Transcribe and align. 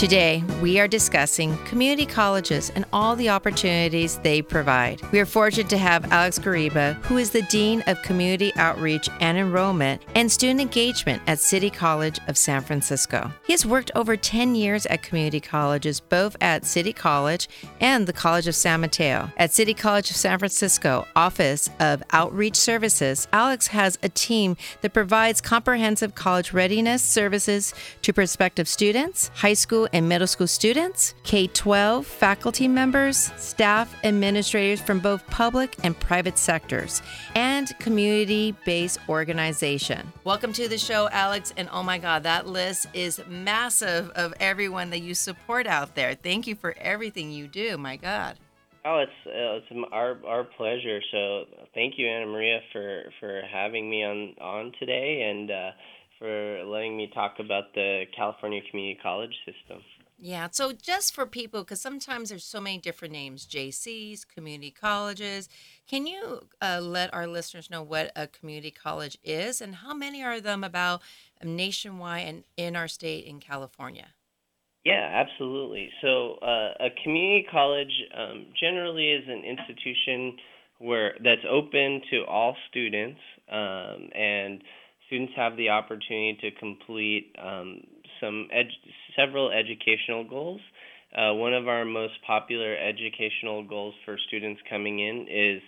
Today, 0.00 0.42
we 0.62 0.80
are 0.80 0.88
discussing 0.88 1.58
community 1.66 2.06
colleges 2.06 2.72
and 2.74 2.86
all 2.90 3.14
the 3.16 3.28
opportunities 3.28 4.16
they 4.20 4.40
provide. 4.40 5.02
We 5.12 5.20
are 5.20 5.26
fortunate 5.26 5.68
to 5.68 5.76
have 5.76 6.10
Alex 6.10 6.38
Gariba, 6.38 6.94
who 7.04 7.18
is 7.18 7.32
the 7.32 7.42
Dean 7.42 7.82
of 7.86 8.00
Community 8.00 8.50
Outreach 8.56 9.10
and 9.20 9.36
Enrollment 9.36 10.00
and 10.14 10.32
Student 10.32 10.62
Engagement 10.62 11.20
at 11.26 11.38
City 11.38 11.68
College 11.68 12.18
of 12.28 12.38
San 12.38 12.62
Francisco. 12.62 13.30
He 13.44 13.52
has 13.52 13.66
worked 13.66 13.90
over 13.94 14.16
10 14.16 14.54
years 14.54 14.86
at 14.86 15.02
community 15.02 15.38
colleges, 15.38 16.00
both 16.00 16.34
at 16.40 16.64
City 16.64 16.94
College 16.94 17.46
and 17.78 18.06
the 18.06 18.14
College 18.14 18.48
of 18.48 18.54
San 18.54 18.80
Mateo. 18.80 19.30
At 19.36 19.52
City 19.52 19.74
College 19.74 20.08
of 20.08 20.16
San 20.16 20.38
Francisco 20.38 21.06
Office 21.14 21.68
of 21.78 22.02
Outreach 22.12 22.56
Services, 22.56 23.28
Alex 23.34 23.66
has 23.66 23.98
a 24.02 24.08
team 24.08 24.56
that 24.80 24.94
provides 24.94 25.42
comprehensive 25.42 26.14
college 26.14 26.54
readiness 26.54 27.02
services 27.02 27.74
to 28.00 28.14
prospective 28.14 28.66
students, 28.66 29.30
high 29.34 29.52
school 29.52 29.88
and 29.92 30.08
middle 30.08 30.26
school 30.26 30.46
students, 30.46 31.14
K 31.22 31.46
12 31.46 32.06
faculty 32.06 32.68
members, 32.68 33.32
staff, 33.36 33.94
administrators 34.04 34.80
from 34.80 35.00
both 35.00 35.26
public 35.26 35.76
and 35.82 35.98
private 35.98 36.38
sectors, 36.38 37.02
and 37.34 37.76
community 37.78 38.54
based 38.64 38.98
organization. 39.08 40.12
Welcome 40.24 40.52
to 40.54 40.68
the 40.68 40.78
show, 40.78 41.08
Alex. 41.12 41.52
And 41.56 41.68
oh 41.72 41.82
my 41.82 41.98
God, 41.98 42.22
that 42.24 42.46
list 42.46 42.86
is 42.94 43.20
massive 43.28 44.10
of 44.10 44.34
everyone 44.40 44.90
that 44.90 45.00
you 45.00 45.14
support 45.14 45.66
out 45.66 45.94
there. 45.94 46.14
Thank 46.14 46.46
you 46.46 46.54
for 46.54 46.76
everything 46.78 47.30
you 47.30 47.46
do. 47.46 47.78
My 47.78 47.96
God. 47.96 48.38
Oh, 48.84 48.98
it's 48.98 49.12
uh, 49.26 49.74
it's 49.74 49.88
our 49.92 50.16
our 50.26 50.44
pleasure. 50.44 51.00
So 51.10 51.44
thank 51.74 51.98
you, 51.98 52.08
Anna 52.08 52.26
Maria, 52.26 52.60
for 52.72 53.04
for 53.20 53.42
having 53.52 53.90
me 53.90 54.02
on 54.04 54.34
on 54.40 54.72
today, 54.78 55.28
and 55.30 55.50
uh, 55.50 55.70
for 56.20 56.64
letting 56.64 56.96
me 56.96 57.10
talk 57.12 57.36
about 57.40 57.74
the 57.74 58.04
California 58.14 58.60
Community 58.70 59.00
College 59.02 59.34
system. 59.44 59.82
Yeah, 60.22 60.48
so 60.52 60.72
just 60.72 61.14
for 61.14 61.24
people, 61.24 61.62
because 61.62 61.80
sometimes 61.80 62.28
there's 62.28 62.44
so 62.44 62.60
many 62.60 62.76
different 62.76 63.12
names 63.12 63.46
JCs, 63.46 64.28
community 64.28 64.70
colleges. 64.70 65.48
Can 65.88 66.06
you 66.06 66.46
uh, 66.60 66.80
let 66.82 67.12
our 67.14 67.26
listeners 67.26 67.70
know 67.70 67.82
what 67.82 68.12
a 68.14 68.26
community 68.26 68.70
college 68.70 69.16
is 69.24 69.62
and 69.62 69.76
how 69.76 69.94
many 69.94 70.22
are 70.22 70.38
them 70.38 70.62
about 70.62 71.00
nationwide 71.42 72.28
and 72.28 72.44
in 72.58 72.76
our 72.76 72.86
state 72.86 73.24
in 73.24 73.40
California? 73.40 74.08
Yeah, 74.84 75.08
absolutely. 75.10 75.90
So, 76.02 76.34
uh, 76.42 76.74
a 76.80 76.88
community 77.02 77.46
college 77.50 77.92
um, 78.14 78.46
generally 78.58 79.10
is 79.10 79.24
an 79.26 79.42
institution 79.44 80.36
where 80.78 81.14
that's 81.22 81.44
open 81.48 82.02
to 82.10 82.24
all 82.26 82.56
students 82.70 83.20
um, 83.50 84.08
and 84.14 84.62
students 85.10 85.32
have 85.36 85.56
the 85.56 85.68
opportunity 85.68 86.38
to 86.40 86.50
complete 86.60 87.34
um, 87.42 87.80
some 88.20 88.46
several 89.16 89.50
educational 89.50 90.22
goals. 90.22 90.60
Uh, 91.10 91.34
one 91.34 91.52
of 91.52 91.66
our 91.66 91.84
most 91.84 92.14
popular 92.24 92.76
educational 92.76 93.66
goals 93.66 93.94
for 94.04 94.16
students 94.28 94.60
coming 94.70 95.00
in 95.00 95.26
is 95.28 95.60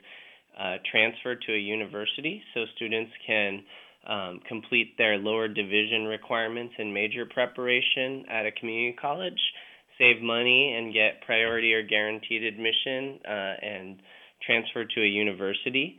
uh, 0.56 0.76
transfer 0.88 1.34
to 1.34 1.52
a 1.52 1.58
university, 1.58 2.40
so 2.54 2.60
students 2.76 3.10
can 3.26 3.62
um, 4.08 4.40
complete 4.46 4.96
their 4.96 5.18
lower 5.18 5.48
division 5.48 6.04
requirements 6.04 6.74
and 6.78 6.94
major 6.94 7.26
preparation 7.26 8.24
at 8.30 8.46
a 8.46 8.52
community 8.52 8.96
college, 9.00 9.40
save 9.98 10.22
money, 10.22 10.74
and 10.76 10.92
get 10.92 11.20
priority 11.26 11.74
or 11.74 11.82
guaranteed 11.82 12.44
admission 12.44 13.18
uh, 13.26 13.54
and 13.62 13.96
transfer 14.46 14.84
to 14.84 15.00
a 15.00 15.06
university. 15.06 15.98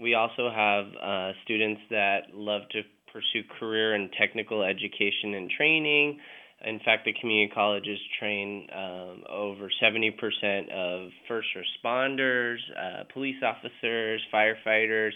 We 0.00 0.14
also 0.14 0.50
have 0.50 0.86
uh, 1.00 1.32
students 1.44 1.80
that 1.90 2.34
love 2.34 2.62
to 2.72 2.82
pursue 3.12 3.46
career 3.60 3.94
and 3.94 4.10
technical 4.18 4.62
education 4.62 5.34
and 5.34 5.50
training. 5.50 6.18
In 6.66 6.80
fact, 6.84 7.04
the 7.04 7.12
community 7.20 7.52
colleges 7.54 7.98
train 8.18 8.66
um, 8.74 9.22
over 9.30 9.68
70% 9.82 10.70
of 10.72 11.10
first 11.28 11.48
responders, 11.54 12.56
uh, 12.76 13.04
police 13.12 13.36
officers, 13.44 14.20
firefighters, 14.32 15.10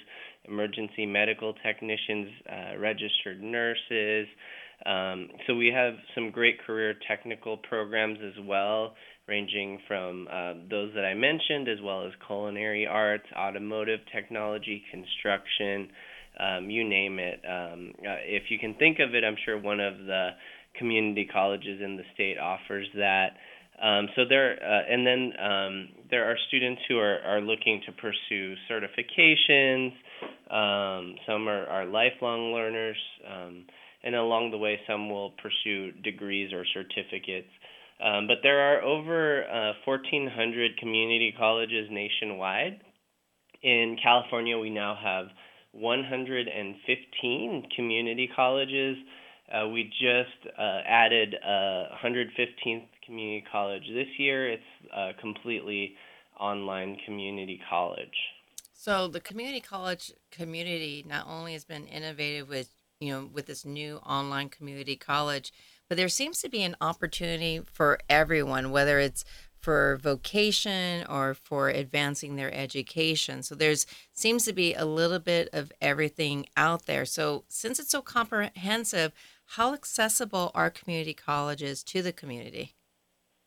emergency 0.45 1.07
medical 1.07 1.55
technicians, 1.65 2.29
uh, 2.51 2.79
registered 2.79 3.43
nurses. 3.43 4.29
Um, 4.87 5.29
so 5.47 5.55
we 5.55 5.73
have 5.75 5.95
some 6.15 6.31
great 6.31 6.65
career 6.65 6.95
technical 7.09 7.57
programs 7.57 8.19
as 8.25 8.45
well, 8.45 8.95
ranging 9.29 9.79
from 9.87 10.27
uh, 10.33 10.55
those 10.71 10.93
that 10.95 11.05
I 11.05 11.15
mentioned, 11.15 11.69
as 11.69 11.79
well 11.83 12.07
as 12.07 12.13
culinary 12.27 12.87
arts, 12.87 13.27
automotive 13.37 14.01
technology, 14.13 14.83
construction, 14.91 15.89
um, 16.41 16.71
you 16.71 16.89
name 16.89 17.19
it. 17.19 17.41
Um, 17.45 17.93
uh, 17.99 18.23
if 18.25 18.45
you 18.49 18.59
can 18.59 18.75
think 18.75 18.99
of 19.01 19.15
it, 19.15 19.25
I'm 19.25 19.37
sure 19.45 19.61
one 19.61 19.81
of 19.81 19.99
the 19.99 20.31
community 20.79 21.29
colleges 21.31 21.81
in 21.83 21.97
the 21.97 22.05
state 22.15 22.39
offers 22.39 22.87
that. 22.95 23.31
Um, 23.83 24.09
so 24.17 24.23
there, 24.29 24.59
uh, 24.63 24.93
and 24.93 25.07
then 25.07 25.33
um, 25.39 25.89
there 26.11 26.25
are 26.31 26.37
students 26.49 26.83
who 26.89 26.99
are, 26.99 27.19
are 27.21 27.41
looking 27.41 27.81
to 27.87 27.93
pursue 27.93 28.55
certifications. 28.71 29.93
Um, 30.51 31.15
some 31.27 31.49
are, 31.49 31.67
are 31.67 31.87
lifelong 31.87 32.53
learners, 32.53 32.97
um, 33.31 33.65
and 34.03 34.15
along 34.15 34.51
the 34.51 34.59
way, 34.59 34.81
some 34.89 35.11
will 35.11 35.33
pursue 35.43 35.93
degrees 36.03 36.53
or 36.53 36.65
certificates. 36.73 37.51
Um, 38.01 38.27
but 38.27 38.39
there 38.43 38.61
are 38.61 38.83
over 38.83 39.45
uh, 39.45 39.73
1,400 39.85 40.77
community 40.79 41.35
colleges 41.37 41.89
nationwide. 41.91 42.81
In 43.63 43.97
California, 44.01 44.57
we 44.57 44.71
now 44.71 44.97
have 45.03 45.27
115 45.73 47.69
community 47.75 48.31
colleges. 48.35 48.97
Uh, 49.53 49.69
we 49.69 49.85
just 49.85 50.55
uh, 50.57 50.81
added 50.87 51.35
a 51.35 51.87
115th 52.05 52.87
community 53.05 53.45
college 53.51 53.83
this 53.93 54.09
year. 54.19 54.49
It's 54.53 54.63
a 54.95 55.11
completely 55.21 55.95
online 56.39 56.99
community 57.05 57.61
college. 57.69 58.15
So 58.75 59.09
the 59.09 59.21
community 59.21 59.61
college 59.61 60.13
community 60.31 61.05
not 61.07 61.27
only 61.27 61.55
has 61.55 61.65
been 61.65 61.87
innovative 61.89 62.49
with 62.49 62.71
you 63.01 63.13
know 63.13 63.29
with 63.33 63.47
this 63.47 63.65
new 63.65 63.97
online 63.97 64.51
community 64.51 64.95
college, 64.95 65.53
but 65.89 65.97
there 65.97 66.09
seems 66.09 66.41
to 66.43 66.49
be 66.49 66.63
an 66.63 66.77
opportunity 66.81 67.61
for 67.73 67.99
everyone, 68.09 68.71
whether 68.71 68.99
it's 68.99 69.25
for 69.61 69.99
vocation 70.03 71.05
or 71.09 71.35
for 71.35 71.69
advancing 71.69 72.37
their 72.37 72.53
education. 72.55 73.43
So 73.43 73.55
there's 73.55 73.87
seems 74.13 74.45
to 74.45 74.53
be 74.53 74.75
a 74.75 74.85
little 74.85 75.19
bit 75.19 75.49
of 75.53 75.73
everything 75.81 76.47
out 76.57 76.87
there. 76.87 77.05
So 77.05 77.45
since 77.49 77.79
it's 77.79 77.91
so 77.91 78.01
comprehensive, 78.01 79.13
how 79.57 79.75
accessible 79.75 80.53
are 80.55 80.71
community 80.71 81.15
colleges 81.15 81.83
to 81.85 82.03
the 82.03 82.13
community? 82.13 82.75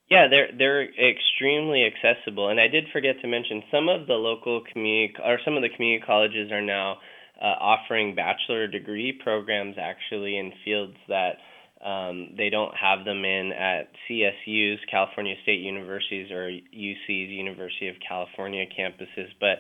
Yeah, 0.09 0.27
they're 0.29 0.49
they're 0.57 0.83
extremely 0.83 1.85
accessible, 1.85 2.49
and 2.49 2.59
I 2.59 2.67
did 2.67 2.83
forget 2.91 3.15
to 3.21 3.27
mention 3.27 3.63
some 3.71 3.87
of 3.87 4.07
the 4.07 4.15
local 4.15 4.61
community 4.73 5.13
or 5.23 5.39
some 5.45 5.55
of 5.55 5.61
the 5.61 5.69
community 5.69 6.03
colleges 6.05 6.51
are 6.51 6.61
now 6.61 6.97
uh, 7.41 7.45
offering 7.45 8.13
bachelor 8.13 8.67
degree 8.67 9.17
programs 9.23 9.77
actually 9.79 10.37
in 10.37 10.51
fields 10.65 10.97
that 11.07 11.37
Um, 11.83 12.36
they 12.38 12.50
don't 12.50 12.74
have 12.75 13.06
them 13.06 13.25
in 13.25 13.51
at 13.51 13.89
CSU's, 14.07 14.80
California 14.89 15.36
State 15.44 15.62
Universities, 15.62 16.31
or 16.31 16.50
UC's, 16.50 17.30
University 17.30 17.88
of 17.88 17.95
California 18.07 18.66
campuses. 18.66 19.30
But 19.39 19.57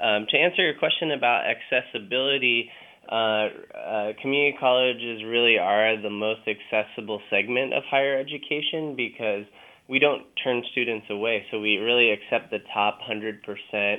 um, 0.00 0.26
to 0.30 0.36
answer 0.36 0.62
your 0.62 0.78
question 0.78 1.10
about 1.10 1.44
accessibility, 1.46 2.70
uh, 3.10 3.14
uh, 3.14 4.12
community 4.22 4.56
colleges 4.58 5.22
really 5.24 5.58
are 5.58 6.00
the 6.00 6.10
most 6.10 6.40
accessible 6.46 7.20
segment 7.28 7.74
of 7.74 7.82
higher 7.90 8.18
education 8.18 8.94
because 8.96 9.44
we 9.88 9.98
don't 9.98 10.22
turn 10.42 10.62
students 10.72 11.06
away. 11.10 11.44
So 11.50 11.60
we 11.60 11.76
really 11.76 12.10
accept 12.12 12.50
the 12.50 12.58
top 12.72 12.98
100% 13.08 13.96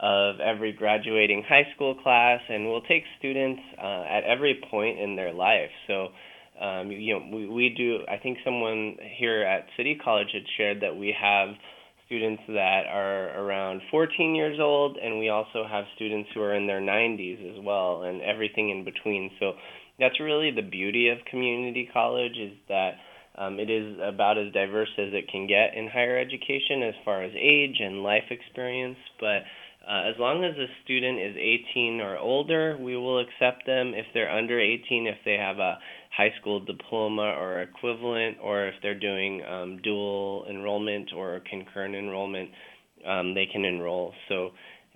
of 0.00 0.40
every 0.40 0.72
graduating 0.72 1.44
high 1.46 1.68
school 1.74 1.94
class, 1.94 2.40
and 2.48 2.66
we'll 2.66 2.80
take 2.82 3.04
students 3.18 3.60
uh, 3.78 4.04
at 4.08 4.24
every 4.24 4.60
point 4.70 4.98
in 4.98 5.14
their 5.14 5.32
life. 5.32 5.70
So, 5.86 6.08
um, 6.60 6.90
you 6.90 7.14
know, 7.14 7.36
we, 7.36 7.48
we 7.48 7.74
do, 7.76 8.00
I 8.08 8.18
think 8.18 8.38
someone 8.44 8.96
here 9.18 9.42
at 9.42 9.66
City 9.76 9.98
College 10.02 10.28
had 10.32 10.42
shared 10.56 10.82
that 10.82 10.94
we 10.94 11.14
have 11.18 11.48
students 12.06 12.42
that 12.48 12.82
are 12.90 13.38
around 13.40 13.80
14 13.90 14.34
years 14.34 14.58
old, 14.60 14.96
and 14.96 15.18
we 15.18 15.28
also 15.28 15.64
have 15.68 15.84
students 15.94 16.28
who 16.34 16.42
are 16.42 16.54
in 16.54 16.66
their 16.66 16.80
90s 16.80 17.56
as 17.56 17.64
well, 17.64 18.02
and 18.02 18.20
everything 18.20 18.70
in 18.70 18.84
between. 18.84 19.30
So 19.38 19.52
that's 19.98 20.18
really 20.20 20.50
the 20.50 20.62
beauty 20.62 21.08
of 21.08 21.18
community 21.30 21.88
college 21.92 22.36
is 22.36 22.52
that 22.68 22.92
um, 23.38 23.58
it 23.58 23.70
is 23.70 23.96
about 24.02 24.38
as 24.38 24.52
diverse 24.52 24.90
as 24.98 25.14
it 25.14 25.28
can 25.30 25.46
get 25.46 25.74
in 25.74 25.88
higher 25.88 26.18
education 26.18 26.82
as 26.82 26.94
far 27.04 27.22
as 27.22 27.32
age 27.36 27.76
and 27.78 28.02
life 28.02 28.24
experience, 28.30 28.98
but 29.20 29.42
uh, 29.88 30.10
as 30.10 30.14
long 30.18 30.44
as 30.44 30.56
a 30.58 30.66
student 30.84 31.18
is 31.18 31.36
18 31.36 32.00
or 32.00 32.18
older, 32.18 32.76
we 32.78 32.96
will 32.96 33.18
accept 33.18 33.64
them. 33.66 33.94
If 33.94 34.06
they're 34.12 34.30
under 34.30 34.60
18, 34.60 35.06
if 35.06 35.16
they 35.24 35.36
have 35.36 35.58
a 35.58 35.78
high 36.10 36.32
school 36.40 36.60
diploma 36.60 37.34
or 37.38 37.62
equivalent, 37.62 38.38
or 38.42 38.68
if 38.68 38.74
they're 38.82 38.98
doing 38.98 39.42
um, 39.44 39.80
dual 39.82 40.46
enrollment 40.50 41.10
or 41.16 41.40
concurrent 41.48 41.94
enrollment, 41.94 42.50
um, 43.06 43.34
they 43.34 43.46
can 43.46 43.64
enroll. 43.64 44.12
So 44.28 44.50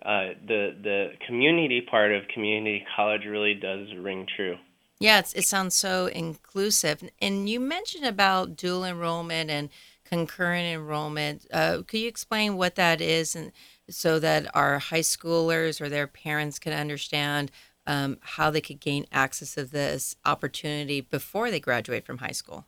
uh, 0.05 0.35
the 0.47 0.77
the 0.83 1.09
community 1.27 1.81
part 1.81 2.13
of 2.13 2.23
community 2.35 2.85
college 2.97 3.23
really 3.27 3.55
does 3.55 3.89
ring 3.99 4.27
true. 4.37 4.57
Yeah, 5.01 5.19
it 5.19 5.45
sounds 5.45 5.75
so 5.75 6.07
inclusive. 6.07 7.03
And 7.21 7.49
you 7.49 7.61
mentioned 7.61 8.07
about 8.07 8.57
dual 8.57 8.85
enrollment 8.85 9.51
and 9.51 9.69
concurrent 10.05 10.67
enrollment. 10.67 11.47
Uh, 11.53 11.83
could 11.87 12.01
you 12.01 12.09
explain 12.09 12.57
what 12.57 12.77
that 12.77 13.01
is 13.01 13.35
and 13.35 13.53
so 13.91 14.19
that 14.19 14.55
our 14.55 14.79
high 14.79 15.01
schoolers 15.01 15.81
or 15.81 15.89
their 15.89 16.07
parents 16.07 16.59
can 16.59 16.73
understand 16.73 17.51
um, 17.87 18.19
how 18.21 18.51
they 18.51 18.61
could 18.61 18.81
gain 18.81 19.07
access 19.13 19.55
to 19.55 19.65
this 19.65 20.17
opportunity 20.25 21.01
before 21.01 21.51
they 21.51 21.61
graduate 21.61 22.07
from 22.07 22.19
high 22.19 22.33
school? 22.33 22.67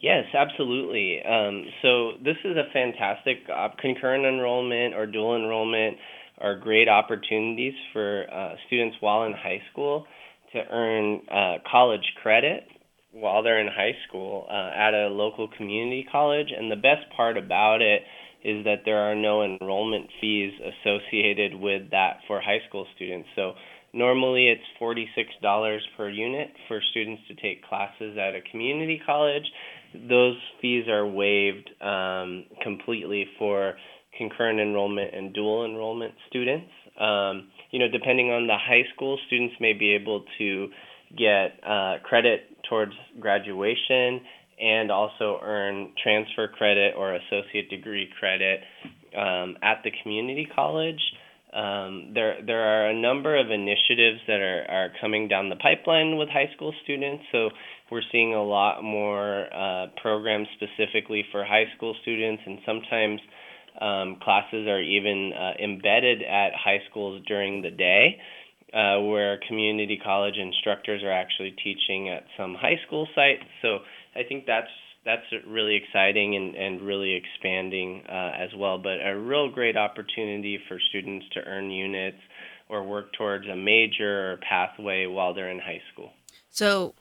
Yes, 0.00 0.26
absolutely. 0.34 1.22
Um, 1.24 1.64
so 1.80 2.12
this 2.22 2.36
is 2.44 2.56
a 2.56 2.70
fantastic 2.72 3.38
concurrent 3.80 4.26
enrollment 4.26 4.94
or 4.94 5.06
dual 5.06 5.36
enrollment 5.36 5.96
are 6.38 6.58
great 6.58 6.88
opportunities 6.88 7.74
for 7.92 8.26
uh, 8.32 8.54
students 8.66 8.96
while 9.00 9.24
in 9.24 9.32
high 9.32 9.62
school 9.72 10.04
to 10.52 10.60
earn 10.70 11.20
uh, 11.30 11.56
college 11.70 12.04
credit 12.22 12.64
while 13.12 13.42
they're 13.42 13.60
in 13.60 13.68
high 13.68 13.96
school 14.08 14.46
uh, 14.50 14.70
at 14.76 14.92
a 14.92 15.08
local 15.08 15.48
community 15.56 16.06
college. 16.10 16.48
And 16.56 16.70
the 16.70 16.76
best 16.76 17.08
part 17.16 17.38
about 17.38 17.80
it 17.80 18.02
is 18.44 18.64
that 18.64 18.82
there 18.84 18.98
are 18.98 19.14
no 19.14 19.42
enrollment 19.42 20.10
fees 20.20 20.52
associated 20.60 21.54
with 21.54 21.90
that 21.92 22.18
for 22.26 22.40
high 22.40 22.60
school 22.68 22.86
students. 22.94 23.28
So 23.36 23.54
normally 23.94 24.48
it's 24.48 24.62
$46 24.80 25.78
per 25.96 26.08
unit 26.08 26.48
for 26.68 26.80
students 26.90 27.22
to 27.28 27.34
take 27.34 27.64
classes 27.64 28.18
at 28.18 28.34
a 28.34 28.40
community 28.50 29.00
college. 29.06 29.44
Those 30.08 30.36
fees 30.60 30.88
are 30.88 31.06
waived 31.06 31.70
um, 31.80 32.44
completely 32.62 33.26
for 33.38 33.74
concurrent 34.18 34.60
enrollment 34.60 35.14
and 35.14 35.32
dual 35.32 35.64
enrollment 35.64 36.14
students. 36.28 36.70
Um, 37.00 37.48
you 37.70 37.78
know, 37.78 37.88
depending 37.90 38.30
on 38.30 38.46
the 38.46 38.56
high 38.56 38.84
school, 38.94 39.18
students 39.26 39.54
may 39.60 39.72
be 39.72 39.94
able 39.94 40.24
to 40.38 40.68
get 41.16 41.58
uh, 41.66 41.94
credit 42.02 42.56
towards 42.68 42.92
graduation 43.20 44.20
and 44.60 44.90
also 44.90 45.38
earn 45.42 45.92
transfer 46.02 46.48
credit 46.48 46.94
or 46.96 47.14
associate 47.14 47.70
degree 47.70 48.08
credit 48.18 48.60
um, 49.16 49.56
at 49.62 49.82
the 49.84 49.90
community 50.02 50.48
college. 50.54 51.00
Um, 51.54 52.10
there, 52.14 52.38
there 52.44 52.62
are 52.62 52.90
a 52.90 52.94
number 53.00 53.38
of 53.38 53.50
initiatives 53.50 54.20
that 54.26 54.40
are, 54.40 54.64
are 54.68 54.88
coming 55.00 55.28
down 55.28 55.50
the 55.50 55.56
pipeline 55.56 56.16
with 56.16 56.28
high 56.28 56.50
school 56.56 56.74
students. 56.82 57.22
So 57.30 57.50
we're 57.90 58.02
seeing 58.10 58.34
a 58.34 58.42
lot 58.42 58.82
more 58.82 59.46
uh, 59.54 59.86
programs 60.02 60.48
specifically 60.56 61.24
for 61.30 61.44
high 61.44 61.66
school 61.76 61.94
students, 62.02 62.42
and 62.44 62.58
sometimes 62.66 63.20
um, 63.80 64.16
classes 64.20 64.66
are 64.66 64.82
even 64.82 65.32
uh, 65.32 65.62
embedded 65.62 66.22
at 66.22 66.50
high 66.54 66.80
schools 66.90 67.22
during 67.26 67.62
the 67.62 67.70
day. 67.70 68.18
Uh, 68.72 69.00
where 69.02 69.38
community 69.46 69.96
college 70.02 70.34
instructors 70.36 71.00
are 71.04 71.12
actually 71.12 71.54
teaching 71.62 72.08
at 72.08 72.24
some 72.36 72.56
high 72.58 72.74
school 72.84 73.06
sites. 73.14 73.44
So 73.62 73.78
I 74.16 74.24
think 74.28 74.46
that's 74.46 74.66
that's 75.04 75.22
really 75.46 75.76
exciting 75.76 76.34
and, 76.36 76.54
and 76.54 76.80
really 76.80 77.14
expanding 77.14 78.02
uh, 78.08 78.32
as 78.38 78.50
well. 78.56 78.78
But 78.78 78.98
a 79.04 79.18
real 79.18 79.50
great 79.50 79.76
opportunity 79.76 80.58
for 80.68 80.78
students 80.88 81.26
to 81.34 81.40
earn 81.40 81.70
units 81.70 82.18
or 82.68 82.82
work 82.82 83.12
towards 83.12 83.46
a 83.46 83.56
major 83.56 84.32
or 84.32 84.36
pathway 84.48 85.06
while 85.06 85.34
they're 85.34 85.50
in 85.50 85.58
high 85.58 85.82
school. 85.92 86.12
So 86.50 86.94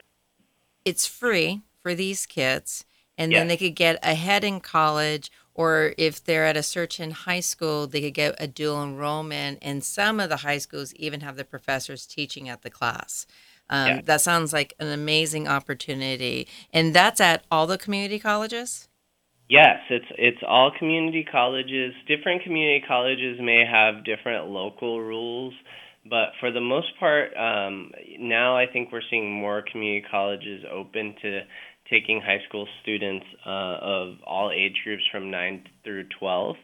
it's 0.84 1.06
free 1.06 1.62
for 1.82 1.96
these 1.96 2.26
kids, 2.26 2.86
and 3.18 3.32
yes. 3.32 3.40
then 3.40 3.48
they 3.48 3.58
could 3.58 3.76
get 3.76 4.00
ahead 4.04 4.44
in 4.44 4.60
college. 4.60 5.32
Or 5.56 5.94
if 6.00 6.24
they're 6.24 6.48
at 6.48 6.58
a 6.58 6.64
certain 6.64 7.12
high 7.12 7.40
school, 7.40 7.86
they 7.86 8.02
could 8.02 8.16
get 8.16 8.36
a 8.40 8.48
dual 8.48 8.84
enrollment. 8.84 9.60
And 9.62 9.84
some 9.84 10.20
of 10.20 10.30
the 10.30 10.38
high 10.38 10.58
schools 10.58 10.96
even 10.96 11.22
have 11.22 11.36
the 11.36 11.46
professors 11.46 12.08
teaching 12.08 12.50
at 12.50 12.64
the 12.64 12.72
class. 12.72 13.28
Um, 13.70 13.88
yeah. 13.88 14.02
That 14.02 14.22
sounds 14.22 14.54
like 14.54 14.74
an 14.80 14.88
amazing 14.88 15.48
opportunity, 15.48 16.48
and 16.72 16.94
that's 16.94 17.22
at 17.22 17.46
all 17.50 17.66
the 17.66 17.78
community 17.78 18.20
colleges. 18.20 18.88
Yes, 19.50 19.80
it's 19.90 20.06
it's 20.18 20.44
all 20.48 20.72
community 20.78 21.26
colleges. 21.30 21.94
Different 22.08 22.44
community 22.44 22.84
colleges 22.88 23.40
may 23.42 23.66
have 23.70 24.06
different 24.06 24.48
local 24.48 25.02
rules, 25.02 25.54
but 26.10 26.30
for 26.40 26.52
the 26.52 26.62
most 26.62 26.88
part, 27.00 27.36
um, 27.38 27.92
now 28.20 28.58
I 28.58 28.66
think 28.68 28.92
we're 28.92 29.02
seeing 29.10 29.32
more 29.32 29.64
community 29.70 30.06
colleges 30.10 30.64
open 30.72 31.16
to 31.22 31.42
taking 31.90 32.22
high 32.22 32.40
school 32.48 32.68
students 32.82 33.26
uh, 33.46 33.78
of 33.82 34.16
all 34.26 34.52
age 34.52 34.78
groups 34.84 35.04
from 35.12 35.30
nine 35.30 35.64
through 35.84 36.06
twelve. 36.20 36.56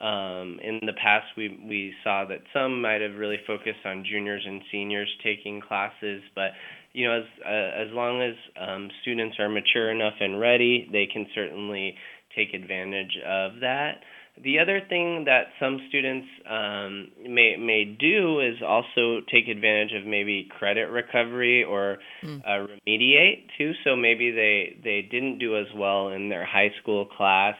Um, 0.00 0.58
in 0.62 0.80
the 0.86 0.94
past, 0.94 1.26
we 1.36 1.48
we 1.68 1.92
saw 2.02 2.24
that 2.26 2.40
some 2.54 2.80
might 2.80 3.02
have 3.02 3.16
really 3.16 3.38
focused 3.46 3.84
on 3.84 4.04
juniors 4.10 4.42
and 4.46 4.62
seniors 4.72 5.08
taking 5.22 5.60
classes, 5.60 6.22
but 6.34 6.52
you 6.92 7.06
know, 7.06 7.18
as 7.18 7.24
uh, 7.44 7.82
as 7.82 7.88
long 7.92 8.22
as 8.22 8.34
um, 8.58 8.88
students 9.02 9.36
are 9.38 9.48
mature 9.48 9.90
enough 9.90 10.14
and 10.20 10.40
ready, 10.40 10.88
they 10.90 11.06
can 11.06 11.26
certainly 11.34 11.94
take 12.34 12.54
advantage 12.54 13.16
of 13.26 13.60
that. 13.60 14.00
The 14.42 14.58
other 14.58 14.80
thing 14.88 15.24
that 15.26 15.48
some 15.60 15.78
students 15.90 16.26
um, 16.48 17.08
may 17.28 17.56
may 17.58 17.84
do 17.84 18.40
is 18.40 18.56
also 18.66 19.20
take 19.30 19.48
advantage 19.48 19.92
of 19.92 20.06
maybe 20.06 20.48
credit 20.58 20.88
recovery 20.88 21.62
or 21.62 21.98
mm. 22.24 22.40
uh, 22.40 22.66
remediate 22.66 23.48
too. 23.58 23.72
So 23.84 23.96
maybe 23.96 24.30
they 24.30 24.80
they 24.82 25.02
didn't 25.02 25.38
do 25.38 25.58
as 25.58 25.66
well 25.76 26.08
in 26.08 26.30
their 26.30 26.46
high 26.46 26.70
school 26.80 27.04
class 27.04 27.56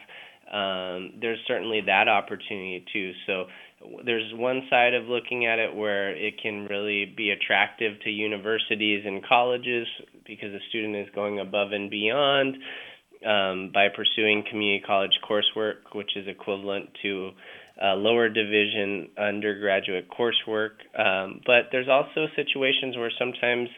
um, 0.51 1.13
there's 1.21 1.39
certainly 1.47 1.81
that 1.85 2.07
opportunity 2.07 2.83
too. 2.91 3.11
So 3.25 3.45
there's 4.05 4.31
one 4.33 4.63
side 4.69 4.93
of 4.93 5.05
looking 5.05 5.45
at 5.45 5.59
it 5.59 5.73
where 5.73 6.15
it 6.15 6.35
can 6.41 6.65
really 6.69 7.05
be 7.05 7.31
attractive 7.31 7.93
to 8.03 8.09
universities 8.09 9.03
and 9.05 9.25
colleges 9.25 9.87
because 10.25 10.51
the 10.51 10.59
student 10.69 10.95
is 10.95 11.07
going 11.15 11.39
above 11.39 11.71
and 11.71 11.89
beyond 11.89 12.57
um, 13.25 13.71
by 13.73 13.87
pursuing 13.95 14.43
community 14.49 14.83
college 14.85 15.17
coursework, 15.27 15.95
which 15.95 16.17
is 16.17 16.27
equivalent 16.27 16.89
to 17.01 17.31
lower 17.81 18.29
division 18.29 19.09
undergraduate 19.17 20.07
coursework. 20.09 20.83
Um, 20.97 21.41
but 21.45 21.69
there's 21.71 21.89
also 21.89 22.27
situations 22.35 22.97
where 22.97 23.11
sometimes 23.17 23.69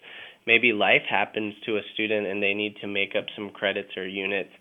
maybe 0.46 0.74
life 0.74 1.04
happens 1.10 1.54
to 1.66 1.78
a 1.78 1.82
student 1.94 2.28
and 2.28 2.42
they 2.42 2.54
need 2.54 2.76
to 2.82 2.88
make 2.88 3.14
up 3.18 3.26
some 3.36 3.50
credits 3.52 3.96
or 3.96 4.08
units 4.08 4.52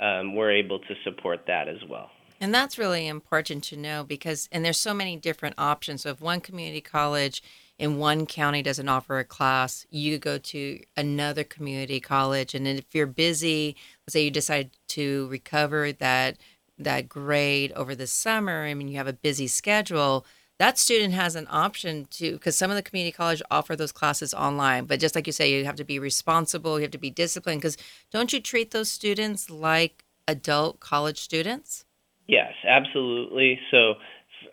um, 0.00 0.34
we're 0.34 0.50
able 0.50 0.78
to 0.80 0.94
support 1.04 1.46
that 1.46 1.68
as 1.68 1.78
well. 1.88 2.10
And 2.40 2.54
that's 2.54 2.78
really 2.78 3.06
important 3.06 3.62
to 3.64 3.76
know 3.76 4.02
because, 4.02 4.48
and 4.50 4.64
there's 4.64 4.78
so 4.78 4.94
many 4.94 5.16
different 5.16 5.56
options. 5.58 6.02
So 6.02 6.10
if 6.10 6.22
one 6.22 6.40
community 6.40 6.80
college 6.80 7.42
in 7.78 7.98
one 7.98 8.24
county 8.24 8.62
doesn't 8.62 8.88
offer 8.88 9.18
a 9.18 9.24
class, 9.24 9.86
you 9.90 10.18
go 10.18 10.38
to 10.38 10.80
another 10.96 11.44
community 11.44 12.00
college. 12.00 12.54
And 12.54 12.66
if 12.66 12.94
you're 12.94 13.06
busy, 13.06 13.76
let's 14.06 14.14
say 14.14 14.24
you 14.24 14.30
decide 14.30 14.70
to 14.88 15.28
recover 15.28 15.92
that 15.92 16.38
that 16.78 17.10
grade 17.10 17.72
over 17.72 17.94
the 17.94 18.06
summer, 18.06 18.64
I 18.64 18.72
mean, 18.72 18.88
you 18.88 18.96
have 18.96 19.06
a 19.06 19.12
busy 19.12 19.46
schedule, 19.46 20.24
that 20.60 20.78
student 20.78 21.14
has 21.14 21.36
an 21.36 21.46
option 21.50 22.06
to 22.10 22.32
because 22.32 22.54
some 22.54 22.70
of 22.70 22.76
the 22.76 22.82
community 22.82 23.10
college 23.10 23.40
offer 23.50 23.74
those 23.74 23.92
classes 23.92 24.34
online 24.34 24.84
but 24.84 25.00
just 25.00 25.14
like 25.14 25.26
you 25.26 25.32
say 25.32 25.50
you 25.50 25.64
have 25.64 25.74
to 25.74 25.84
be 25.84 25.98
responsible 25.98 26.78
you 26.78 26.82
have 26.82 26.90
to 26.90 26.98
be 26.98 27.10
disciplined 27.10 27.62
because 27.62 27.78
don't 28.12 28.32
you 28.32 28.40
treat 28.40 28.70
those 28.70 28.90
students 28.90 29.48
like 29.48 30.04
adult 30.28 30.78
college 30.78 31.18
students? 31.18 31.86
Yes 32.28 32.52
absolutely. 32.68 33.58
So 33.70 33.94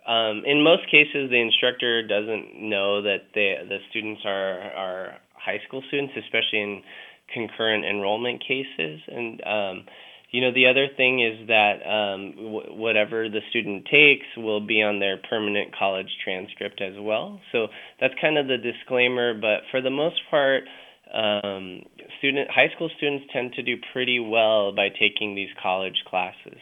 um, 0.09 0.43
in 0.45 0.63
most 0.63 0.89
cases 0.89 1.29
the 1.29 1.41
instructor 1.41 2.07
doesn't 2.07 2.55
know 2.55 3.01
that 3.01 3.27
they, 3.35 3.57
the 3.67 3.79
students 3.89 4.21
are, 4.25 4.61
are 4.71 5.17
high 5.33 5.59
school 5.67 5.83
students 5.89 6.13
especially 6.17 6.61
in 6.61 6.83
concurrent 7.33 7.83
enrollment 7.83 8.41
cases. 8.41 9.01
And 9.07 9.41
um, 9.45 9.85
you 10.29 10.41
know, 10.41 10.51
the 10.51 10.67
other 10.67 10.87
thing 10.95 11.21
is 11.21 11.47
that 11.47 11.75
um, 11.85 12.31
w- 12.35 12.73
whatever 12.75 13.29
the 13.29 13.39
student 13.49 13.85
takes 13.85 14.25
will 14.35 14.59
be 14.59 14.81
on 14.81 14.99
their 14.99 15.17
permanent 15.17 15.73
college 15.77 16.09
transcript 16.23 16.81
as 16.81 16.93
well. 16.99 17.39
So 17.51 17.67
that's 18.01 18.13
kind 18.19 18.37
of 18.37 18.47
the 18.47 18.57
disclaimer. 18.57 19.33
But 19.33 19.61
for 19.71 19.81
the 19.81 19.89
most 19.89 20.19
part, 20.29 20.63
um, 21.13 21.83
student 22.17 22.49
high 22.51 22.69
school 22.75 22.89
students 22.97 23.25
tend 23.31 23.53
to 23.53 23.63
do 23.63 23.75
pretty 23.93 24.19
well 24.19 24.73
by 24.73 24.89
taking 24.89 25.35
these 25.35 25.49
college 25.61 26.03
classes. 26.09 26.59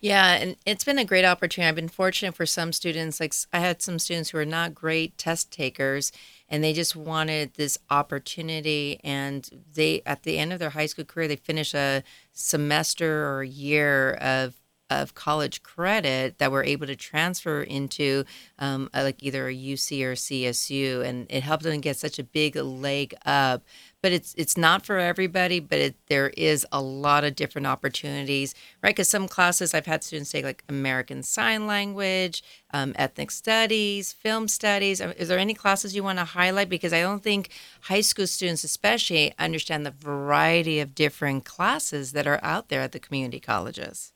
Yeah, 0.00 0.34
and 0.34 0.56
it's 0.64 0.84
been 0.84 0.98
a 0.98 1.04
great 1.04 1.24
opportunity. 1.24 1.68
I've 1.68 1.76
been 1.76 1.88
fortunate 1.88 2.34
for 2.34 2.46
some 2.46 2.72
students. 2.72 3.20
Like 3.20 3.34
I 3.52 3.60
had 3.60 3.82
some 3.82 3.98
students 3.98 4.30
who 4.30 4.38
are 4.38 4.44
not 4.44 4.74
great 4.74 5.16
test 5.16 5.52
takers, 5.52 6.12
and 6.48 6.62
they 6.62 6.72
just 6.72 6.94
wanted 6.94 7.54
this 7.54 7.78
opportunity. 7.90 9.00
And 9.02 9.48
they, 9.74 10.02
at 10.06 10.22
the 10.22 10.38
end 10.38 10.52
of 10.52 10.58
their 10.58 10.70
high 10.70 10.86
school 10.86 11.04
career, 11.04 11.28
they 11.28 11.36
finish 11.36 11.74
a 11.74 12.02
semester 12.32 13.26
or 13.26 13.42
a 13.42 13.48
year 13.48 14.12
of 14.14 14.54
of 14.88 15.14
college 15.14 15.64
credit 15.64 16.38
that 16.38 16.52
we're 16.52 16.62
able 16.62 16.86
to 16.86 16.94
transfer 16.94 17.60
into 17.60 18.24
um, 18.58 18.88
like 18.94 19.20
either 19.20 19.48
a 19.48 19.54
UC 19.54 20.02
or 20.04 20.12
CSU, 20.12 21.04
and 21.04 21.26
it 21.28 21.42
helped 21.42 21.64
them 21.64 21.80
get 21.80 21.96
such 21.96 22.18
a 22.18 22.24
big 22.24 22.54
leg 22.54 23.14
up 23.24 23.64
but 24.06 24.12
it's 24.12 24.36
it's 24.38 24.56
not 24.56 24.86
for 24.86 25.00
everybody. 25.00 25.58
But 25.58 25.78
it, 25.80 25.96
there 26.06 26.28
is 26.36 26.64
a 26.70 26.80
lot 26.80 27.24
of 27.24 27.34
different 27.34 27.66
opportunities, 27.66 28.54
right? 28.80 28.94
Because 28.94 29.08
some 29.08 29.26
classes 29.26 29.74
I've 29.74 29.86
had 29.86 30.04
students 30.04 30.30
take 30.30 30.44
like 30.44 30.62
American 30.68 31.24
Sign 31.24 31.66
Language, 31.66 32.44
um, 32.72 32.94
ethnic 32.94 33.32
studies, 33.32 34.12
film 34.12 34.46
studies. 34.46 35.00
Um, 35.00 35.12
is 35.16 35.26
there 35.26 35.40
any 35.40 35.54
classes 35.54 35.96
you 35.96 36.04
want 36.04 36.20
to 36.20 36.24
highlight? 36.24 36.68
Because 36.68 36.92
I 36.92 37.00
don't 37.00 37.24
think 37.24 37.48
high 37.80 38.00
school 38.00 38.28
students, 38.28 38.62
especially, 38.62 39.34
understand 39.40 39.84
the 39.84 39.90
variety 39.90 40.78
of 40.78 40.94
different 40.94 41.44
classes 41.44 42.12
that 42.12 42.28
are 42.28 42.38
out 42.44 42.68
there 42.68 42.82
at 42.82 42.92
the 42.92 43.00
community 43.00 43.40
colleges. 43.40 44.12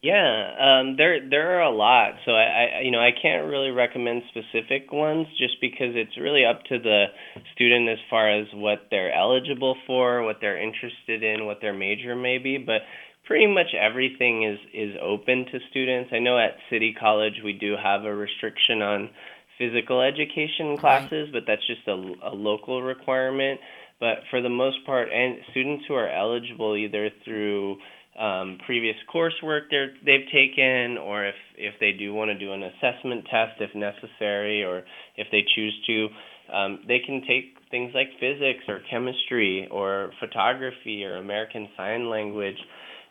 Yeah, 0.00 0.54
um, 0.60 0.96
there 0.96 1.28
there 1.28 1.58
are 1.58 1.62
a 1.62 1.74
lot. 1.74 2.14
So 2.24 2.30
I, 2.30 2.78
I 2.78 2.80
you 2.82 2.92
know 2.92 3.00
I 3.00 3.10
can't 3.10 3.48
really 3.48 3.70
recommend 3.70 4.22
specific 4.30 4.92
ones 4.92 5.26
just 5.38 5.60
because 5.60 5.96
it's 5.96 6.16
really 6.16 6.44
up 6.44 6.62
to 6.66 6.78
the 6.78 7.06
student 7.54 7.88
as 7.88 7.98
far 8.08 8.30
as 8.30 8.46
what 8.54 8.86
they're 8.92 9.12
eligible 9.12 9.76
for, 9.88 10.22
what 10.22 10.36
they're 10.40 10.62
interested 10.62 11.24
in, 11.24 11.46
what 11.46 11.60
their 11.60 11.74
major 11.74 12.14
may 12.14 12.38
be. 12.38 12.58
But 12.58 12.82
pretty 13.26 13.48
much 13.48 13.74
everything 13.74 14.44
is 14.44 14.58
is 14.72 14.94
open 15.02 15.46
to 15.50 15.58
students. 15.70 16.10
I 16.12 16.20
know 16.20 16.38
at 16.38 16.54
City 16.70 16.94
College 16.98 17.40
we 17.44 17.52
do 17.52 17.74
have 17.82 18.04
a 18.04 18.14
restriction 18.14 18.82
on 18.82 19.10
physical 19.58 20.00
education 20.00 20.76
classes, 20.78 21.28
but 21.32 21.42
that's 21.44 21.66
just 21.66 21.88
a, 21.88 22.30
a 22.30 22.34
local 22.34 22.82
requirement. 22.82 23.58
But 23.98 24.18
for 24.30 24.40
the 24.40 24.48
most 24.48 24.86
part, 24.86 25.08
and 25.12 25.38
students 25.50 25.84
who 25.88 25.94
are 25.94 26.08
eligible 26.08 26.76
either 26.76 27.10
through 27.24 27.78
um, 28.18 28.58
previous 28.66 28.96
coursework 29.14 29.70
they've 29.70 30.26
taken, 30.32 30.98
or 30.98 31.26
if, 31.26 31.34
if 31.56 31.74
they 31.80 31.92
do 31.92 32.12
want 32.12 32.30
to 32.30 32.38
do 32.38 32.52
an 32.52 32.62
assessment 32.62 33.24
test 33.30 33.60
if 33.60 33.74
necessary, 33.74 34.64
or 34.64 34.82
if 35.16 35.28
they 35.30 35.42
choose 35.54 35.74
to, 35.86 36.08
um, 36.52 36.80
they 36.88 36.98
can 37.04 37.22
take 37.28 37.54
things 37.70 37.92
like 37.94 38.08
physics 38.18 38.64
or 38.66 38.80
chemistry 38.90 39.68
or 39.70 40.10
photography 40.18 41.04
or 41.04 41.16
American 41.16 41.68
Sign 41.76 42.08
Language, 42.10 42.56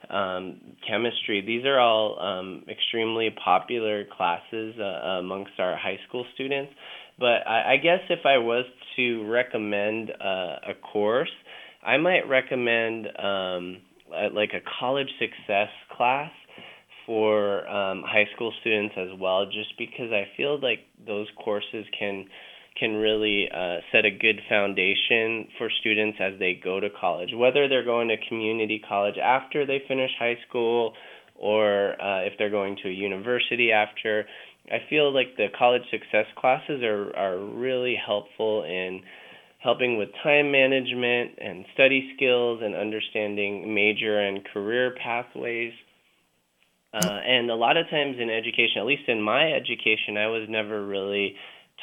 um, 0.09 0.59
chemistry. 0.87 1.41
These 1.45 1.65
are 1.65 1.79
all 1.79 2.19
um, 2.19 2.63
extremely 2.69 3.29
popular 3.43 4.05
classes 4.05 4.75
uh, 4.79 5.19
amongst 5.19 5.53
our 5.59 5.77
high 5.77 5.99
school 6.07 6.25
students. 6.33 6.71
But 7.19 7.47
I, 7.47 7.73
I 7.73 7.77
guess 7.77 7.99
if 8.09 8.25
I 8.25 8.37
was 8.37 8.65
to 8.95 9.29
recommend 9.29 10.11
uh, 10.11 10.71
a 10.71 10.73
course, 10.91 11.31
I 11.83 11.97
might 11.97 12.27
recommend 12.27 13.07
um, 13.17 13.77
like 14.33 14.51
a 14.53 14.61
college 14.79 15.09
success 15.19 15.69
class 15.95 16.31
for 17.05 17.67
um, 17.67 18.03
high 18.05 18.27
school 18.35 18.53
students 18.61 18.95
as 18.97 19.17
well, 19.19 19.45
just 19.45 19.77
because 19.77 20.11
I 20.11 20.27
feel 20.35 20.59
like 20.61 20.79
those 21.05 21.27
courses 21.43 21.85
can 21.97 22.25
can 22.79 22.95
really 22.95 23.49
uh, 23.51 23.77
set 23.91 24.05
a 24.05 24.11
good 24.11 24.39
foundation 24.47 25.47
for 25.57 25.67
students 25.79 26.19
as 26.21 26.33
they 26.37 26.59
go 26.63 26.79
to 26.79 26.89
college, 26.89 27.29
whether 27.33 27.67
they're 27.67 27.83
going 27.83 28.07
to 28.09 28.17
community 28.29 28.79
college 28.87 29.15
after 29.17 29.65
they 29.65 29.81
finish 29.87 30.11
high 30.19 30.37
school 30.47 30.93
or 31.35 31.99
uh, 31.99 32.21
if 32.21 32.33
they're 32.37 32.51
going 32.51 32.77
to 32.83 32.89
a 32.89 32.91
university 32.91 33.71
after. 33.71 34.25
I 34.69 34.77
feel 34.89 35.13
like 35.13 35.37
the 35.37 35.47
college 35.57 35.83
success 35.89 36.25
classes 36.37 36.83
are, 36.83 37.15
are 37.15 37.39
really 37.39 37.95
helpful 37.95 38.63
in 38.63 39.01
helping 39.59 39.97
with 39.97 40.09
time 40.23 40.51
management 40.51 41.31
and 41.39 41.65
study 41.73 42.11
skills 42.15 42.61
and 42.63 42.75
understanding 42.75 43.73
major 43.73 44.19
and 44.19 44.45
career 44.53 44.95
pathways. 45.01 45.73
Uh, 46.93 47.19
and 47.25 47.51
a 47.51 47.55
lot 47.55 47.75
of 47.77 47.89
times 47.89 48.17
in 48.19 48.29
education, 48.29 48.77
at 48.79 48.85
least 48.85 49.07
in 49.07 49.21
my 49.21 49.51
education, 49.51 50.17
I 50.17 50.27
was 50.27 50.47
never 50.49 50.85
really 50.85 51.35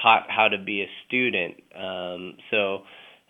taught 0.02 0.26
how 0.28 0.48
to 0.48 0.58
be 0.58 0.82
a 0.82 0.88
student. 1.06 1.54
Um, 1.76 2.34
so, 2.50 2.82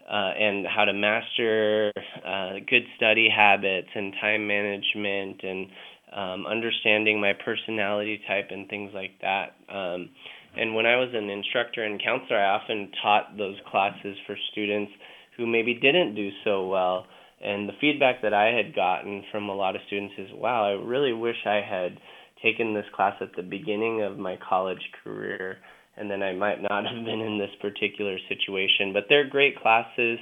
uh, 0.09 0.33
and 0.39 0.67
how 0.67 0.85
to 0.85 0.93
master 0.93 1.91
uh, 2.27 2.53
good 2.69 2.85
study 2.97 3.29
habits 3.35 3.89
and 3.95 4.13
time 4.21 4.47
management 4.47 5.41
and 5.43 5.67
um, 6.15 6.47
understanding 6.47 7.21
my 7.21 7.33
personality 7.33 8.21
type 8.29 8.49
and 8.51 8.69
things 8.69 8.91
like 8.95 9.13
that. 9.23 9.57
Um, 9.69 10.11
and 10.57 10.75
when 10.75 10.87
I 10.87 10.97
was 10.97 11.11
an 11.15 11.31
instructor 11.31 11.85
and 11.85 12.03
counselor, 12.03 12.39
I 12.39 12.59
often 12.59 12.91
taught 13.03 13.37
those 13.37 13.57
classes 13.71 14.17
for 14.27 14.37
students 14.53 14.93
who 15.37 15.47
maybe 15.47 15.75
didn't 15.75 16.15
do 16.15 16.31
so 16.45 16.67
well. 16.67 17.07
And 17.45 17.69
the 17.69 17.75
feedback 17.81 18.23
that 18.23 18.33
I 18.33 18.55
had 18.57 18.75
gotten 18.75 19.25
from 19.31 19.49
a 19.49 19.55
lot 19.55 19.77
of 19.77 19.83
students 19.87 20.15
is, 20.19 20.29
wow, 20.33 20.65
I 20.65 20.83
really 20.83 21.13
wish 21.13 21.37
I 21.45 21.61
had 21.69 21.99
taken 22.43 22.75
this 22.75 22.87
class 22.95 23.15
at 23.21 23.35
the 23.37 23.43
beginning 23.43 24.03
of 24.03 24.19
my 24.19 24.39
college 24.49 24.91
career, 25.03 25.59
and 25.97 26.11
then 26.11 26.23
I 26.23 26.33
might 26.33 26.63
not 26.63 26.85
have 26.85 27.05
been 27.05 27.21
in 27.21 27.39
this 27.39 27.51
particular 27.61 28.17
situation. 28.29 28.93
But 28.93 29.05
they're 29.09 29.29
great 29.29 29.61
classes. 29.61 30.19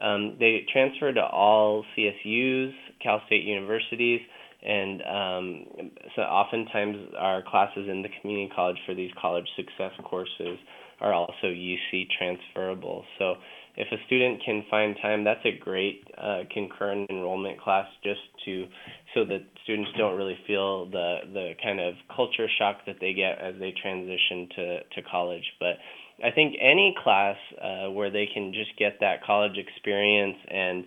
Um, 0.00 0.36
they 0.40 0.66
transfer 0.72 1.12
to 1.12 1.24
all 1.24 1.84
CSUs, 1.96 2.72
Cal 3.02 3.22
State 3.26 3.44
universities, 3.44 4.20
and 4.64 5.02
um, 5.02 5.90
so 6.16 6.22
oftentimes 6.22 6.96
our 7.18 7.42
classes 7.42 7.86
in 7.88 8.02
the 8.02 8.08
community 8.20 8.50
college 8.54 8.78
for 8.86 8.94
these 8.94 9.10
college 9.20 9.46
success 9.56 9.92
courses 10.04 10.58
are 11.00 11.12
also 11.12 11.44
UC 11.44 12.06
transferable. 12.18 13.04
So 13.18 13.34
if 13.76 13.88
a 13.90 13.96
student 14.06 14.40
can 14.44 14.64
find 14.70 14.96
time, 15.02 15.24
that's 15.24 15.44
a 15.44 15.58
great 15.58 16.06
uh, 16.16 16.44
concurrent 16.52 17.10
enrollment 17.10 17.60
class 17.60 17.86
just 18.02 18.20
to 18.44 18.66
so 19.14 19.24
that 19.24 19.42
students 19.64 19.90
don't 19.98 20.16
really 20.16 20.38
feel 20.46 20.86
the 20.86 21.18
the 21.32 21.52
kind 21.62 21.80
of 21.80 21.94
culture 22.14 22.46
shock 22.58 22.78
that 22.86 22.96
they 23.00 23.12
get 23.12 23.38
as 23.40 23.54
they 23.58 23.74
transition 23.82 24.48
to 24.56 24.78
to 24.94 25.02
college. 25.10 25.44
But 25.58 25.76
I 26.24 26.30
think 26.30 26.54
any 26.60 26.94
class 27.02 27.36
uh, 27.60 27.90
where 27.90 28.10
they 28.10 28.28
can 28.32 28.52
just 28.52 28.78
get 28.78 29.00
that 29.00 29.24
college 29.24 29.58
experience 29.58 30.36
and 30.48 30.84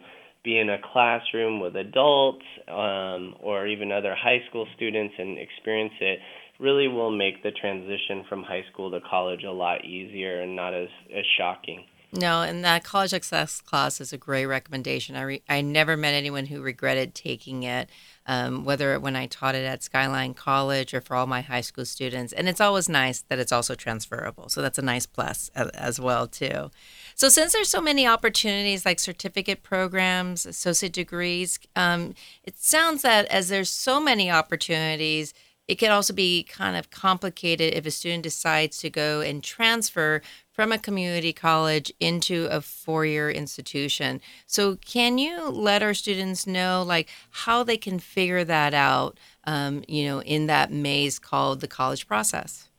be 0.48 0.58
in 0.58 0.70
a 0.70 0.78
classroom 0.94 1.60
with 1.60 1.76
adults 1.76 2.46
um, 2.70 3.36
or 3.42 3.68
even 3.68 3.92
other 3.92 4.16
high 4.16 4.42
school 4.48 4.66
students 4.78 5.14
and 5.20 5.38
experience 5.38 5.92
it 6.00 6.20
really 6.58 6.88
will 6.88 7.12
make 7.12 7.44
the 7.44 7.52
transition 7.52 8.24
from 8.30 8.44
high 8.44 8.64
school 8.72 8.90
to 8.90 9.02
college 9.02 9.44
a 9.44 9.52
lot 9.52 9.84
easier 9.84 10.40
and 10.42 10.56
not 10.56 10.74
as, 10.74 10.88
as 11.14 11.26
shocking. 11.38 11.84
No, 12.14 12.42
and 12.44 12.64
that 12.64 12.86
college 12.86 13.14
access 13.14 13.60
class 13.60 14.00
is 14.00 14.14
a 14.14 14.18
great 14.18 14.46
recommendation. 14.46 15.18
I, 15.18 15.22
re- 15.24 15.44
I 15.50 15.60
never 15.60 15.98
met 15.98 16.14
anyone 16.14 16.46
who 16.46 16.62
regretted 16.62 17.14
taking 17.14 17.64
it 17.64 17.90
um, 18.28 18.66
whether 18.66 19.00
when 19.00 19.16
I 19.16 19.26
taught 19.26 19.56
it 19.56 19.66
at 19.66 19.82
Skyline 19.82 20.34
College 20.34 20.94
or 20.94 21.02
for 21.02 21.16
all 21.16 21.26
my 21.26 21.42
high 21.42 21.62
school 21.62 21.86
students. 21.86 22.34
And 22.34 22.48
it's 22.50 22.62
always 22.62 22.90
nice 22.90 23.22
that 23.30 23.40
it's 23.40 23.54
also 23.54 23.74
transferable. 23.74 24.50
So 24.50 24.62
that's 24.62 24.78
a 24.78 24.82
nice 24.82 25.06
plus 25.06 25.50
as 25.56 26.00
well 26.00 26.28
too. 26.28 26.70
So 27.18 27.30
since 27.30 27.52
there's 27.52 27.68
so 27.68 27.82
many 27.82 28.06
opportunities 28.06 28.86
like 28.86 29.00
certificate 29.00 29.64
programs, 29.64 30.46
associate 30.46 30.94
degrees, 30.94 31.58
um, 31.76 32.14
it 32.44 32.60
sounds 32.60 33.02
that 33.02 33.26
as 33.30 33.50
there's 33.50 33.72
so 33.72 34.00
many 34.00 34.30
opportunities, 34.30 35.34
it 35.68 35.80
can 35.80 35.90
also 35.90 36.14
be 36.14 36.44
kind 36.44 36.78
of 36.78 36.92
complicated 36.92 37.74
if 37.74 37.88
a 37.88 37.92
student 37.92 38.22
decides 38.22 38.78
to 38.78 38.92
go 38.92 39.22
and 39.22 39.44
transfer 39.44 40.22
from 40.52 40.72
a 40.72 40.78
community 40.78 41.34
college 41.34 41.92
into 42.00 42.48
a 42.52 42.62
four-year 42.62 43.32
institution. 43.32 44.22
So, 44.46 44.76
can 44.76 45.18
you 45.18 45.50
let 45.50 45.82
our 45.82 45.96
students 45.96 46.46
know, 46.46 46.84
like, 46.86 47.10
how 47.32 47.64
they 47.64 47.78
can 47.78 47.98
figure 47.98 48.44
that 48.44 48.76
out? 48.76 49.18
Um, 49.44 49.84
you 49.88 50.06
know, 50.06 50.22
in 50.22 50.46
that 50.48 50.72
maze 50.72 51.18
called 51.18 51.62
the 51.62 51.68
college 51.68 52.08
process. 52.08 52.70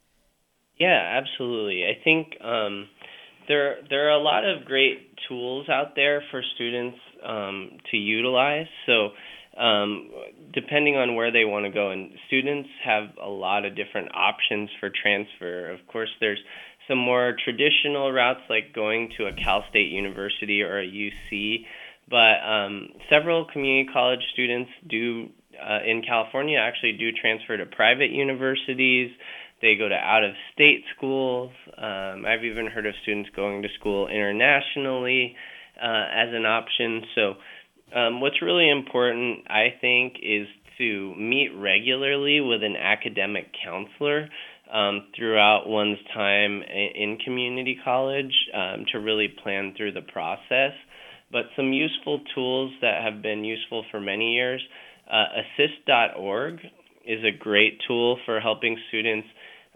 Yeah, 0.79 1.21
absolutely. 1.21 1.85
I 1.85 1.99
think 2.05 2.37
um, 2.41 2.89
there 3.49 3.77
there 3.89 4.09
are 4.09 4.19
a 4.19 4.23
lot 4.23 4.45
of 4.45 4.65
great 4.65 5.17
tools 5.29 5.69
out 5.69 5.97
there 5.97 6.23
for 6.31 6.43
students 6.55 6.99
um, 7.25 7.79
to 7.91 7.97
utilize. 7.97 8.67
So 8.87 9.11
um, 9.59 10.11
depending 10.55 10.97
on 10.97 11.17
where 11.17 11.33
they 11.33 11.45
want 11.45 11.65
to 11.67 11.71
go, 11.71 11.91
and 11.91 12.13
students 12.29 12.69
have 12.85 13.11
a 13.23 13.29
lot 13.29 13.65
of 13.65 13.75
different 13.75 14.15
options 14.15 14.71
for 14.79 14.91
transfer. 14.91 15.71
Of 15.71 15.81
course, 15.89 16.11
there's 16.21 16.39
some 16.87 16.99
more 16.99 17.35
traditional 17.45 18.13
routes 18.13 18.41
like 18.49 18.73
going 18.75 19.13
to 19.19 19.27
a 19.27 19.33
Cal 19.33 19.65
State 19.71 19.91
University 19.91 20.63
or 20.63 20.79
a 20.79 20.87
UC, 20.87 21.67
but 22.09 22.41
um, 22.47 22.89
several 23.11 23.47
community 23.53 23.91
college 23.93 24.23
students 24.33 24.71
do 24.89 25.29
uh, 25.61 25.81
in 25.85 26.03
California 26.03 26.59
actually 26.59 26.93
do 26.93 27.11
transfer 27.13 27.57
to 27.57 27.67
private 27.67 28.11
universities. 28.11 29.11
They 29.61 29.75
go 29.77 29.89
to 29.89 29.95
out 29.95 30.25
of 30.25 30.33
state 30.53 30.85
schools. 30.97 31.51
Um, 31.77 32.25
I've 32.27 32.45
even 32.45 32.67
heard 32.67 32.87
of 32.87 32.95
students 33.03 33.31
going 33.35 33.63
to 33.63 33.69
school 33.79 34.09
internationally 34.09 35.35
uh, 35.83 36.07
as 36.13 36.29
an 36.33 36.47
option. 36.47 37.03
So, 37.15 37.35
um, 37.95 38.21
what's 38.21 38.43
really 38.43 38.71
important, 38.71 39.47
I 39.49 39.75
think, 39.81 40.17
is 40.23 40.47
to 40.79 41.15
meet 41.17 41.49
regularly 41.57 42.41
with 42.41 42.63
an 42.63 42.77
academic 42.77 43.47
counselor 43.65 44.29
um, 44.73 45.07
throughout 45.17 45.67
one's 45.67 45.99
time 46.15 46.63
in 46.63 47.19
community 47.25 47.79
college 47.85 48.33
um, 48.55 48.85
to 48.93 48.99
really 48.99 49.29
plan 49.43 49.75
through 49.77 49.93
the 49.93 50.03
process. 50.03 50.73
But 51.33 51.45
some 51.57 51.73
useful 51.73 52.21
tools 52.35 52.73
that 52.81 53.03
have 53.03 53.23
been 53.23 53.45
useful 53.45 53.85
for 53.91 54.01
many 54.01 54.35
years 54.35 54.63
uh, 55.11 55.25
assist.org 55.41 56.61
is 57.07 57.25
a 57.25 57.37
great 57.37 57.81
tool 57.87 58.19
for 58.27 58.41
helping 58.41 58.79
students 58.89 59.27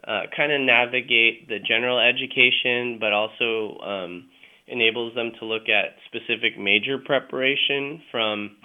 uh, 0.07 0.23
kind 0.37 0.53
of 0.53 0.61
navigate 0.61 1.49
the 1.49 1.59
general 1.59 1.99
education, 1.99 2.99
but 2.99 3.13
also 3.13 3.79
um, 3.81 4.29
enables 4.67 5.15
them 5.15 5.33
to 5.39 5.45
look 5.45 5.69
at 5.69 5.97
specific 6.07 6.59
major 6.59 6.99
preparation 6.99 8.03
from 8.11 8.57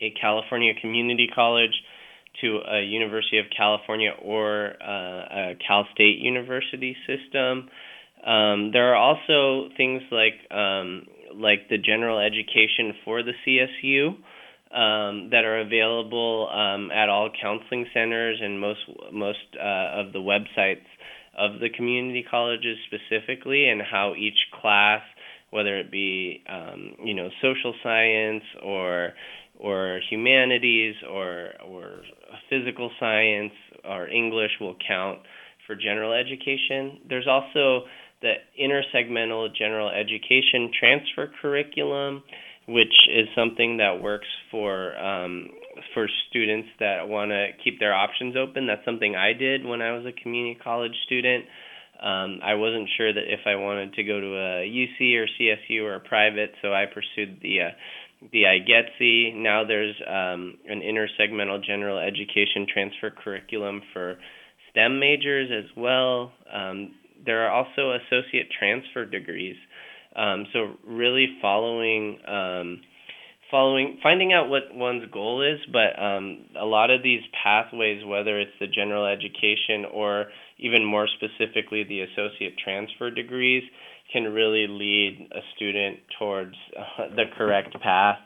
a 0.00 0.12
California 0.20 0.72
community 0.80 1.28
college 1.34 1.82
to 2.40 2.60
a 2.70 2.82
University 2.82 3.38
of 3.38 3.46
California 3.56 4.10
or 4.22 4.74
uh, 4.80 5.50
a 5.52 5.56
Cal 5.66 5.86
State 5.94 6.18
University 6.18 6.96
system. 7.06 7.68
Um, 8.24 8.70
there 8.72 8.94
are 8.94 8.96
also 8.96 9.68
things 9.76 10.02
like 10.10 10.34
um, 10.50 11.06
like 11.34 11.68
the 11.68 11.78
general 11.78 12.18
education 12.18 12.94
for 13.04 13.22
the 13.22 13.32
CSU 13.46 14.16
um, 14.72 15.30
that 15.30 15.44
are 15.44 15.60
available 15.60 16.48
um, 16.52 16.90
at 16.90 17.08
all 17.08 17.30
counseling 17.40 17.86
centers 17.94 18.38
and 18.42 18.60
most 18.60 18.80
most 19.12 19.38
uh, 19.56 20.00
of 20.00 20.12
the 20.12 20.18
websites 20.18 20.84
of 21.36 21.60
the 21.60 21.70
community 21.70 22.24
colleges 22.28 22.76
specifically, 22.86 23.68
and 23.68 23.80
how 23.80 24.14
each 24.14 24.38
class, 24.60 25.02
whether 25.50 25.78
it 25.78 25.90
be 25.90 26.42
um, 26.48 26.94
you 27.02 27.14
know 27.14 27.28
social 27.40 27.74
science 27.82 28.42
or 28.62 29.14
or 29.58 30.00
humanities 30.10 30.94
or 31.10 31.52
or 31.66 32.02
physical 32.50 32.90
science 33.00 33.52
or 33.84 34.08
English 34.08 34.52
will 34.60 34.76
count 34.86 35.20
for 35.66 35.74
general 35.74 36.12
education. 36.12 37.00
There's 37.08 37.26
also 37.26 37.86
the 38.20 38.34
intersegmental 38.60 39.54
general 39.54 39.90
education 39.90 40.70
transfer 40.78 41.30
curriculum 41.40 42.22
which 42.68 42.92
is 43.08 43.26
something 43.34 43.78
that 43.78 44.02
works 44.02 44.28
for 44.50 44.96
um, 44.98 45.48
for 45.94 46.06
students 46.28 46.68
that 46.80 47.08
want 47.08 47.30
to 47.30 47.48
keep 47.64 47.80
their 47.80 47.94
options 47.94 48.36
open. 48.36 48.66
That's 48.66 48.84
something 48.84 49.16
I 49.16 49.32
did 49.32 49.64
when 49.64 49.80
I 49.80 49.92
was 49.92 50.04
a 50.04 50.12
community 50.12 50.58
college 50.62 50.92
student. 51.06 51.46
Um, 52.00 52.40
I 52.44 52.54
wasn't 52.54 52.88
sure 52.96 53.12
that 53.12 53.24
if 53.26 53.40
I 53.46 53.56
wanted 53.56 53.94
to 53.94 54.04
go 54.04 54.20
to 54.20 54.26
a 54.26 54.68
UC 54.68 55.16
or 55.16 55.26
CSU 55.40 55.82
or 55.82 55.94
a 55.94 56.00
private, 56.00 56.52
so 56.62 56.72
I 56.72 56.84
pursued 56.86 57.40
the 57.42 57.60
uh, 57.62 57.70
the 58.32 58.42
IGETC. 58.42 59.34
Now 59.34 59.64
there's 59.64 59.96
um, 60.06 60.58
an 60.68 60.82
intersegmental 60.82 61.64
general 61.64 61.98
education 61.98 62.66
transfer 62.72 63.10
curriculum 63.10 63.80
for 63.92 64.18
STEM 64.70 65.00
majors 65.00 65.50
as 65.50 65.70
well. 65.76 66.32
Um, 66.52 66.92
there 67.24 67.46
are 67.46 67.50
also 67.50 67.96
associate 67.96 68.48
transfer 68.58 69.04
degrees. 69.04 69.56
Um, 70.18 70.46
so 70.52 70.74
really 70.86 71.26
following 71.40 72.18
um, 72.26 72.80
following 73.50 73.98
finding 74.02 74.32
out 74.32 74.48
what 74.48 74.74
one's 74.74 75.08
goal 75.12 75.42
is, 75.42 75.60
but 75.72 76.00
um, 76.02 76.46
a 76.60 76.64
lot 76.64 76.90
of 76.90 77.02
these 77.02 77.20
pathways, 77.42 78.04
whether 78.04 78.38
it's 78.40 78.50
the 78.60 78.66
general 78.66 79.06
education 79.06 79.84
or 79.92 80.26
even 80.58 80.84
more 80.84 81.06
specifically 81.06 81.84
the 81.84 82.00
associate 82.00 82.54
transfer 82.62 83.10
degrees, 83.10 83.62
can 84.12 84.24
really 84.24 84.66
lead 84.68 85.28
a 85.32 85.40
student 85.54 85.98
towards 86.18 86.54
uh, 86.76 87.14
the 87.14 87.24
correct 87.36 87.80
path 87.80 88.18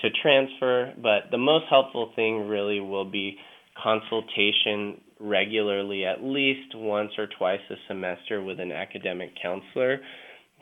to 0.00 0.08
transfer. 0.22 0.92
But 1.00 1.30
the 1.30 1.38
most 1.38 1.66
helpful 1.70 2.12
thing 2.16 2.48
really 2.48 2.80
will 2.80 3.08
be 3.08 3.36
consultation 3.80 5.00
regularly, 5.20 6.04
at 6.04 6.22
least 6.22 6.74
once 6.74 7.12
or 7.18 7.28
twice 7.38 7.60
a 7.70 7.76
semester, 7.86 8.42
with 8.42 8.58
an 8.58 8.72
academic 8.72 9.30
counselor 9.40 10.00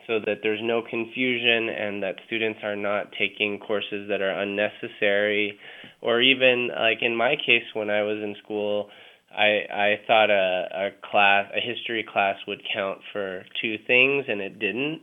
so 0.07 0.19
that 0.25 0.39
there's 0.43 0.59
no 0.61 0.81
confusion 0.81 1.69
and 1.69 2.03
that 2.03 2.15
students 2.27 2.59
are 2.63 2.75
not 2.75 3.11
taking 3.17 3.59
courses 3.59 4.07
that 4.09 4.21
are 4.21 4.41
unnecessary 4.41 5.57
or 6.01 6.21
even 6.21 6.69
like 6.69 6.99
in 7.01 7.15
my 7.15 7.35
case 7.35 7.63
when 7.73 7.89
I 7.89 8.03
was 8.03 8.17
in 8.17 8.35
school 8.43 8.89
I 9.31 9.65
I 9.71 9.95
thought 10.07 10.29
a 10.29 10.67
a 10.73 10.89
class 11.09 11.51
a 11.55 11.59
history 11.59 12.05
class 12.11 12.37
would 12.47 12.61
count 12.73 12.99
for 13.11 13.43
two 13.61 13.75
things 13.87 14.25
and 14.27 14.41
it 14.41 14.59
didn't 14.59 15.01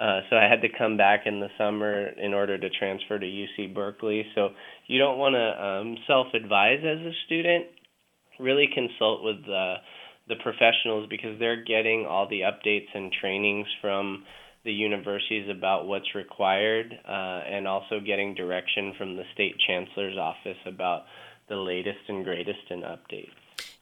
uh, 0.00 0.20
so 0.28 0.36
I 0.36 0.44
had 0.44 0.60
to 0.60 0.68
come 0.68 0.96
back 0.96 1.22
in 1.24 1.40
the 1.40 1.48
summer 1.56 2.08
in 2.08 2.34
order 2.34 2.58
to 2.58 2.68
transfer 2.68 3.18
to 3.18 3.24
UC 3.24 3.74
Berkeley. 3.74 4.26
So 4.34 4.50
you 4.86 4.98
don't 4.98 5.16
want 5.16 5.34
to 5.36 5.64
um, 5.64 5.96
self-advise 6.06 6.80
as 6.80 6.98
a 6.98 7.12
student. 7.24 7.66
Really 8.38 8.68
consult 8.74 9.24
with 9.24 9.36
the 9.46 9.76
the 10.28 10.36
professionals 10.36 11.06
because 11.08 11.38
they're 11.38 11.62
getting 11.64 12.06
all 12.06 12.28
the 12.28 12.40
updates 12.40 12.88
and 12.94 13.12
trainings 13.20 13.66
from 13.80 14.24
the 14.64 14.72
universities 14.72 15.48
about 15.48 15.86
what's 15.86 16.14
required 16.14 16.92
uh, 17.08 17.40
and 17.46 17.68
also 17.68 18.00
getting 18.04 18.34
direction 18.34 18.92
from 18.98 19.16
the 19.16 19.22
state 19.32 19.54
chancellor's 19.66 20.18
office 20.18 20.58
about 20.66 21.04
the 21.48 21.54
latest 21.54 22.00
and 22.08 22.24
greatest 22.24 22.70
in 22.70 22.80
updates. 22.80 23.30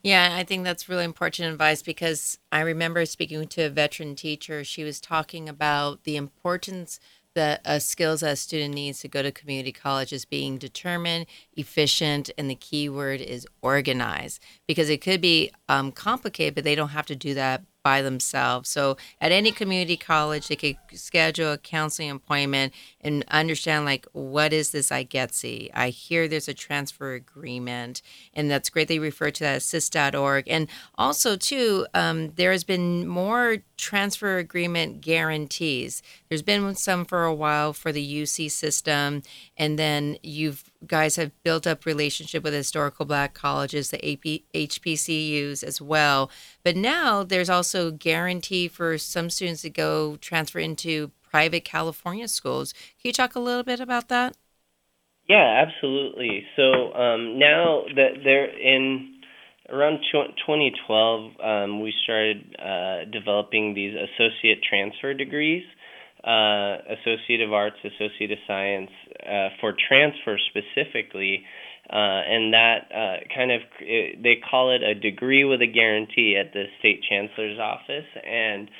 Yeah, 0.02 0.36
I 0.38 0.44
think 0.44 0.64
that's 0.64 0.88
really 0.88 1.04
important 1.04 1.50
advice 1.50 1.80
because 1.80 2.38
I 2.52 2.60
remember 2.60 3.06
speaking 3.06 3.46
to 3.48 3.62
a 3.62 3.70
veteran 3.70 4.14
teacher. 4.14 4.62
She 4.62 4.84
was 4.84 5.00
talking 5.00 5.48
about 5.48 6.04
the 6.04 6.16
importance 6.16 7.00
the 7.34 7.60
uh, 7.64 7.78
skills 7.78 8.20
that 8.20 8.32
a 8.32 8.36
student 8.36 8.74
needs 8.74 9.00
to 9.00 9.08
go 9.08 9.22
to 9.22 9.32
community 9.32 9.72
college 9.72 10.12
is 10.12 10.24
being 10.24 10.56
determined, 10.58 11.26
efficient, 11.56 12.30
and 12.38 12.48
the 12.48 12.54
key 12.54 12.88
word 12.88 13.20
is 13.20 13.46
organized 13.62 14.40
because 14.66 14.88
it 14.88 15.00
could 15.00 15.20
be 15.20 15.50
um, 15.68 15.92
complicated, 15.92 16.54
but 16.54 16.64
they 16.64 16.74
don't 16.74 16.90
have 16.90 17.06
to 17.06 17.16
do 17.16 17.34
that 17.34 17.62
by 17.84 18.00
themselves. 18.00 18.70
So 18.70 18.96
at 19.20 19.30
any 19.30 19.52
community 19.52 19.96
college, 19.96 20.48
they 20.48 20.56
could 20.56 20.76
schedule 20.94 21.52
a 21.52 21.58
counseling 21.58 22.10
appointment 22.10 22.72
and 23.04 23.24
understand 23.28 23.84
like 23.84 24.06
what 24.12 24.52
is 24.52 24.70
this 24.70 24.90
IGETC? 24.90 25.70
I 25.74 25.90
hear 25.90 26.26
there's 26.26 26.48
a 26.48 26.54
transfer 26.54 27.12
agreement, 27.12 28.02
and 28.32 28.50
that's 28.50 28.70
great. 28.70 28.88
They 28.88 28.98
refer 28.98 29.30
to 29.30 29.44
that 29.44 29.58
assist.org, 29.58 30.44
and 30.48 30.68
also 30.96 31.36
too, 31.36 31.86
um, 31.94 32.30
there 32.36 32.52
has 32.52 32.64
been 32.64 33.06
more 33.06 33.58
transfer 33.76 34.38
agreement 34.38 35.00
guarantees. 35.00 36.02
There's 36.28 36.42
been 36.42 36.74
some 36.74 37.04
for 37.04 37.24
a 37.24 37.34
while 37.34 37.72
for 37.72 37.92
the 37.92 38.22
UC 38.22 38.50
system, 38.50 39.22
and 39.56 39.78
then 39.78 40.16
you've 40.22 40.64
guys 40.86 41.16
have 41.16 41.32
built 41.42 41.66
up 41.66 41.86
relationship 41.86 42.42
with 42.42 42.52
historical 42.52 43.06
black 43.06 43.32
colleges 43.32 43.90
the 43.90 44.12
AP, 44.12 44.42
hbcus 44.54 45.64
as 45.64 45.80
well 45.80 46.30
but 46.62 46.76
now 46.76 47.22
there's 47.22 47.48
also 47.48 47.90
guarantee 47.90 48.68
for 48.68 48.98
some 48.98 49.30
students 49.30 49.62
to 49.62 49.70
go 49.70 50.16
transfer 50.16 50.58
into 50.58 51.10
private 51.34 51.64
california 51.64 52.28
schools. 52.28 52.72
Can 52.72 53.08
you 53.08 53.12
talk 53.12 53.34
a 53.34 53.40
little 53.40 53.64
bit 53.64 53.80
about 53.80 54.08
that? 54.08 54.36
Yeah 55.28 55.64
absolutely. 55.66 56.44
So 56.54 56.94
um, 56.94 57.40
now 57.40 57.82
that 57.96 58.22
they're 58.22 58.56
in 58.56 59.20
around 59.68 59.98
2012 60.12 61.32
um, 61.42 61.82
we 61.82 61.92
started 62.04 62.54
uh, 62.56 63.10
developing 63.10 63.74
these 63.74 63.94
associate 64.06 64.60
transfer 64.62 65.12
degrees 65.12 65.64
uh, 66.22 66.78
Associate 67.02 67.42
of 67.42 67.52
Arts, 67.52 67.76
Associate 67.84 68.30
of 68.30 68.38
Science 68.46 68.90
uh, 69.26 69.48
for 69.60 69.74
transfer 69.88 70.38
specifically. 70.50 71.44
Uh, 71.90 72.22
and 72.34 72.54
that 72.54 72.78
uh, 72.94 73.16
kind 73.34 73.52
of 73.52 73.60
they 73.80 74.36
call 74.50 74.74
it 74.74 74.82
a 74.82 74.94
degree 74.94 75.44
with 75.44 75.60
a 75.60 75.66
guarantee 75.66 76.34
at 76.34 76.52
the 76.54 76.64
state 76.78 77.02
chancellor's 77.06 77.58
office, 77.58 78.08
and 78.24 78.70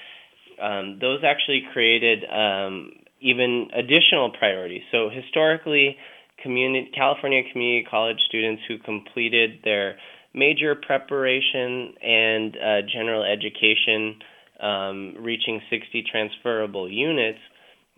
um, 0.61 0.99
those 1.01 1.21
actually 1.25 1.63
created 1.73 2.25
um, 2.31 2.93
even 3.21 3.69
additional 3.75 4.31
priorities. 4.39 4.83
So 4.93 5.09
historically, 5.11 5.97
community 6.43 6.91
California 6.95 7.43
community 7.53 7.87
college 7.91 8.19
students 8.29 8.63
who 8.69 8.79
completed 8.79 9.61
their 9.65 9.97
major 10.35 10.75
preparation 10.75 11.95
and 12.03 12.57
uh, 12.57 12.83
general 12.93 13.23
education 13.23 14.17
um, 14.61 15.15
reaching 15.21 15.61
60 15.71 16.05
transferable 16.11 16.91
units 16.91 17.39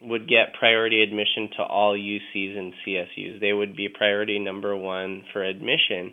would 0.03 0.29
get 0.29 0.53
priority 0.59 1.03
admission 1.03 1.49
to 1.57 1.63
all 1.63 1.95
UCs 1.95 2.59
and 2.59 2.75
CSUs. 2.87 3.41
They 3.41 3.53
would 3.53 3.75
be 3.75 3.89
priority 3.89 4.39
number 4.39 4.77
one 4.77 5.25
for 5.33 5.43
admission. 5.43 6.13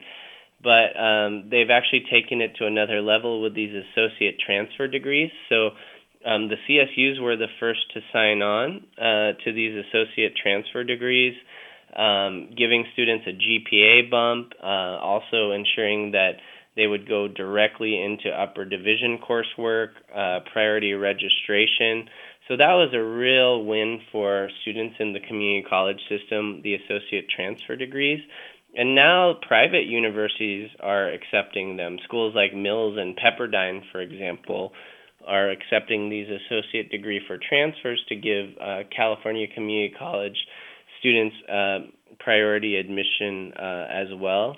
But 0.64 0.98
um, 0.98 1.50
they've 1.52 1.70
actually 1.70 2.06
taken 2.10 2.40
it 2.40 2.56
to 2.58 2.66
another 2.66 3.02
level 3.02 3.42
with 3.42 3.54
these 3.54 3.74
associate 3.76 4.40
transfer 4.40 4.88
degrees. 4.88 5.30
So 5.50 5.72
um, 6.26 6.50
the 6.50 6.56
CSUs 6.68 7.22
were 7.22 7.36
the 7.36 7.48
first 7.60 7.82
to 7.94 8.02
sign 8.12 8.42
on 8.42 8.86
uh, 8.98 9.34
to 9.44 9.54
these 9.54 9.84
associate 9.86 10.34
transfer 10.42 10.84
degrees, 10.84 11.34
um, 11.96 12.50
giving 12.58 12.86
students 12.94 13.26
a 13.28 13.32
GPA 13.32 14.10
bump, 14.10 14.54
uh, 14.62 14.66
also 14.66 15.52
ensuring 15.52 16.12
that 16.12 16.38
they 16.76 16.88
would 16.88 17.08
go 17.08 17.28
directly 17.28 18.02
into 18.02 18.30
upper 18.30 18.66
division 18.66 19.20
coursework, 19.20 19.90
uh, 20.16 20.40
priority 20.52 20.94
registration. 20.94 22.10
So 22.48 22.58
that 22.58 22.74
was 22.74 22.94
a 22.94 23.04
real 23.04 23.64
win 23.64 24.02
for 24.12 24.50
students 24.62 24.96
in 25.00 25.14
the 25.14 25.20
community 25.20 25.66
college 25.70 26.00
system, 26.10 26.62
the 26.64 26.76
associate 26.76 27.28
transfer 27.30 27.76
degrees. 27.76 28.20
And 28.76 28.96
now 28.96 29.36
private 29.48 29.86
universities 29.86 30.70
are 30.80 31.10
accepting 31.10 31.78
them. 31.78 32.00
Schools 32.06 32.34
like 32.36 32.56
Mills 32.56 32.98
and 32.98 33.16
Pepperdine, 33.16 33.82
for 33.92 34.02
example, 34.02 34.74
are 35.28 35.50
accepting 35.50 36.10
these 36.10 36.28
associate 36.30 36.90
degree 36.92 37.22
for 37.28 37.38
transfers 37.38 38.04
to 38.10 38.16
give 38.16 38.50
uh, 38.60 38.84
California 38.96 39.48
Community 39.48 39.94
College 39.98 40.38
students 41.00 41.36
uh, 41.50 41.80
priority 42.20 42.78
admission 42.78 43.54
uh, 43.54 43.88
as 43.90 44.08
well. 44.16 44.58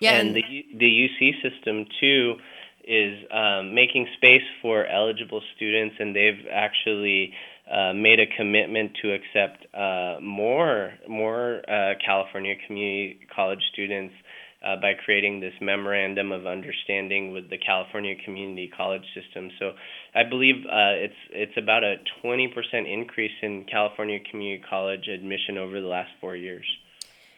Yeah, 0.00 0.12
and, 0.12 0.28
and 0.28 0.36
the 0.36 0.64
the 0.78 1.08
UC 1.08 1.42
system 1.42 1.86
too 2.00 2.36
is 2.84 3.18
um, 3.30 3.74
making 3.74 4.08
space 4.16 4.42
for 4.62 4.86
eligible 4.86 5.42
students, 5.54 5.96
and 5.98 6.16
they've 6.16 6.46
actually 6.50 7.32
uh, 7.70 7.92
made 7.92 8.18
a 8.18 8.26
commitment 8.36 8.92
to 9.02 9.12
accept 9.12 9.66
uh, 9.74 10.16
more 10.20 10.94
more 11.08 11.62
uh, 11.68 11.94
California 12.04 12.54
community 12.66 13.20
college 13.34 13.60
students 13.72 14.14
uh, 14.62 14.76
by 14.76 14.92
creating 15.04 15.40
this 15.40 15.54
memorandum 15.60 16.32
of 16.32 16.46
understanding 16.46 17.32
with 17.32 17.48
the 17.48 17.58
California 17.58 18.14
Community 18.24 18.70
College 18.76 19.04
System. 19.14 19.50
So 19.58 19.72
I 20.14 20.24
believe 20.28 20.56
uh, 20.66 21.00
it's 21.00 21.14
it's 21.30 21.56
about 21.56 21.82
a 21.82 21.96
20% 22.24 22.48
increase 22.92 23.32
in 23.42 23.64
California 23.70 24.18
community 24.30 24.62
college 24.68 25.08
admission 25.08 25.56
over 25.56 25.80
the 25.80 25.86
last 25.86 26.10
four 26.20 26.36
years. 26.36 26.66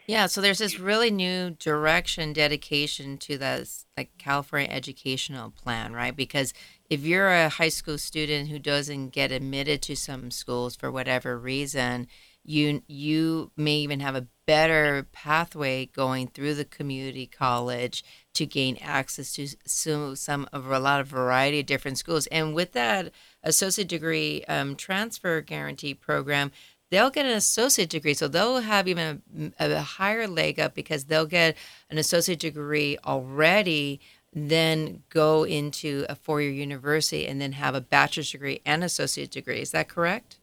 Yeah, 0.06 0.26
so 0.26 0.40
there's 0.40 0.58
this 0.58 0.80
really 0.80 1.12
new 1.12 1.50
direction, 1.50 2.32
dedication 2.32 3.18
to 3.18 3.38
the 3.38 3.70
like 3.96 4.10
California 4.18 4.68
educational 4.68 5.50
plan, 5.50 5.92
right? 5.92 6.14
Because 6.14 6.52
if 6.90 7.02
you're 7.04 7.32
a 7.32 7.48
high 7.48 7.68
school 7.68 7.98
student 7.98 8.48
who 8.48 8.58
doesn't 8.58 9.10
get 9.10 9.30
admitted 9.30 9.80
to 9.82 9.96
some 9.96 10.32
schools 10.32 10.74
for 10.74 10.90
whatever 10.90 11.38
reason, 11.38 12.08
you 12.44 12.82
you 12.86 13.50
may 13.56 13.76
even 13.76 14.00
have 14.00 14.16
a 14.16 14.26
better 14.46 15.06
pathway 15.12 15.86
going 15.86 16.26
through 16.26 16.54
the 16.54 16.64
community 16.64 17.26
college 17.26 18.04
to 18.34 18.44
gain 18.44 18.76
access 18.80 19.34
to 19.34 19.46
some, 19.64 20.16
some 20.16 20.48
of 20.52 20.66
a 20.66 20.78
lot 20.78 21.00
of 21.00 21.06
variety 21.06 21.60
of 21.60 21.66
different 21.66 21.98
schools. 21.98 22.26
And 22.28 22.54
with 22.54 22.72
that 22.72 23.12
associate 23.42 23.88
degree 23.88 24.44
um, 24.48 24.74
transfer 24.74 25.40
guarantee 25.40 25.94
program, 25.94 26.50
they'll 26.90 27.10
get 27.10 27.26
an 27.26 27.32
associate 27.32 27.90
degree. 27.90 28.14
So 28.14 28.26
they'll 28.26 28.60
have 28.60 28.88
even 28.88 29.22
a, 29.58 29.72
a 29.72 29.80
higher 29.80 30.26
leg 30.26 30.58
up 30.58 30.74
because 30.74 31.04
they'll 31.04 31.26
get 31.26 31.56
an 31.88 31.98
associate 31.98 32.40
degree 32.40 32.98
already 33.04 34.00
then 34.34 35.02
go 35.10 35.44
into 35.44 36.06
a 36.08 36.14
four-year 36.14 36.50
university 36.50 37.26
and 37.26 37.40
then 37.40 37.52
have 37.52 37.74
a 37.74 37.80
bachelor's 37.80 38.30
degree 38.30 38.62
and 38.64 38.82
associate 38.82 39.30
degree. 39.30 39.60
Is 39.60 39.72
that 39.72 39.88
correct? 39.88 40.38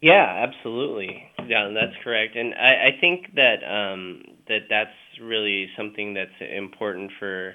Yeah, 0.00 0.46
absolutely. 0.48 1.24
Yeah, 1.46 1.70
that's 1.74 1.96
correct. 2.02 2.36
And 2.36 2.54
I, 2.54 2.88
I 2.88 3.00
think 3.00 3.34
that 3.34 3.62
um, 3.64 4.22
that 4.48 4.60
that's 4.70 4.96
really 5.22 5.68
something 5.76 6.14
that's 6.14 6.30
important 6.40 7.10
for 7.18 7.54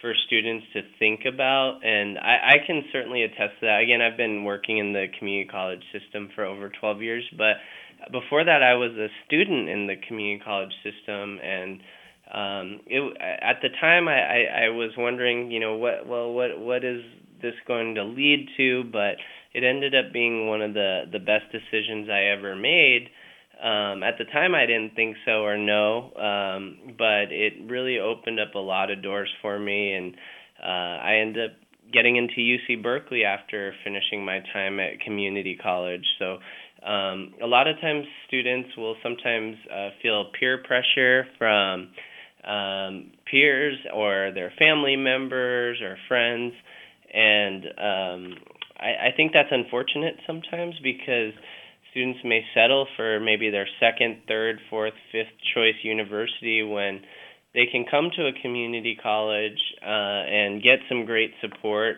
for 0.00 0.14
students 0.26 0.66
to 0.74 0.82
think 0.98 1.20
about. 1.26 1.80
And 1.84 2.18
I, 2.18 2.54
I 2.54 2.66
can 2.66 2.84
certainly 2.92 3.22
attest 3.22 3.60
to 3.60 3.66
that. 3.66 3.80
Again, 3.80 4.00
I've 4.02 4.16
been 4.16 4.44
working 4.44 4.78
in 4.78 4.92
the 4.92 5.06
community 5.18 5.48
college 5.48 5.82
system 5.92 6.28
for 6.34 6.44
over 6.44 6.70
12 6.80 7.02
years, 7.02 7.24
but 7.38 7.56
before 8.12 8.44
that, 8.44 8.62
I 8.62 8.74
was 8.74 8.92
a 8.92 9.08
student 9.26 9.68
in 9.68 9.86
the 9.86 9.96
community 10.06 10.42
college 10.44 10.72
system, 10.82 11.38
and 11.42 11.80
um, 12.32 12.80
it, 12.86 13.16
at 13.20 13.60
the 13.62 13.68
time, 13.80 14.08
I, 14.08 14.20
I, 14.20 14.64
I 14.66 14.68
was 14.70 14.90
wondering, 14.98 15.50
you 15.50 15.60
know, 15.60 15.76
what 15.76 16.06
well, 16.06 16.32
what 16.32 16.58
what 16.58 16.84
is 16.84 17.02
this 17.42 17.54
going 17.66 17.94
to 17.94 18.04
lead 18.04 18.48
to? 18.58 18.84
But 18.92 19.16
it 19.54 19.64
ended 19.64 19.94
up 19.94 20.12
being 20.12 20.48
one 20.48 20.62
of 20.62 20.74
the 20.74 21.04
the 21.10 21.18
best 21.18 21.44
decisions 21.52 22.08
I 22.10 22.36
ever 22.36 22.54
made. 22.56 23.08
Um, 23.62 24.02
at 24.02 24.18
the 24.18 24.24
time, 24.24 24.54
I 24.54 24.66
didn't 24.66 24.94
think 24.96 25.16
so 25.24 25.44
or 25.44 25.56
no, 25.56 26.12
um, 26.16 26.94
but 26.98 27.30
it 27.30 27.54
really 27.66 27.98
opened 27.98 28.40
up 28.40 28.54
a 28.54 28.58
lot 28.58 28.90
of 28.90 29.02
doors 29.02 29.30
for 29.40 29.58
me, 29.58 29.92
and 29.92 30.14
uh, 30.60 30.98
I 31.00 31.16
ended 31.22 31.50
up 31.50 31.56
getting 31.92 32.16
into 32.16 32.34
UC 32.36 32.82
Berkeley 32.82 33.24
after 33.24 33.72
finishing 33.84 34.24
my 34.24 34.40
time 34.52 34.80
at 34.80 35.00
community 35.00 35.56
college. 35.62 36.04
So 36.18 36.38
um, 36.84 37.34
a 37.42 37.46
lot 37.46 37.68
of 37.68 37.80
times, 37.80 38.04
students 38.26 38.70
will 38.76 38.96
sometimes 39.02 39.56
uh, 39.72 39.90
feel 40.02 40.26
peer 40.38 40.62
pressure 40.62 41.26
from 41.38 41.90
um, 42.46 43.12
peers 43.30 43.78
or 43.94 44.32
their 44.34 44.52
family 44.58 44.96
members 44.96 45.80
or 45.80 45.96
friends, 46.08 46.52
and 47.12 47.64
um, 47.78 48.34
I, 48.84 49.08
I 49.08 49.16
think 49.16 49.32
that's 49.32 49.48
unfortunate 49.50 50.16
sometimes 50.26 50.74
because 50.82 51.32
students 51.90 52.20
may 52.24 52.42
settle 52.54 52.86
for 52.96 53.18
maybe 53.20 53.50
their 53.50 53.68
second, 53.80 54.18
third, 54.28 54.58
fourth, 54.68 54.94
fifth 55.10 55.32
choice 55.54 55.76
university 55.82 56.62
when 56.62 57.00
they 57.54 57.66
can 57.70 57.86
come 57.88 58.10
to 58.16 58.26
a 58.26 58.32
community 58.42 58.98
college 59.00 59.58
uh, 59.80 60.26
and 60.28 60.62
get 60.62 60.80
some 60.88 61.06
great 61.06 61.30
support, 61.40 61.96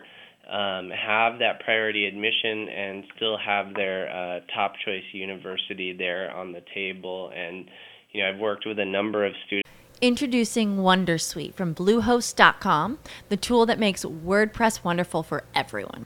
um, 0.49 0.91
have 0.91 1.39
that 1.39 1.59
priority 1.65 2.05
admission, 2.05 2.69
and 2.69 3.03
still 3.15 3.37
have 3.37 3.73
their 3.73 4.07
uh, 4.09 4.39
top 4.55 4.73
choice 4.85 5.03
university 5.11 5.93
there 5.97 6.31
on 6.33 6.51
the 6.51 6.61
table. 6.73 7.31
And 7.35 7.65
you 8.11 8.21
know, 8.21 8.29
I've 8.29 8.39
worked 8.39 8.65
with 8.65 8.79
a 8.79 8.85
number 8.85 9.25
of 9.25 9.33
students. 9.47 9.67
Introducing 9.99 10.77
Wondersuite 10.77 11.55
from 11.55 11.73
Bluehost.com, 11.73 12.99
the 13.29 13.37
tool 13.37 13.65
that 13.65 13.79
makes 13.79 14.05
WordPress 14.05 14.83
wonderful 14.83 15.23
for 15.23 15.43
everyone. 15.55 16.05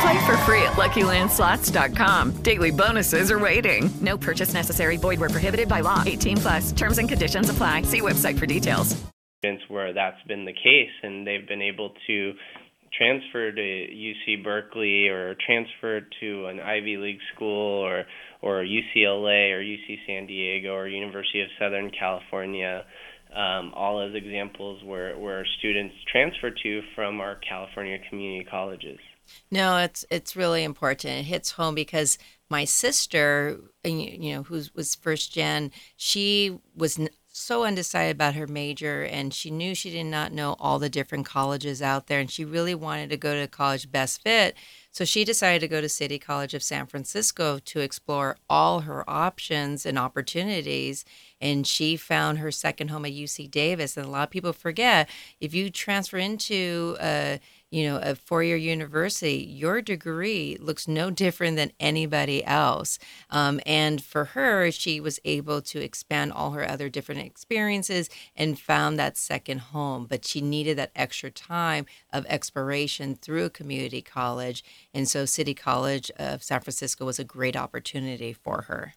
Play 0.00 0.26
for 0.26 0.36
free 0.38 0.62
at 0.62 0.74
LuckyLandSlots.com. 0.74 2.42
Daily 2.42 2.70
bonuses 2.70 3.30
are 3.30 3.38
waiting. 3.38 3.90
No 4.00 4.16
purchase 4.16 4.54
necessary. 4.54 4.96
Void 4.96 5.18
were 5.18 5.28
prohibited 5.28 5.68
by 5.68 5.80
law. 5.80 6.02
18 6.06 6.36
plus. 6.36 6.72
Terms 6.72 6.98
and 6.98 7.08
conditions 7.08 7.50
apply. 7.50 7.82
See 7.82 8.00
website 8.00 8.38
for 8.38 8.46
details. 8.46 8.96
Where 9.68 9.92
that's 9.92 10.20
been 10.26 10.44
the 10.44 10.52
case, 10.52 10.90
and 11.02 11.24
they've 11.24 11.46
been 11.46 11.62
able 11.62 11.94
to 12.08 12.32
transfer 12.96 13.52
to 13.52 13.60
UC 13.60 14.42
Berkeley 14.42 15.08
or 15.08 15.36
transfer 15.46 16.00
to 16.20 16.46
an 16.46 16.58
Ivy 16.58 16.96
League 16.96 17.20
school 17.34 17.84
or 17.84 18.04
or 18.42 18.64
UCLA 18.64 19.52
or 19.52 19.60
UC 19.60 19.98
San 20.06 20.26
Diego 20.26 20.74
or 20.74 20.88
University 20.88 21.40
of 21.40 21.48
Southern 21.58 21.90
California, 21.90 22.84
um, 23.34 23.72
all 23.74 24.00
as 24.00 24.14
examples 24.14 24.82
where, 24.84 25.18
where 25.18 25.44
students 25.58 25.94
transfer 26.10 26.50
to 26.50 26.82
from 26.94 27.20
our 27.20 27.36
California 27.48 27.98
community 28.08 28.46
colleges. 28.48 28.98
No, 29.50 29.78
it's 29.78 30.04
it's 30.10 30.36
really 30.36 30.64
important. 30.64 31.20
It 31.20 31.22
hits 31.24 31.52
home 31.52 31.74
because 31.74 32.18
my 32.50 32.64
sister, 32.64 33.60
you 33.84 34.34
know, 34.34 34.42
who 34.44 34.62
was 34.74 34.94
first 34.94 35.32
gen, 35.32 35.70
she 35.96 36.58
was 36.74 36.98
so 37.30 37.64
undecided 37.64 38.16
about 38.16 38.34
her 38.34 38.46
major 38.46 39.04
and 39.04 39.32
she 39.32 39.50
knew 39.50 39.74
she 39.74 39.90
did 39.90 40.04
not 40.04 40.32
know 40.32 40.56
all 40.58 40.78
the 40.78 40.88
different 40.88 41.24
colleges 41.24 41.80
out 41.80 42.06
there 42.08 42.18
and 42.18 42.30
she 42.30 42.44
really 42.44 42.74
wanted 42.74 43.10
to 43.10 43.16
go 43.16 43.34
to 43.40 43.46
college 43.46 43.92
best 43.92 44.22
fit 44.22 44.56
so 44.90 45.04
she 45.04 45.24
decided 45.24 45.60
to 45.60 45.68
go 45.68 45.80
to 45.80 45.88
city 45.88 46.18
college 46.18 46.52
of 46.52 46.62
san 46.64 46.84
francisco 46.86 47.58
to 47.60 47.78
explore 47.78 48.36
all 48.50 48.80
her 48.80 49.08
options 49.08 49.86
and 49.86 49.98
opportunities 49.98 51.04
and 51.40 51.66
she 51.66 51.96
found 51.96 52.38
her 52.38 52.50
second 52.50 52.88
home 52.88 53.04
at 53.04 53.12
uc 53.12 53.48
davis 53.50 53.96
and 53.96 54.06
a 54.06 54.10
lot 54.10 54.24
of 54.24 54.30
people 54.30 54.52
forget 54.52 55.08
if 55.40 55.54
you 55.54 55.70
transfer 55.70 56.18
into 56.18 56.96
a 57.00 57.38
you 57.70 57.84
know, 57.86 57.98
a 58.02 58.14
four 58.14 58.42
year 58.42 58.56
university, 58.56 59.36
your 59.36 59.82
degree 59.82 60.56
looks 60.60 60.88
no 60.88 61.10
different 61.10 61.56
than 61.56 61.72
anybody 61.78 62.44
else. 62.44 62.98
Um, 63.30 63.60
and 63.66 64.02
for 64.02 64.26
her, 64.26 64.70
she 64.70 65.00
was 65.00 65.20
able 65.24 65.60
to 65.62 65.82
expand 65.82 66.32
all 66.32 66.52
her 66.52 66.68
other 66.68 66.88
different 66.88 67.20
experiences 67.20 68.08
and 68.34 68.58
found 68.58 68.98
that 68.98 69.16
second 69.16 69.58
home. 69.58 70.06
But 70.06 70.24
she 70.24 70.40
needed 70.40 70.78
that 70.78 70.92
extra 70.96 71.30
time 71.30 71.86
of 72.12 72.24
exploration 72.26 73.14
through 73.14 73.44
a 73.44 73.50
community 73.50 74.00
college. 74.00 74.64
And 74.94 75.06
so 75.08 75.26
City 75.26 75.54
College 75.54 76.10
of 76.18 76.42
San 76.42 76.60
Francisco 76.60 77.04
was 77.04 77.18
a 77.18 77.24
great 77.24 77.56
opportunity 77.56 78.32
for 78.32 78.62
her. 78.62 78.94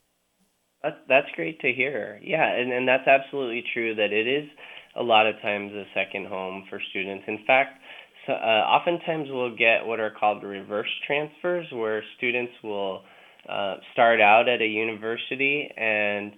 That's, 0.81 0.97
that's 1.07 1.27
great 1.35 1.59
to 1.61 1.71
hear. 1.71 2.19
Yeah, 2.23 2.47
and, 2.47 2.71
and 2.71 2.87
that's 2.87 3.07
absolutely 3.07 3.63
true 3.73 3.93
that 3.95 4.11
it 4.11 4.27
is 4.27 4.49
a 4.95 5.03
lot 5.03 5.27
of 5.27 5.39
times 5.41 5.71
a 5.73 5.85
second 5.93 6.27
home 6.27 6.65
for 6.69 6.81
students. 6.89 7.23
In 7.27 7.39
fact, 7.45 7.80
so, 8.25 8.33
uh, 8.33 8.35
oftentimes 8.35 9.29
we'll 9.31 9.55
get 9.55 9.85
what 9.85 9.99
are 9.99 10.11
called 10.11 10.43
reverse 10.43 10.89
transfers, 11.07 11.65
where 11.71 12.03
students 12.17 12.53
will 12.63 13.01
uh, 13.49 13.75
start 13.93 14.21
out 14.21 14.47
at 14.47 14.61
a 14.61 14.67
university 14.67 15.69
and 15.75 16.31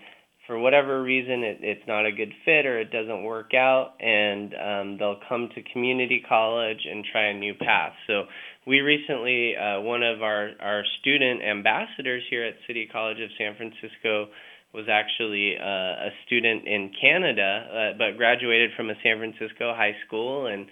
for 0.47 0.59
whatever 0.59 1.01
reason 1.01 1.43
it, 1.43 1.57
it's 1.61 1.87
not 1.87 2.05
a 2.05 2.11
good 2.11 2.31
fit 2.43 2.65
or 2.65 2.79
it 2.79 2.91
doesn't 2.91 3.23
work 3.23 3.53
out 3.53 3.93
and 3.99 4.53
um, 4.55 4.97
they'll 4.97 5.19
come 5.27 5.49
to 5.55 5.61
community 5.71 6.23
college 6.27 6.79
and 6.89 7.05
try 7.11 7.27
a 7.27 7.33
new 7.33 7.53
path. 7.53 7.93
So 8.07 8.23
we 8.67 8.79
recently 8.79 9.55
uh, 9.55 9.81
one 9.81 10.03
of 10.03 10.21
our, 10.21 10.51
our 10.61 10.83
student 10.99 11.41
ambassadors 11.43 12.23
here 12.29 12.45
at 12.45 12.55
city 12.67 12.87
college 12.91 13.19
of 13.19 13.29
san 13.37 13.55
francisco 13.55 14.27
was 14.73 14.85
actually 14.89 15.55
uh, 15.59 16.07
a 16.07 16.09
student 16.25 16.67
in 16.67 16.91
canada 16.99 17.67
uh, 17.93 17.97
but 17.97 18.17
graduated 18.17 18.71
from 18.75 18.89
a 18.89 18.95
san 19.03 19.17
francisco 19.19 19.73
high 19.75 19.95
school 20.07 20.47
and 20.47 20.67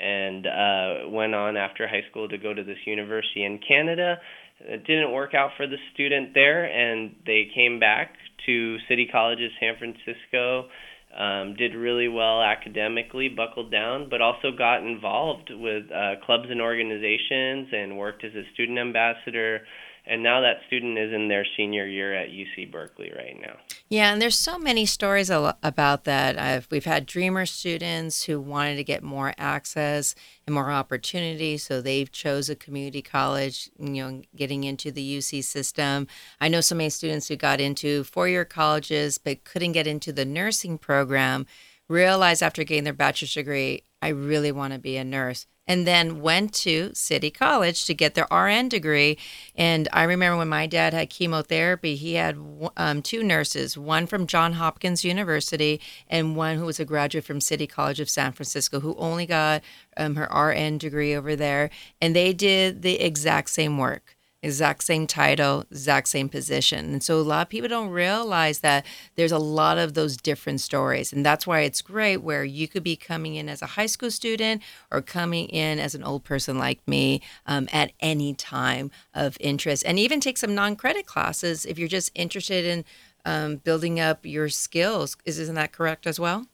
and 0.00 0.46
uh, 0.46 1.08
went 1.08 1.34
on 1.34 1.56
after 1.56 1.86
high 1.86 2.04
school 2.10 2.28
to 2.28 2.38
go 2.38 2.52
to 2.52 2.62
this 2.62 2.78
university 2.86 3.44
in 3.44 3.58
Canada. 3.66 4.16
It 4.60 4.86
didn't 4.86 5.12
work 5.12 5.34
out 5.34 5.50
for 5.56 5.66
the 5.66 5.76
student 5.92 6.32
there, 6.34 6.64
and 6.64 7.14
they 7.26 7.48
came 7.54 7.78
back 7.78 8.14
to 8.46 8.78
City 8.88 9.08
College 9.10 9.40
of 9.40 9.50
San 9.60 9.74
Francisco. 9.78 10.68
Um, 11.16 11.54
did 11.56 11.74
really 11.74 12.08
well 12.08 12.42
academically, 12.42 13.28
buckled 13.28 13.70
down, 13.70 14.08
but 14.10 14.20
also 14.20 14.50
got 14.56 14.82
involved 14.82 15.50
with 15.50 15.84
uh, 15.90 16.20
clubs 16.26 16.48
and 16.50 16.60
organizations 16.60 17.68
and 17.72 17.96
worked 17.96 18.22
as 18.22 18.32
a 18.34 18.42
student 18.52 18.78
ambassador 18.78 19.62
and 20.06 20.22
now 20.22 20.40
that 20.40 20.58
student 20.66 20.96
is 20.98 21.12
in 21.12 21.28
their 21.28 21.44
senior 21.56 21.86
year 21.86 22.14
at 22.14 22.28
UC 22.28 22.70
Berkeley 22.70 23.12
right 23.16 23.36
now. 23.40 23.56
Yeah, 23.88 24.12
and 24.12 24.22
there's 24.22 24.38
so 24.38 24.58
many 24.58 24.86
stories 24.86 25.30
about 25.30 26.04
that. 26.04 26.38
I've, 26.38 26.68
we've 26.70 26.84
had 26.84 27.06
Dreamer 27.06 27.46
students 27.46 28.24
who 28.24 28.40
wanted 28.40 28.76
to 28.76 28.84
get 28.84 29.02
more 29.02 29.34
access 29.36 30.14
and 30.46 30.54
more 30.54 30.70
opportunity, 30.70 31.58
so 31.58 31.80
they've 31.80 32.10
chose 32.10 32.48
a 32.48 32.54
community 32.54 33.02
college. 33.02 33.70
You 33.78 33.88
know, 33.90 34.22
getting 34.34 34.64
into 34.64 34.92
the 34.92 35.18
UC 35.18 35.44
system. 35.44 36.06
I 36.40 36.48
know 36.48 36.60
so 36.60 36.74
many 36.74 36.90
students 36.90 37.28
who 37.28 37.36
got 37.36 37.60
into 37.60 38.04
four-year 38.04 38.44
colleges 38.44 39.18
but 39.18 39.44
couldn't 39.44 39.72
get 39.72 39.86
into 39.86 40.12
the 40.12 40.24
nursing 40.24 40.78
program. 40.78 41.46
Realized 41.88 42.42
after 42.42 42.64
getting 42.64 42.84
their 42.84 42.92
bachelor's 42.92 43.34
degree, 43.34 43.84
I 44.02 44.08
really 44.08 44.52
want 44.52 44.72
to 44.72 44.78
be 44.78 44.96
a 44.96 45.04
nurse 45.04 45.46
and 45.66 45.86
then 45.86 46.20
went 46.20 46.52
to 46.52 46.92
City 46.94 47.30
College 47.30 47.86
to 47.86 47.94
get 47.94 48.14
their 48.14 48.28
RN 48.30 48.68
degree. 48.68 49.18
And 49.54 49.88
I 49.92 50.04
remember 50.04 50.38
when 50.38 50.48
my 50.48 50.66
dad 50.66 50.94
had 50.94 51.10
chemotherapy, 51.10 51.96
he 51.96 52.14
had 52.14 52.38
um, 52.76 53.02
two 53.02 53.22
nurses, 53.22 53.76
one 53.76 54.06
from 54.06 54.26
John 54.26 54.54
Hopkins 54.54 55.04
University 55.04 55.80
and 56.08 56.36
one 56.36 56.56
who 56.56 56.66
was 56.66 56.78
a 56.78 56.84
graduate 56.84 57.24
from 57.24 57.40
City 57.40 57.66
College 57.66 58.00
of 58.00 58.08
San 58.08 58.32
Francisco, 58.32 58.80
who 58.80 58.94
only 58.96 59.26
got 59.26 59.62
um, 59.96 60.14
her 60.14 60.28
RN 60.32 60.78
degree 60.78 61.14
over 61.14 61.34
there. 61.34 61.70
And 62.00 62.14
they 62.14 62.32
did 62.32 62.82
the 62.82 63.00
exact 63.00 63.50
same 63.50 63.78
work 63.78 64.15
exact 64.46 64.84
same 64.84 65.06
title, 65.08 65.64
exact 65.70 66.08
same 66.08 66.28
position. 66.28 66.92
And 66.92 67.02
so 67.02 67.18
a 67.18 67.22
lot 67.22 67.42
of 67.42 67.48
people 67.48 67.68
don't 67.68 67.90
realize 67.90 68.60
that 68.60 68.86
there's 69.16 69.32
a 69.32 69.38
lot 69.38 69.76
of 69.76 69.94
those 69.94 70.16
different 70.16 70.60
stories. 70.60 71.12
And 71.12 71.26
that's 71.26 71.46
why 71.46 71.60
it's 71.60 71.82
great 71.82 72.18
where 72.18 72.44
you 72.44 72.68
could 72.68 72.84
be 72.84 72.94
coming 72.94 73.34
in 73.34 73.48
as 73.48 73.60
a 73.60 73.66
high 73.66 73.86
school 73.86 74.10
student 74.10 74.62
or 74.92 75.02
coming 75.02 75.48
in 75.48 75.80
as 75.80 75.96
an 75.96 76.04
old 76.04 76.22
person 76.22 76.58
like 76.58 76.80
me 76.86 77.20
um, 77.46 77.68
at 77.72 77.92
any 78.00 78.34
time 78.34 78.92
of 79.12 79.36
interest. 79.40 79.82
And 79.84 79.98
even 79.98 80.20
take 80.20 80.38
some 80.38 80.54
non 80.54 80.76
credit 80.76 81.06
classes 81.06 81.66
if 81.66 81.76
you're 81.76 81.88
just 81.88 82.12
interested 82.14 82.64
in 82.64 82.84
um, 83.24 83.56
building 83.56 83.98
up 83.98 84.24
your 84.24 84.48
skills. 84.48 85.16
Is, 85.24 85.40
isn't 85.40 85.56
that 85.56 85.72
correct 85.72 86.06
as 86.06 86.20
well? 86.20 86.46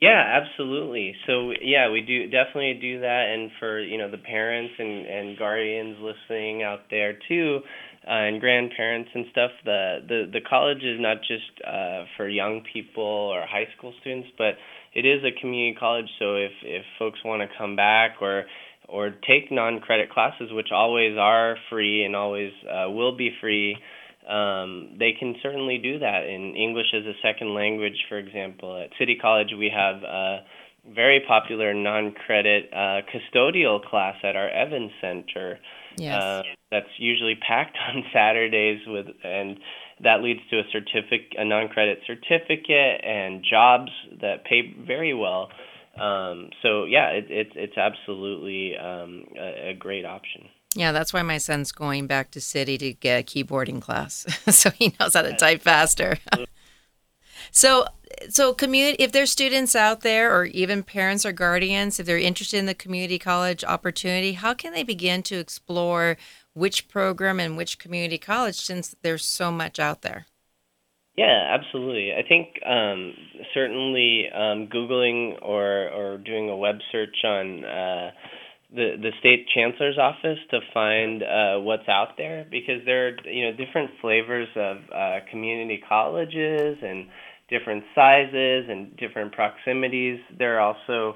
Yeah, 0.00 0.40
absolutely. 0.42 1.14
So 1.26 1.52
yeah, 1.62 1.90
we 1.90 2.02
do 2.02 2.24
definitely 2.28 2.74
do 2.80 3.00
that, 3.00 3.28
and 3.32 3.50
for 3.58 3.80
you 3.80 3.96
know 3.96 4.10
the 4.10 4.18
parents 4.18 4.74
and 4.78 5.06
and 5.06 5.38
guardians 5.38 5.96
listening 6.00 6.62
out 6.62 6.80
there 6.90 7.18
too, 7.28 7.60
uh, 8.06 8.10
and 8.10 8.38
grandparents 8.38 9.08
and 9.14 9.24
stuff. 9.32 9.50
The 9.64 9.98
the 10.06 10.30
the 10.34 10.40
college 10.46 10.82
is 10.84 11.00
not 11.00 11.18
just 11.26 11.48
uh, 11.66 12.04
for 12.16 12.28
young 12.28 12.62
people 12.74 13.02
or 13.02 13.46
high 13.46 13.68
school 13.78 13.94
students, 14.02 14.28
but 14.36 14.56
it 14.94 15.06
is 15.06 15.24
a 15.24 15.32
community 15.40 15.74
college. 15.80 16.08
So 16.18 16.34
if 16.36 16.52
if 16.62 16.84
folks 16.98 17.20
want 17.24 17.40
to 17.40 17.48
come 17.56 17.74
back 17.74 18.16
or 18.20 18.44
or 18.88 19.10
take 19.26 19.50
non-credit 19.50 20.10
classes, 20.10 20.50
which 20.52 20.68
always 20.72 21.16
are 21.18 21.56
free 21.70 22.04
and 22.04 22.14
always 22.14 22.52
uh, 22.70 22.90
will 22.90 23.16
be 23.16 23.30
free 23.40 23.76
um, 24.28 24.96
they 24.98 25.12
can 25.18 25.36
certainly 25.42 25.78
do 25.78 25.98
that 26.00 26.24
in 26.24 26.54
English 26.54 26.92
as 26.94 27.04
a 27.04 27.14
second 27.22 27.54
language, 27.54 28.04
for 28.08 28.18
example. 28.18 28.76
At 28.76 28.90
City 28.98 29.16
College, 29.20 29.52
we 29.56 29.70
have 29.74 30.02
a 30.02 30.44
very 30.94 31.20
popular 31.26 31.74
non 31.74 32.12
credit 32.12 32.70
uh, 32.72 33.00
custodial 33.10 33.84
class 33.84 34.16
at 34.22 34.36
our 34.36 34.48
Evans 34.48 34.92
Center. 35.00 35.58
Yes. 35.96 36.22
Uh, 36.22 36.42
that's 36.70 36.90
usually 36.98 37.34
packed 37.36 37.76
on 37.88 38.04
Saturdays 38.12 38.80
with 38.86 39.06
and 39.24 39.58
that 40.02 40.22
leads 40.22 40.40
to 40.50 40.58
a 40.58 40.62
certificate 40.72 41.34
a 41.38 41.44
non-credit 41.44 42.00
certificate 42.06 43.00
and 43.02 43.44
jobs 43.48 43.90
that 44.20 44.44
pay 44.44 44.74
very 44.86 45.14
well 45.14 45.48
um, 45.98 46.50
so 46.62 46.84
yeah 46.84 47.10
it, 47.10 47.30
it, 47.30 47.48
it's 47.54 47.78
absolutely 47.78 48.76
um, 48.76 49.24
a, 49.38 49.70
a 49.70 49.74
great 49.74 50.04
option 50.04 50.48
yeah, 50.76 50.92
that's 50.92 51.12
why 51.12 51.22
my 51.22 51.38
son's 51.38 51.72
going 51.72 52.06
back 52.06 52.30
to 52.32 52.40
city 52.40 52.76
to 52.78 52.92
get 52.92 53.20
a 53.20 53.24
keyboarding 53.24 53.80
class, 53.80 54.26
so 54.54 54.70
he 54.70 54.94
knows 55.00 55.14
how 55.14 55.22
to 55.22 55.34
type 55.34 55.62
faster. 55.62 56.18
so, 57.50 57.86
so 58.28 58.52
community. 58.52 59.02
If 59.02 59.12
there's 59.12 59.30
students 59.30 59.74
out 59.74 60.02
there, 60.02 60.36
or 60.36 60.44
even 60.44 60.82
parents 60.82 61.24
or 61.24 61.32
guardians, 61.32 61.98
if 61.98 62.06
they're 62.06 62.18
interested 62.18 62.58
in 62.58 62.66
the 62.66 62.74
community 62.74 63.18
college 63.18 63.64
opportunity, 63.64 64.34
how 64.34 64.52
can 64.52 64.74
they 64.74 64.82
begin 64.82 65.22
to 65.24 65.38
explore 65.38 66.18
which 66.52 66.88
program 66.88 67.40
and 67.40 67.56
which 67.56 67.78
community 67.78 68.18
college, 68.18 68.56
since 68.56 68.94
there's 69.02 69.24
so 69.24 69.50
much 69.50 69.78
out 69.78 70.02
there? 70.02 70.26
Yeah, 71.16 71.56
absolutely. 71.58 72.12
I 72.12 72.22
think 72.28 72.60
um, 72.66 73.14
certainly 73.54 74.26
um, 74.34 74.68
Googling 74.68 75.38
or 75.40 75.88
or 75.88 76.18
doing 76.18 76.50
a 76.50 76.56
web 76.56 76.76
search 76.92 77.16
on. 77.24 77.64
Uh, 77.64 78.10
the 78.74 78.96
the 79.00 79.10
state 79.20 79.46
chancellor's 79.54 79.98
office 79.98 80.38
to 80.50 80.60
find 80.74 81.22
uh, 81.22 81.60
what's 81.60 81.88
out 81.88 82.16
there 82.16 82.46
because 82.50 82.84
there 82.84 83.08
are 83.08 83.16
you 83.28 83.44
know 83.44 83.56
different 83.56 83.90
flavors 84.00 84.48
of 84.56 84.78
uh, 84.94 85.18
community 85.30 85.80
colleges 85.88 86.78
and 86.82 87.06
different 87.48 87.84
sizes 87.94 88.66
and 88.68 88.96
different 88.96 89.32
proximities. 89.32 90.18
There 90.36 90.58
are 90.58 90.60
also 90.60 91.14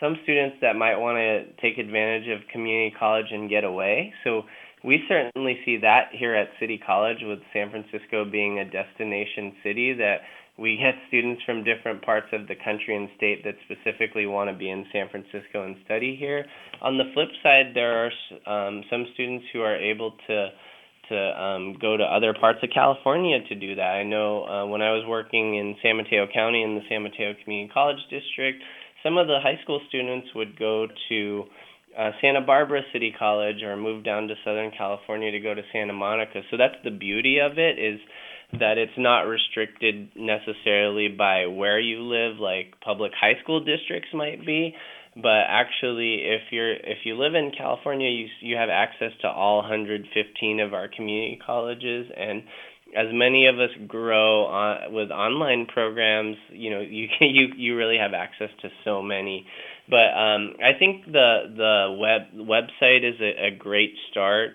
some 0.00 0.16
students 0.22 0.56
that 0.60 0.76
might 0.76 0.96
want 0.96 1.16
to 1.16 1.46
take 1.60 1.78
advantage 1.78 2.28
of 2.28 2.46
community 2.52 2.94
college 2.98 3.26
and 3.30 3.48
get 3.48 3.64
away. 3.64 4.12
So 4.24 4.42
we 4.84 5.02
certainly 5.08 5.58
see 5.64 5.78
that 5.78 6.10
here 6.12 6.34
at 6.34 6.48
City 6.60 6.78
College 6.84 7.18
with 7.22 7.40
San 7.52 7.70
Francisco 7.70 8.24
being 8.24 8.58
a 8.58 8.64
destination 8.64 9.54
city 9.62 9.92
that 9.94 10.18
we 10.58 10.76
get 10.76 10.94
students 11.06 11.40
from 11.46 11.62
different 11.62 12.02
parts 12.02 12.26
of 12.32 12.48
the 12.48 12.54
country 12.56 12.96
and 12.96 13.08
state 13.16 13.44
that 13.44 13.54
specifically 13.64 14.26
want 14.26 14.50
to 14.50 14.56
be 14.56 14.68
in 14.68 14.84
San 14.92 15.08
Francisco 15.08 15.64
and 15.64 15.76
study 15.84 16.16
here. 16.18 16.44
On 16.82 16.98
the 16.98 17.04
flip 17.14 17.28
side, 17.42 17.72
there 17.74 18.06
are 18.06 18.10
um, 18.46 18.82
some 18.90 19.06
students 19.14 19.46
who 19.52 19.60
are 19.60 19.76
able 19.76 20.12
to 20.26 20.48
to 21.08 21.16
um, 21.16 21.74
go 21.80 21.96
to 21.96 22.04
other 22.04 22.34
parts 22.38 22.58
of 22.62 22.68
California 22.68 23.38
to 23.48 23.54
do 23.54 23.74
that. 23.76 23.96
I 23.96 24.02
know 24.02 24.44
uh, 24.44 24.66
when 24.66 24.82
I 24.82 24.92
was 24.92 25.04
working 25.08 25.56
in 25.56 25.74
San 25.82 25.96
Mateo 25.96 26.26
County 26.32 26.62
in 26.62 26.74
the 26.74 26.82
San 26.86 27.02
Mateo 27.02 27.32
Community 27.42 27.72
College 27.72 27.96
District, 28.10 28.60
some 29.02 29.16
of 29.16 29.26
the 29.26 29.38
high 29.42 29.58
school 29.62 29.80
students 29.88 30.28
would 30.34 30.58
go 30.58 30.86
to 31.08 31.44
uh, 31.98 32.10
Santa 32.20 32.42
Barbara 32.42 32.82
City 32.92 33.14
College 33.18 33.62
or 33.62 33.76
move 33.76 34.04
down 34.04 34.28
to 34.28 34.34
Southern 34.44 34.70
California 34.76 35.30
to 35.30 35.40
go 35.40 35.54
to 35.54 35.62
Santa 35.72 35.94
Monica. 35.94 36.42
So 36.50 36.56
that's 36.56 36.76
the 36.84 36.90
beauty 36.90 37.38
of 37.38 37.58
it 37.58 37.78
is 37.78 37.98
that 38.52 38.78
it's 38.78 38.96
not 38.96 39.22
restricted 39.22 40.08
necessarily 40.16 41.08
by 41.08 41.46
where 41.46 41.78
you 41.78 42.00
live 42.00 42.38
like 42.38 42.74
public 42.82 43.12
high 43.18 43.34
school 43.42 43.62
districts 43.62 44.08
might 44.14 44.44
be. 44.46 44.74
But 45.14 45.44
actually 45.48 46.20
if 46.22 46.42
you're 46.50 46.72
if 46.72 46.98
you 47.04 47.16
live 47.18 47.34
in 47.34 47.52
California 47.56 48.08
you 48.08 48.26
you 48.40 48.56
have 48.56 48.70
access 48.70 49.12
to 49.22 49.28
all 49.28 49.58
115 49.58 50.60
of 50.60 50.72
our 50.72 50.88
community 50.88 51.38
colleges. 51.44 52.06
And 52.16 52.44
as 52.96 53.08
many 53.12 53.46
of 53.48 53.56
us 53.56 53.68
grow 53.86 54.46
on, 54.46 54.94
with 54.94 55.10
online 55.10 55.66
programs 55.66 56.36
you 56.50 56.70
know 56.70 56.80
you 56.80 57.08
you 57.20 57.48
you 57.54 57.76
really 57.76 57.98
have 57.98 58.14
access 58.14 58.50
to 58.62 58.68
so 58.82 59.02
many. 59.02 59.44
But 59.90 60.16
um 60.16 60.54
I 60.64 60.78
think 60.78 61.04
the 61.04 61.52
the 61.54 61.96
web 62.00 62.48
website 62.48 63.06
is 63.06 63.20
a, 63.20 63.48
a 63.48 63.50
great 63.50 63.92
start 64.10 64.52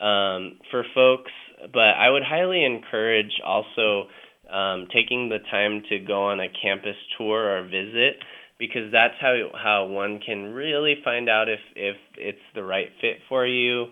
um 0.00 0.58
for 0.72 0.84
folks 0.94 1.30
but 1.72 1.96
I 1.98 2.10
would 2.10 2.22
highly 2.22 2.64
encourage 2.64 3.40
also 3.44 4.08
um, 4.50 4.86
taking 4.92 5.28
the 5.28 5.38
time 5.50 5.82
to 5.88 5.98
go 5.98 6.26
on 6.26 6.40
a 6.40 6.48
campus 6.62 6.96
tour 7.18 7.58
or 7.58 7.64
visit 7.64 8.16
because 8.58 8.90
that's 8.92 9.14
how 9.20 9.34
how 9.54 9.86
one 9.86 10.20
can 10.24 10.54
really 10.54 10.96
find 11.04 11.28
out 11.28 11.48
if 11.48 11.60
if 11.74 11.96
it's 12.16 12.38
the 12.54 12.62
right 12.62 12.88
fit 13.00 13.18
for 13.28 13.46
you. 13.46 13.86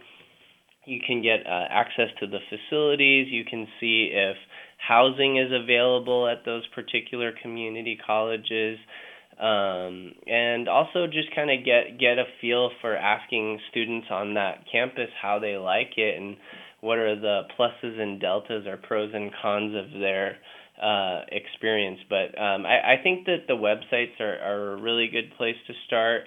You 0.87 1.01
can 1.07 1.23
get 1.23 1.47
uh, 1.47 1.65
access 1.71 2.09
to 2.21 2.27
the 2.27 2.39
facilities. 2.51 3.29
You 3.31 3.45
can 3.45 3.67
see 3.81 4.11
if 4.13 4.37
housing 4.87 5.39
is 5.39 5.51
available 5.51 6.29
at 6.29 6.45
those 6.45 6.67
particular 6.75 7.33
community 7.43 7.99
colleges. 8.07 8.79
Um, 9.41 10.13
and 10.29 10.69
also 10.69 11.07
just 11.07 11.35
kind 11.35 11.51
of 11.51 11.65
get 11.65 11.99
get 11.99 12.19
a 12.19 12.25
feel 12.41 12.71
for 12.81 12.97
asking 12.97 13.59
students 13.71 14.07
on 14.11 14.35
that 14.35 14.65
campus 14.71 15.09
how 15.21 15.41
they 15.41 15.57
like 15.57 15.95
it 15.97 16.21
and 16.21 16.37
what 16.85 16.99
are 16.99 17.19
the 17.19 17.43
pluses 17.59 17.99
and 17.99 18.21
deltas 18.21 18.67
or 18.67 18.77
pros 18.77 19.11
and 19.15 19.33
cons 19.41 19.75
of 19.75 19.99
their 19.99 20.37
uh, 20.81 21.23
experience. 21.33 21.99
But 22.11 22.39
um, 22.39 22.67
I, 22.67 22.95
I 22.95 23.03
think 23.03 23.25
that 23.27 23.47
the 23.49 23.55
websites 23.55 24.21
are, 24.21 24.39
are 24.39 24.73
a 24.75 24.83
really 24.83 25.09
good 25.11 25.33
place 25.39 25.57
to 25.67 25.73
start. 25.87 26.25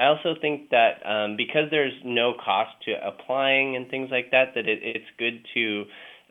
I 0.00 0.06
also 0.06 0.34
think 0.40 0.70
that 0.70 1.04
um, 1.04 1.36
because 1.36 1.64
there's 1.70 1.92
no 2.04 2.32
cost 2.32 2.70
to 2.86 2.94
applying 3.06 3.76
and 3.76 3.90
things 3.90 4.08
like 4.10 4.30
that, 4.30 4.54
that 4.54 4.66
it, 4.66 4.78
it's 4.82 5.04
good 5.18 5.44
to 5.54 5.84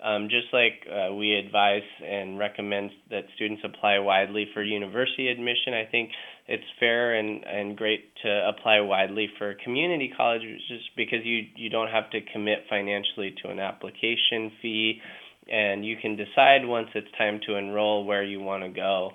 um, 0.04 0.30
just 0.30 0.48
like 0.54 0.86
uh, 0.88 1.14
we 1.14 1.34
advise 1.34 1.82
and 2.06 2.38
recommend 2.38 2.92
that 3.10 3.24
students 3.36 3.64
apply 3.66 4.00
widely 4.00 4.46
for 4.54 4.62
university 4.62 5.28
admission, 5.28 5.74
I 5.74 5.90
think 5.90 6.12
it's 6.48 6.64
fair 6.80 7.16
and, 7.16 7.44
and 7.46 7.76
great 7.76 8.14
to 8.24 8.50
apply 8.50 8.82
widely 8.82 9.28
for 9.38 9.56
community 9.64 10.12
college 10.16 10.42
just 10.68 10.86
because 10.96 11.20
you, 11.24 11.44
you 11.56 11.70
don't 11.70 11.90
have 11.90 12.10
to 12.12 12.20
commit 12.32 12.60
financially 12.70 13.36
to 13.44 13.50
an 13.50 13.60
application 13.60 14.52
fee 14.62 15.02
and 15.50 15.86
you 15.86 15.96
can 16.02 16.16
decide 16.16 16.66
once 16.66 16.90
it's 16.94 17.08
time 17.18 17.40
to 17.48 17.56
enroll 17.56 18.06
where 18.06 18.24
you 18.24 18.40
want 18.40 18.64
to 18.64 18.70
go 18.70 19.12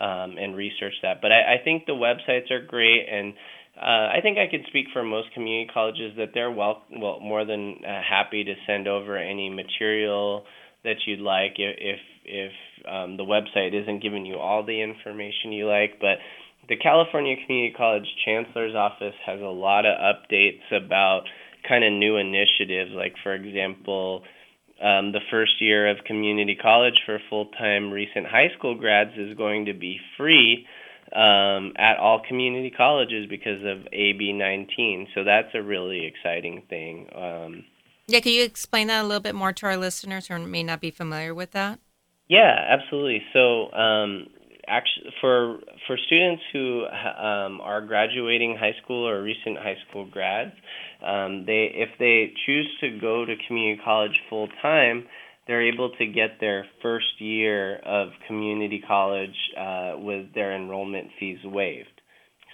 um, 0.00 0.36
and 0.38 0.56
research 0.56 0.94
that. 1.02 1.20
But 1.20 1.32
I, 1.32 1.54
I 1.54 1.64
think 1.64 1.86
the 1.86 1.92
websites 1.92 2.50
are 2.50 2.64
great 2.64 3.06
and 3.10 3.34
uh, 3.82 4.08
I 4.16 4.20
think 4.22 4.38
I 4.38 4.48
could 4.48 4.64
speak 4.68 4.86
for 4.92 5.02
most 5.02 5.32
community 5.34 5.68
colleges 5.72 6.12
that 6.16 6.28
they're 6.34 6.50
well, 6.50 6.82
well 6.90 7.18
more 7.20 7.44
than 7.44 7.78
uh, 7.84 8.00
happy 8.08 8.44
to 8.44 8.54
send 8.66 8.86
over 8.86 9.16
any 9.16 9.50
material 9.50 10.44
that 10.84 10.96
you'd 11.06 11.20
like 11.20 11.54
if 11.58 11.76
if, 11.78 12.00
if 12.24 12.52
um, 12.86 13.16
the 13.16 13.24
website 13.24 13.80
isn't 13.80 14.02
giving 14.02 14.24
you 14.24 14.36
all 14.36 14.64
the 14.64 14.80
information 14.80 15.52
you 15.52 15.68
like. 15.68 15.98
But 16.00 16.18
the 16.68 16.76
California 16.76 17.34
Community 17.44 17.74
College 17.76 18.06
Chancellor's 18.24 18.74
Office 18.74 19.14
has 19.26 19.40
a 19.40 19.44
lot 19.44 19.84
of 19.84 19.96
updates 19.98 20.70
about 20.70 21.22
kind 21.68 21.84
of 21.84 21.92
new 21.92 22.16
initiatives, 22.16 22.92
like 22.94 23.14
for 23.22 23.34
example. 23.34 24.22
Um, 24.82 25.12
the 25.12 25.20
first 25.30 25.60
year 25.60 25.88
of 25.88 25.98
community 26.04 26.56
college 26.60 27.02
for 27.06 27.20
full 27.30 27.46
time 27.56 27.92
recent 27.92 28.26
high 28.26 28.48
school 28.58 28.74
grads 28.74 29.12
is 29.16 29.36
going 29.36 29.66
to 29.66 29.74
be 29.74 30.00
free 30.16 30.66
um, 31.14 31.72
at 31.76 31.98
all 31.98 32.22
community 32.26 32.70
colleges 32.70 33.26
because 33.28 33.60
of 33.64 33.86
AB 33.92 34.32
19. 34.32 35.08
So 35.14 35.24
that's 35.24 35.48
a 35.54 35.62
really 35.62 36.06
exciting 36.06 36.62
thing. 36.68 37.08
Um, 37.14 37.64
yeah, 38.08 38.20
can 38.20 38.32
you 38.32 38.42
explain 38.44 38.88
that 38.88 39.02
a 39.02 39.06
little 39.06 39.20
bit 39.20 39.34
more 39.34 39.52
to 39.52 39.66
our 39.66 39.76
listeners 39.76 40.26
who 40.26 40.38
may 40.40 40.62
not 40.62 40.80
be 40.80 40.90
familiar 40.90 41.34
with 41.34 41.52
that? 41.52 41.78
Yeah, 42.28 42.54
absolutely. 42.68 43.22
So, 43.32 43.72
um, 43.72 44.26
actually, 44.66 45.12
for 45.20 45.58
for 45.86 45.96
students 46.06 46.42
who 46.52 46.84
um, 46.86 47.60
are 47.60 47.80
graduating 47.80 48.56
high 48.58 48.74
school 48.82 49.06
or 49.06 49.22
recent 49.22 49.58
high 49.58 49.76
school 49.88 50.06
grads, 50.06 50.52
um, 51.06 51.44
they 51.46 51.70
if 51.74 51.90
they 51.98 52.32
choose 52.46 52.68
to 52.80 52.98
go 53.00 53.24
to 53.24 53.34
community 53.46 53.80
college 53.84 54.18
full 54.28 54.48
time, 54.60 55.06
they're 55.46 55.66
able 55.72 55.90
to 55.98 56.06
get 56.06 56.40
their 56.40 56.66
first 56.82 57.20
year 57.20 57.76
of 57.78 58.08
community 58.26 58.82
college 58.86 59.34
uh, 59.58 59.94
with 59.96 60.32
their 60.34 60.54
enrollment 60.54 61.08
fees 61.18 61.38
waived. 61.44 61.88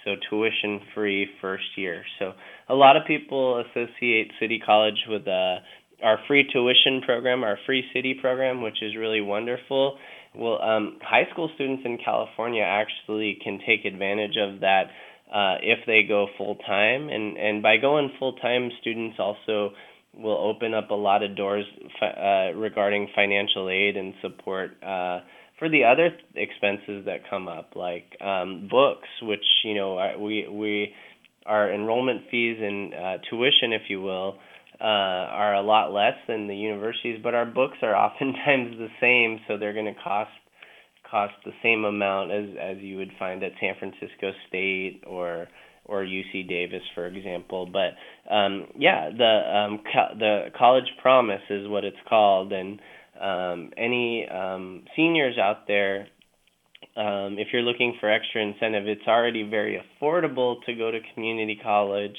So 0.05 0.11
tuition 0.29 0.79
free 0.95 1.27
first 1.41 1.65
year. 1.75 2.03
So 2.19 2.31
a 2.67 2.73
lot 2.73 2.95
of 2.95 3.03
people 3.05 3.63
associate 3.69 4.31
City 4.39 4.61
College 4.65 5.05
with 5.07 5.27
uh, 5.27 5.57
our 6.03 6.19
free 6.27 6.47
tuition 6.51 7.01
program, 7.05 7.43
our 7.43 7.57
free 7.65 7.83
city 7.93 8.15
program, 8.19 8.61
which 8.61 8.81
is 8.81 8.95
really 8.95 9.21
wonderful. 9.21 9.97
Well, 10.33 10.61
um, 10.61 10.99
high 11.01 11.27
school 11.31 11.49
students 11.55 11.83
in 11.85 11.97
California 12.03 12.63
actually 12.63 13.39
can 13.43 13.59
take 13.65 13.85
advantage 13.85 14.37
of 14.37 14.61
that 14.61 14.83
uh, 15.33 15.55
if 15.61 15.79
they 15.85 16.03
go 16.07 16.27
full 16.37 16.55
time, 16.55 17.09
and 17.09 17.37
and 17.37 17.61
by 17.61 17.77
going 17.77 18.11
full 18.17 18.33
time, 18.33 18.71
students 18.81 19.17
also 19.19 19.71
will 20.19 20.37
open 20.37 20.73
up 20.73 20.89
a 20.91 20.95
lot 20.95 21.23
of 21.23 21.35
doors 21.35 21.65
uh, 22.01 22.53
regarding 22.55 23.07
financial 23.15 23.69
aid 23.69 23.97
and 23.97 24.13
support 24.21 24.71
uh, 24.83 25.19
for 25.57 25.69
the 25.69 25.83
other 25.83 26.09
expenses 26.35 27.05
that 27.05 27.29
come 27.29 27.47
up, 27.47 27.71
like 27.75 28.05
um, 28.21 28.67
books, 28.69 29.07
which 29.21 29.43
you 29.63 29.75
know 29.75 30.15
we 30.19 30.47
we 30.47 30.93
our 31.45 31.73
enrollment 31.73 32.21
fees 32.29 32.57
and 32.61 32.93
uh, 32.93 33.17
tuition, 33.29 33.73
if 33.73 33.83
you 33.89 34.01
will, 34.01 34.37
uh, 34.79 34.83
are 34.83 35.55
a 35.55 35.61
lot 35.61 35.91
less 35.91 36.13
than 36.27 36.47
the 36.47 36.55
universities, 36.55 37.19
but 37.21 37.33
our 37.33 37.45
books 37.45 37.77
are 37.81 37.95
oftentimes 38.05 38.77
the 38.77 38.87
same, 39.01 39.39
so 39.47 39.57
they're 39.57 39.73
going 39.73 39.93
to 39.93 40.01
cost 40.01 40.31
cost 41.09 41.33
the 41.43 41.51
same 41.63 41.85
amount 41.85 42.31
as 42.31 42.45
as 42.61 42.77
you 42.77 42.97
would 42.97 43.11
find 43.17 43.43
at 43.43 43.51
San 43.59 43.73
Francisco 43.79 44.31
State 44.47 45.03
or 45.07 45.47
or 45.89 46.03
UC 46.03 46.47
Davis, 46.47 46.81
for 46.93 47.07
example. 47.07 47.65
But 47.71 48.33
um, 48.33 48.67
yeah, 48.77 49.09
the 49.09 49.57
um, 49.57 49.79
co- 49.91 50.17
the 50.17 50.45
College 50.57 50.89
Promise 51.01 51.41
is 51.49 51.67
what 51.67 51.83
it's 51.83 51.97
called, 52.07 52.53
and 52.53 52.79
um, 53.19 53.71
any 53.77 54.27
um, 54.29 54.83
seniors 54.95 55.37
out 55.37 55.67
there, 55.67 56.07
um, 56.95 57.37
if 57.37 57.47
you're 57.51 57.63
looking 57.63 57.95
for 57.99 58.09
extra 58.09 58.41
incentive, 58.41 58.87
it's 58.87 59.07
already 59.07 59.43
very 59.43 59.81
affordable 59.81 60.57
to 60.65 60.73
go 60.75 60.91
to 60.91 60.99
community 61.13 61.59
college. 61.61 62.15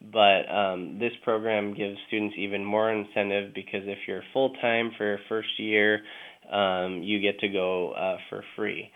But 0.00 0.48
um, 0.48 0.98
this 1.00 1.12
program 1.24 1.74
gives 1.74 1.96
students 2.06 2.36
even 2.38 2.64
more 2.64 2.92
incentive 2.92 3.52
because 3.52 3.82
if 3.84 3.98
you're 4.06 4.22
full 4.32 4.52
time 4.60 4.92
for 4.96 5.04
your 5.04 5.18
first 5.28 5.48
year, 5.58 6.02
um, 6.52 7.02
you 7.02 7.20
get 7.20 7.40
to 7.40 7.48
go 7.48 7.92
uh, 7.92 8.16
for 8.30 8.44
free. 8.54 8.90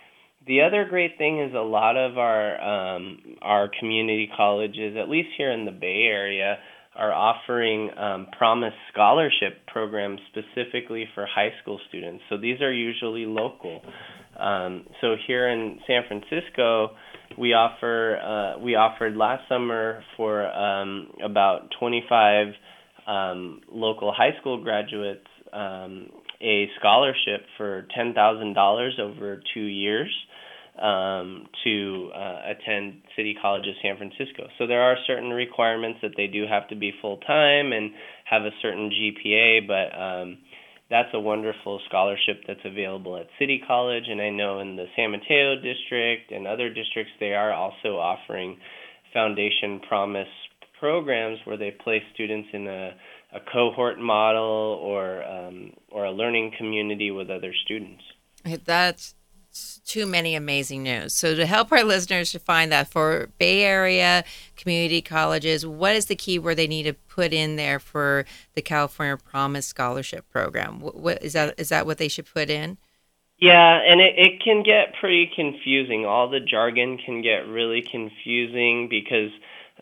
The 0.46 0.62
other 0.62 0.86
great 0.88 1.18
thing 1.18 1.40
is 1.40 1.54
a 1.54 1.58
lot 1.58 1.96
of 1.96 2.18
our 2.18 2.60
um, 2.60 3.18
our 3.42 3.70
community 3.78 4.28
colleges, 4.36 4.96
at 5.00 5.08
least 5.08 5.28
here 5.36 5.52
in 5.52 5.64
the 5.64 5.70
Bay 5.70 6.06
Area, 6.10 6.58
are 6.96 7.12
offering 7.12 7.90
um, 7.96 8.26
Promise 8.36 8.74
Scholarship 8.92 9.66
programs 9.66 10.20
specifically 10.30 11.06
for 11.14 11.26
high 11.26 11.50
school 11.62 11.78
students. 11.88 12.22
So 12.28 12.36
these 12.36 12.60
are 12.60 12.72
usually 12.72 13.24
local. 13.24 13.82
Um, 14.38 14.86
so 15.00 15.14
here 15.26 15.48
in 15.48 15.78
San 15.86 16.02
Francisco, 16.08 16.90
we 17.38 17.52
offer 17.52 18.16
uh, 18.18 18.60
we 18.60 18.74
offered 18.74 19.16
last 19.16 19.48
summer 19.48 20.02
for 20.16 20.46
um, 20.46 21.12
about 21.24 21.68
25 21.78 22.48
um, 23.06 23.60
local 23.70 24.12
high 24.12 24.38
school 24.40 24.62
graduates 24.62 25.26
um, 25.52 26.08
a 26.40 26.68
scholarship 26.78 27.46
for 27.56 27.86
$10,000 27.96 29.00
over 29.00 29.40
two 29.54 29.60
years. 29.60 30.10
Um, 30.80 31.46
to 31.64 32.10
uh, 32.14 32.52
attend 32.52 33.02
City 33.16 33.36
College 33.40 33.66
of 33.68 33.74
San 33.82 33.96
Francisco. 33.96 34.48
So 34.58 34.66
there 34.66 34.82
are 34.82 34.96
certain 35.06 35.30
requirements 35.30 35.98
that 36.02 36.12
they 36.16 36.26
do 36.26 36.46
have 36.48 36.68
to 36.68 36.76
be 36.76 36.92
full 37.00 37.18
time 37.18 37.72
and 37.72 37.90
have 38.24 38.42
a 38.42 38.50
certain 38.62 38.90
GPA, 38.90 39.66
but 39.66 39.92
um, 39.98 40.38
that's 40.88 41.10
a 41.12 41.20
wonderful 41.20 41.80
scholarship 41.88 42.42
that's 42.46 42.64
available 42.64 43.16
at 43.16 43.26
City 43.38 43.62
College. 43.66 44.04
And 44.08 44.20
I 44.20 44.30
know 44.30 44.60
in 44.60 44.76
the 44.76 44.86
San 44.96 45.10
Mateo 45.10 45.56
district 45.56 46.32
and 46.32 46.46
other 46.46 46.68
districts, 46.68 47.12
they 47.20 47.34
are 47.34 47.52
also 47.52 47.98
offering 47.98 48.56
Foundation 49.12 49.80
Promise 49.86 50.28
programs 50.80 51.38
where 51.44 51.56
they 51.56 51.70
place 51.70 52.02
students 52.12 52.48
in 52.52 52.66
a, 52.66 52.90
a 53.34 53.40
cohort 53.52 54.00
model 54.00 54.80
or 54.82 55.22
um, 55.22 55.72
or 55.90 56.06
a 56.06 56.10
learning 56.10 56.52
community 56.58 57.10
with 57.10 57.30
other 57.30 57.52
students. 57.64 58.02
That's 58.64 59.14
too 59.84 60.06
many 60.06 60.34
amazing 60.34 60.82
news. 60.82 61.12
So 61.12 61.34
to 61.34 61.46
help 61.46 61.72
our 61.72 61.84
listeners 61.84 62.32
to 62.32 62.38
find 62.38 62.72
that 62.72 62.88
for 62.88 63.28
Bay 63.38 63.62
Area 63.62 64.24
community 64.56 65.02
colleges, 65.02 65.66
what 65.66 65.94
is 65.94 66.06
the 66.06 66.16
key 66.16 66.38
where 66.38 66.54
they 66.54 66.66
need 66.66 66.84
to 66.84 66.94
put 66.94 67.32
in 67.32 67.56
there 67.56 67.78
for 67.78 68.24
the 68.54 68.62
California 68.62 69.16
Promise 69.16 69.66
Scholarship 69.66 70.28
Program? 70.30 70.80
What, 70.80 70.96
what 70.96 71.22
is 71.22 71.34
that? 71.34 71.54
Is 71.58 71.68
that 71.68 71.86
what 71.86 71.98
they 71.98 72.08
should 72.08 72.26
put 72.26 72.48
in? 72.48 72.78
Yeah, 73.38 73.80
and 73.84 74.00
it, 74.00 74.14
it 74.16 74.42
can 74.42 74.62
get 74.62 74.94
pretty 75.00 75.30
confusing. 75.34 76.06
All 76.06 76.30
the 76.30 76.38
jargon 76.38 76.96
can 76.96 77.22
get 77.22 77.48
really 77.48 77.82
confusing 77.82 78.88
because 78.88 79.32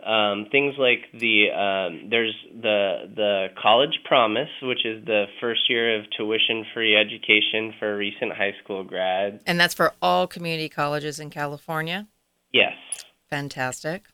um, 0.04 0.46
things 0.50 0.74
like 0.78 1.00
the 1.12 1.50
um, 1.50 2.08
there's 2.10 2.34
the 2.52 3.10
the 3.14 3.46
college 3.60 3.98
promise, 4.04 4.48
which 4.62 4.84
is 4.84 5.04
the 5.04 5.26
first 5.40 5.68
year 5.68 5.98
of 5.98 6.06
tuition 6.16 6.64
free 6.74 6.96
education 6.96 7.74
for 7.78 7.96
recent 7.96 8.32
high 8.32 8.54
school 8.62 8.84
grads, 8.84 9.42
and 9.46 9.58
that's 9.58 9.74
for 9.74 9.92
all 10.00 10.26
community 10.26 10.68
colleges 10.68 11.18
in 11.20 11.30
California. 11.30 12.08
Yes, 12.52 12.74
fantastic. 13.28 14.04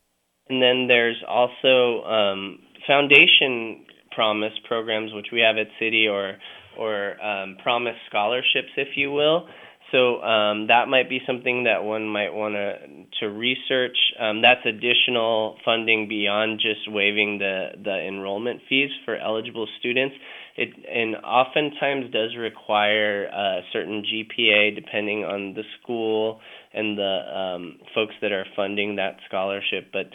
And 0.48 0.62
then 0.62 0.86
there's 0.86 1.22
also 1.26 2.04
um, 2.04 2.60
foundation 2.86 3.84
promise 4.12 4.52
programs, 4.66 5.12
which 5.12 5.26
we 5.32 5.40
have 5.40 5.56
at 5.56 5.66
City, 5.78 6.06
or 6.08 6.36
or 6.78 7.20
um, 7.24 7.56
promise 7.62 7.96
scholarships, 8.08 8.72
if 8.76 8.96
you 8.96 9.10
will. 9.10 9.48
So 9.92 10.20
um, 10.20 10.66
that 10.66 10.88
might 10.88 11.08
be 11.08 11.20
something 11.26 11.64
that 11.64 11.84
one 11.84 12.08
might 12.08 12.34
want 12.34 12.54
to 12.54 12.74
to 13.20 13.26
research. 13.30 13.96
Um, 14.18 14.42
that's 14.42 14.66
additional 14.66 15.56
funding 15.64 16.08
beyond 16.08 16.58
just 16.60 16.90
waiving 16.90 17.38
the 17.38 17.70
the 17.82 17.96
enrollment 18.06 18.62
fees 18.68 18.90
for 19.04 19.16
eligible 19.16 19.68
students. 19.78 20.16
It 20.56 20.70
and 20.92 21.16
oftentimes 21.16 22.10
does 22.12 22.34
require 22.36 23.26
a 23.26 23.60
certain 23.72 24.02
GPA 24.02 24.74
depending 24.74 25.24
on 25.24 25.54
the 25.54 25.62
school 25.80 26.40
and 26.74 26.98
the 26.98 27.38
um, 27.38 27.78
folks 27.94 28.14
that 28.22 28.32
are 28.32 28.46
funding 28.56 28.96
that 28.96 29.18
scholarship. 29.28 29.90
But 29.92 30.06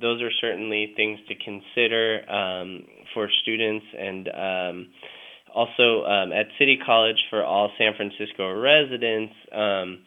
those 0.00 0.22
are 0.22 0.30
certainly 0.40 0.92
things 0.96 1.20
to 1.28 1.34
consider 1.36 2.28
um, 2.28 2.84
for 3.14 3.28
students 3.42 3.86
and 3.96 4.28
um, 4.28 4.86
also 5.54 6.04
um, 6.04 6.32
at 6.32 6.46
City 6.58 6.78
College 6.84 7.18
for 7.30 7.44
all 7.44 7.70
San 7.78 7.92
Francisco 7.96 8.52
residents, 8.58 9.34
um, 9.52 9.98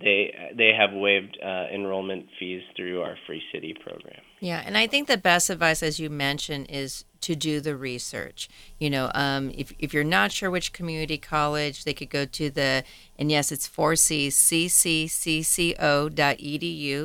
they 0.00 0.32
they 0.56 0.72
have 0.78 0.90
waived 0.92 1.38
uh, 1.42 1.64
enrollment 1.74 2.26
fees 2.38 2.62
through 2.76 3.02
our 3.02 3.16
Free 3.26 3.42
City 3.52 3.74
program. 3.74 4.20
Yeah, 4.40 4.62
and 4.64 4.78
I 4.78 4.86
think 4.86 5.08
the 5.08 5.16
best 5.16 5.50
advice, 5.50 5.82
as 5.82 5.98
you 5.98 6.10
mentioned, 6.10 6.66
is 6.70 7.04
to 7.20 7.34
do 7.34 7.60
the 7.60 7.76
research. 7.76 8.48
You 8.78 8.90
know, 8.90 9.10
um, 9.14 9.50
if, 9.54 9.72
if 9.78 9.92
you're 9.92 10.04
not 10.04 10.30
sure 10.32 10.50
which 10.50 10.72
community 10.72 11.18
college, 11.18 11.84
they 11.84 11.92
could 11.92 12.10
go 12.10 12.24
to 12.24 12.48
the, 12.48 12.84
and 13.18 13.30
yes, 13.30 13.50
it's 13.50 13.68
4C, 13.68 14.28
cccco.edu 14.28 15.74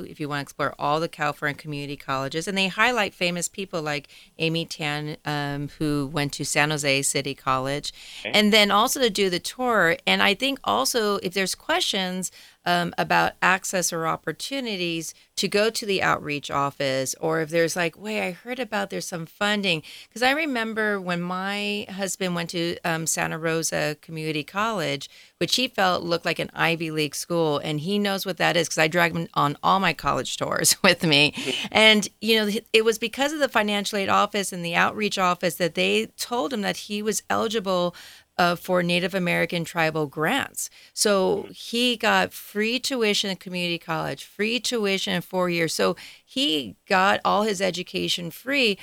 if 0.09 0.19
you 0.19 0.29
want 0.29 0.39
to 0.39 0.43
explore 0.43 0.75
all 0.77 0.99
the 0.99 1.07
California 1.09 1.55
community 1.57 1.95
colleges. 1.95 2.47
And 2.47 2.55
they 2.57 2.67
highlight 2.67 3.15
famous 3.15 3.49
people 3.49 3.81
like 3.81 4.07
Amy 4.38 4.65
Tan, 4.65 5.17
um, 5.25 5.69
who 5.79 6.09
went 6.13 6.34
to 6.34 6.45
San 6.45 6.69
Jose 6.69 7.01
City 7.01 7.34
College, 7.34 7.91
okay. 8.19 8.31
and 8.34 8.53
then 8.53 8.69
also 8.69 8.99
to 8.99 9.09
do 9.09 9.31
the 9.31 9.39
tour. 9.39 9.97
And 10.05 10.21
I 10.21 10.36
think 10.36 10.59
also 10.63 11.15
if 11.17 11.34
there's 11.34 11.55
questions, 11.55 12.31
um, 12.66 12.93
about 12.97 13.34
access 13.41 13.91
or 13.91 14.07
opportunities 14.07 15.14
to 15.36 15.47
go 15.47 15.70
to 15.70 15.86
the 15.86 16.01
outreach 16.01 16.51
office, 16.51 17.16
or 17.20 17.41
if 17.41 17.49
there's 17.49 17.76
like, 17.76 17.97
wait, 17.97 18.22
I 18.22 18.32
heard 18.32 18.59
about 18.59 18.89
there's 18.89 19.07
some 19.07 19.26
funding. 19.26 19.82
Because 20.07 20.22
I 20.22 20.32
remember 20.32 21.01
when 21.01 21.22
my 21.22 21.88
husband 21.89 22.36
went 22.36 22.51
to 22.51 22.78
um, 22.86 23.07
Santa 23.07 23.39
Rosa 23.39 23.97
Community 24.01 24.43
College, 24.43 25.09
which 25.39 25.55
he 25.55 25.68
felt 25.68 26.03
looked 26.03 26.26
like 26.26 26.39
an 26.39 26.51
Ivy 26.53 26.91
League 26.91 27.16
school, 27.16 27.57
and 27.57 27.80
he 27.80 27.97
knows 27.97 28.26
what 28.26 28.38
that 28.38 28.55
is 28.55 28.68
because 28.68 28.78
I 28.78 28.88
dragged 28.88 29.16
him 29.16 29.28
on 29.34 29.57
all 29.64 29.80
my 29.80 29.93
college 29.93 30.38
tours 30.38 30.76
with 30.84 31.03
me. 31.03 31.34
And, 31.72 32.07
you 32.22 32.36
know, 32.36 32.51
it 32.72 32.86
was 32.86 32.99
because 32.99 33.34
of 33.34 33.39
the 33.39 33.49
financial 33.49 33.97
aid 33.97 34.09
office 34.09 34.53
and 34.53 34.64
the 34.64 34.76
outreach 34.76 35.18
office 35.18 35.55
that 35.55 35.76
they 35.76 36.07
told 36.18 36.53
him 36.53 36.61
that 36.61 36.78
he 36.78 37.01
was 37.01 37.24
eligible 37.30 37.95
uh, 38.38 38.55
for 38.55 38.81
Native 38.81 39.13
American 39.13 39.63
tribal 39.63 40.07
grants. 40.07 40.69
So 40.93 41.47
he 41.51 41.97
got 41.97 42.34
free 42.34 42.79
tuition 42.79 43.29
at 43.29 43.39
community 43.39 43.77
college, 43.77 44.23
free 44.25 44.59
tuition 44.59 45.13
in 45.13 45.21
four 45.21 45.49
years. 45.49 45.73
So 45.73 45.95
he 46.25 46.75
got 46.88 47.19
all 47.23 47.43
his 47.43 47.61
education 47.61 48.31
free 48.31 48.77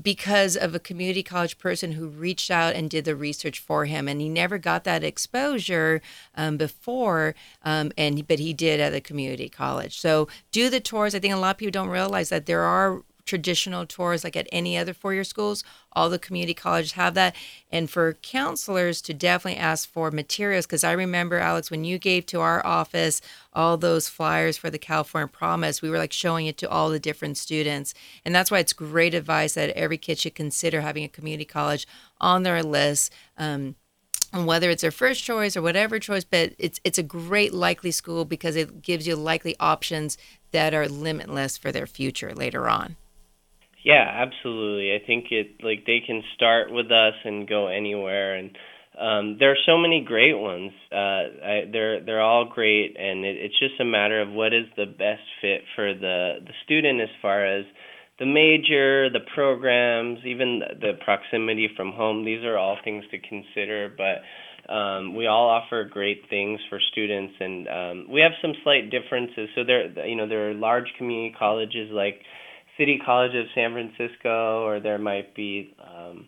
because 0.00 0.56
of 0.56 0.74
a 0.74 0.78
community 0.78 1.22
college 1.22 1.58
person 1.58 1.92
who 1.92 2.08
reached 2.08 2.50
out 2.50 2.74
and 2.74 2.88
did 2.88 3.04
the 3.04 3.16
research 3.16 3.58
for 3.58 3.84
him 3.84 4.06
and 4.06 4.20
he 4.20 4.28
never 4.28 4.56
got 4.58 4.84
that 4.84 5.02
exposure 5.02 6.00
um, 6.36 6.56
before 6.56 7.34
um, 7.62 7.90
and 7.96 8.26
but 8.28 8.38
he 8.38 8.52
did 8.52 8.78
at 8.78 8.94
a 8.94 9.00
community 9.00 9.48
college 9.48 9.98
so 9.98 10.28
do 10.52 10.70
the 10.70 10.78
tours 10.80 11.14
i 11.14 11.18
think 11.18 11.34
a 11.34 11.36
lot 11.36 11.50
of 11.50 11.58
people 11.58 11.72
don't 11.72 11.88
realize 11.88 12.28
that 12.28 12.46
there 12.46 12.62
are 12.62 13.02
traditional 13.28 13.86
tours 13.86 14.24
like 14.24 14.36
at 14.36 14.48
any 14.50 14.76
other 14.76 14.94
four 14.94 15.12
year 15.14 15.22
schools. 15.22 15.62
All 15.92 16.08
the 16.08 16.18
community 16.18 16.54
colleges 16.54 16.92
have 16.92 17.14
that. 17.14 17.36
And 17.70 17.90
for 17.90 18.14
counselors 18.14 19.00
to 19.02 19.14
definitely 19.14 19.60
ask 19.60 19.88
for 19.88 20.10
materials, 20.10 20.66
because 20.66 20.82
I 20.82 20.92
remember, 20.92 21.38
Alex, 21.38 21.70
when 21.70 21.84
you 21.84 21.98
gave 21.98 22.26
to 22.26 22.40
our 22.40 22.64
office 22.64 23.20
all 23.52 23.76
those 23.76 24.08
flyers 24.08 24.56
for 24.56 24.70
the 24.70 24.78
California 24.78 25.28
Promise, 25.28 25.82
we 25.82 25.90
were 25.90 25.98
like 25.98 26.12
showing 26.12 26.46
it 26.46 26.56
to 26.58 26.68
all 26.68 26.88
the 26.90 26.98
different 26.98 27.36
students. 27.36 27.94
And 28.24 28.34
that's 28.34 28.50
why 28.50 28.58
it's 28.58 28.72
great 28.72 29.14
advice 29.14 29.54
that 29.54 29.70
every 29.70 29.98
kid 29.98 30.18
should 30.18 30.34
consider 30.34 30.80
having 30.80 31.04
a 31.04 31.08
community 31.08 31.44
college 31.44 31.86
on 32.20 32.42
their 32.42 32.62
list. 32.62 33.12
Um, 33.36 33.76
and 34.32 34.46
whether 34.46 34.68
it's 34.68 34.82
their 34.82 34.90
first 34.90 35.24
choice 35.24 35.56
or 35.56 35.62
whatever 35.62 35.98
choice, 35.98 36.24
but 36.24 36.52
it's 36.58 36.80
it's 36.84 36.98
a 36.98 37.02
great 37.02 37.54
likely 37.54 37.90
school 37.90 38.26
because 38.26 38.56
it 38.56 38.82
gives 38.82 39.06
you 39.06 39.16
likely 39.16 39.56
options 39.58 40.18
that 40.50 40.74
are 40.74 40.86
limitless 40.86 41.56
for 41.56 41.72
their 41.72 41.86
future 41.86 42.34
later 42.34 42.68
on. 42.68 42.96
Yeah, 43.88 44.04
absolutely. 44.04 44.94
I 44.94 45.00
think 45.06 45.28
it 45.32 45.64
like 45.64 45.86
they 45.86 46.00
can 46.06 46.22
start 46.36 46.70
with 46.70 46.92
us 46.92 47.14
and 47.24 47.48
go 47.48 47.68
anywhere 47.68 48.34
and 48.36 48.50
um, 49.00 49.36
there 49.38 49.50
are 49.52 49.64
so 49.64 49.78
many 49.78 50.04
great 50.04 50.34
ones. 50.36 50.72
Uh, 50.92 50.96
I, 50.96 51.60
they're 51.72 52.04
they're 52.04 52.20
all 52.20 52.44
great, 52.52 52.96
and 52.98 53.24
it, 53.24 53.36
it's 53.38 53.58
just 53.58 53.80
a 53.80 53.84
matter 53.84 54.20
of 54.20 54.28
what 54.30 54.52
is 54.52 54.66
the 54.76 54.86
best 54.86 55.22
fit 55.40 55.62
for 55.74 55.94
the 55.94 56.40
the 56.44 56.52
student 56.64 57.00
as 57.00 57.08
far 57.22 57.46
as 57.46 57.64
the 58.18 58.26
major, 58.26 59.08
the 59.08 59.24
programs, 59.34 60.18
even 60.26 60.58
the, 60.58 60.74
the 60.80 60.92
proximity 61.04 61.70
from 61.76 61.92
home. 61.92 62.26
These 62.26 62.44
are 62.44 62.58
all 62.58 62.76
things 62.84 63.04
to 63.12 63.18
consider, 63.20 63.90
but 63.96 64.70
um, 64.72 65.14
we 65.14 65.28
all 65.28 65.48
offer 65.48 65.84
great 65.84 66.22
things 66.28 66.60
for 66.68 66.80
students, 66.92 67.34
and 67.40 67.68
um, 67.68 68.06
we 68.12 68.20
have 68.20 68.32
some 68.42 68.52
slight 68.64 68.90
differences. 68.90 69.48
So 69.54 69.64
there, 69.64 70.06
you 70.06 70.16
know, 70.16 70.28
there 70.28 70.50
are 70.50 70.54
large 70.54 70.92
community 70.98 71.34
colleges 71.38 71.88
like 71.92 72.20
City 72.78 73.00
College 73.04 73.34
of 73.34 73.46
San 73.54 73.72
Francisco, 73.72 74.64
or 74.64 74.80
there 74.80 74.98
might 74.98 75.34
be 75.34 75.74
um, 75.84 76.26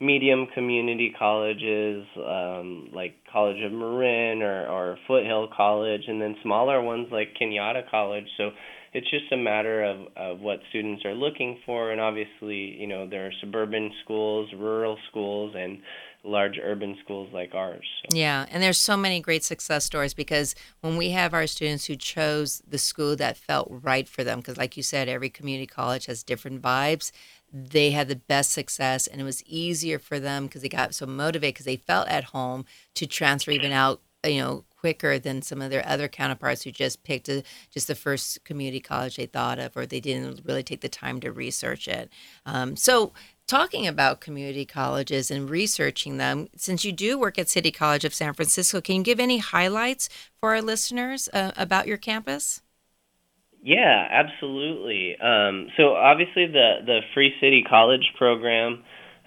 medium 0.00 0.48
community 0.52 1.14
colleges 1.16 2.04
um, 2.18 2.88
like 2.92 3.14
College 3.32 3.62
of 3.64 3.72
Marin 3.72 4.42
or, 4.42 4.66
or 4.66 4.98
Foothill 5.06 5.48
College, 5.56 6.02
and 6.08 6.20
then 6.20 6.34
smaller 6.42 6.82
ones 6.82 7.06
like 7.12 7.28
Cañada 7.40 7.88
College. 7.88 8.26
So 8.36 8.50
it's 8.92 9.08
just 9.08 9.32
a 9.32 9.36
matter 9.36 9.84
of, 9.84 10.00
of 10.16 10.40
what 10.40 10.58
students 10.68 11.04
are 11.04 11.14
looking 11.14 11.58
for, 11.64 11.92
and 11.92 12.00
obviously, 12.00 12.76
you 12.78 12.86
know, 12.86 13.08
there 13.08 13.26
are 13.26 13.32
suburban 13.40 13.90
schools, 14.04 14.50
rural 14.58 14.98
schools, 15.08 15.54
and 15.56 15.78
large 16.24 16.58
urban 16.62 16.96
schools 17.02 17.28
like 17.32 17.54
ours. 17.54 17.84
So. 18.02 18.16
Yeah, 18.16 18.46
and 18.50 18.62
there's 18.62 18.78
so 18.78 18.96
many 18.96 19.20
great 19.20 19.42
success 19.44 19.84
stories 19.84 20.14
because 20.14 20.54
when 20.80 20.96
we 20.96 21.10
have 21.10 21.34
our 21.34 21.46
students 21.46 21.86
who 21.86 21.96
chose 21.96 22.62
the 22.66 22.78
school 22.78 23.16
that 23.16 23.36
felt 23.36 23.68
right 23.70 24.08
for 24.08 24.22
them, 24.22 24.38
because 24.38 24.56
like 24.56 24.76
you 24.76 24.82
said, 24.82 25.08
every 25.08 25.30
community 25.30 25.66
college 25.66 26.06
has 26.06 26.22
different 26.22 26.62
vibes. 26.62 27.10
They 27.52 27.90
had 27.90 28.08
the 28.08 28.16
best 28.16 28.52
success, 28.52 29.06
and 29.06 29.20
it 29.20 29.24
was 29.24 29.42
easier 29.44 29.98
for 29.98 30.18
them 30.18 30.46
because 30.46 30.62
they 30.62 30.68
got 30.68 30.94
so 30.94 31.06
motivated 31.06 31.54
because 31.54 31.66
they 31.66 31.76
felt 31.76 32.08
at 32.08 32.24
home 32.24 32.64
to 32.94 33.06
transfer 33.06 33.50
even 33.50 33.72
out, 33.72 34.00
you 34.24 34.40
know, 34.40 34.64
quicker 34.82 35.16
than 35.16 35.42
some 35.42 35.62
of 35.62 35.70
their 35.70 35.86
other 35.86 36.08
counterparts 36.08 36.62
who 36.62 36.70
just 36.72 37.04
picked 37.04 37.28
a, 37.28 37.44
just 37.70 37.86
the 37.86 37.94
first 37.94 38.42
community 38.44 38.80
college 38.80 39.16
they 39.16 39.26
thought 39.26 39.58
of, 39.58 39.76
or 39.76 39.86
they 39.86 40.00
didn't 40.00 40.40
really 40.44 40.62
take 40.62 40.80
the 40.80 40.88
time 40.88 41.20
to 41.20 41.30
research 41.30 41.86
it. 41.86 42.10
Um, 42.46 42.74
so 42.74 43.12
talking 43.46 43.86
about 43.86 44.20
community 44.20 44.64
colleges 44.64 45.30
and 45.30 45.48
researching 45.48 46.16
them, 46.16 46.48
since 46.56 46.84
you 46.84 46.92
do 46.92 47.18
work 47.18 47.38
at 47.38 47.48
City 47.48 47.70
College 47.70 48.04
of 48.04 48.14
San 48.14 48.34
Francisco, 48.34 48.80
can 48.80 48.96
you 48.96 49.02
give 49.02 49.20
any 49.20 49.38
highlights 49.38 50.08
for 50.40 50.50
our 50.54 50.62
listeners 50.62 51.28
uh, 51.32 51.52
about 51.56 51.86
your 51.86 51.98
campus? 51.98 52.62
Yeah, 53.62 54.08
absolutely. 54.10 55.16
Um, 55.20 55.68
so 55.76 55.94
obviously, 55.94 56.46
the 56.46 56.78
the 56.84 57.00
Free 57.14 57.32
City 57.40 57.62
College 57.68 58.12
program 58.18 58.82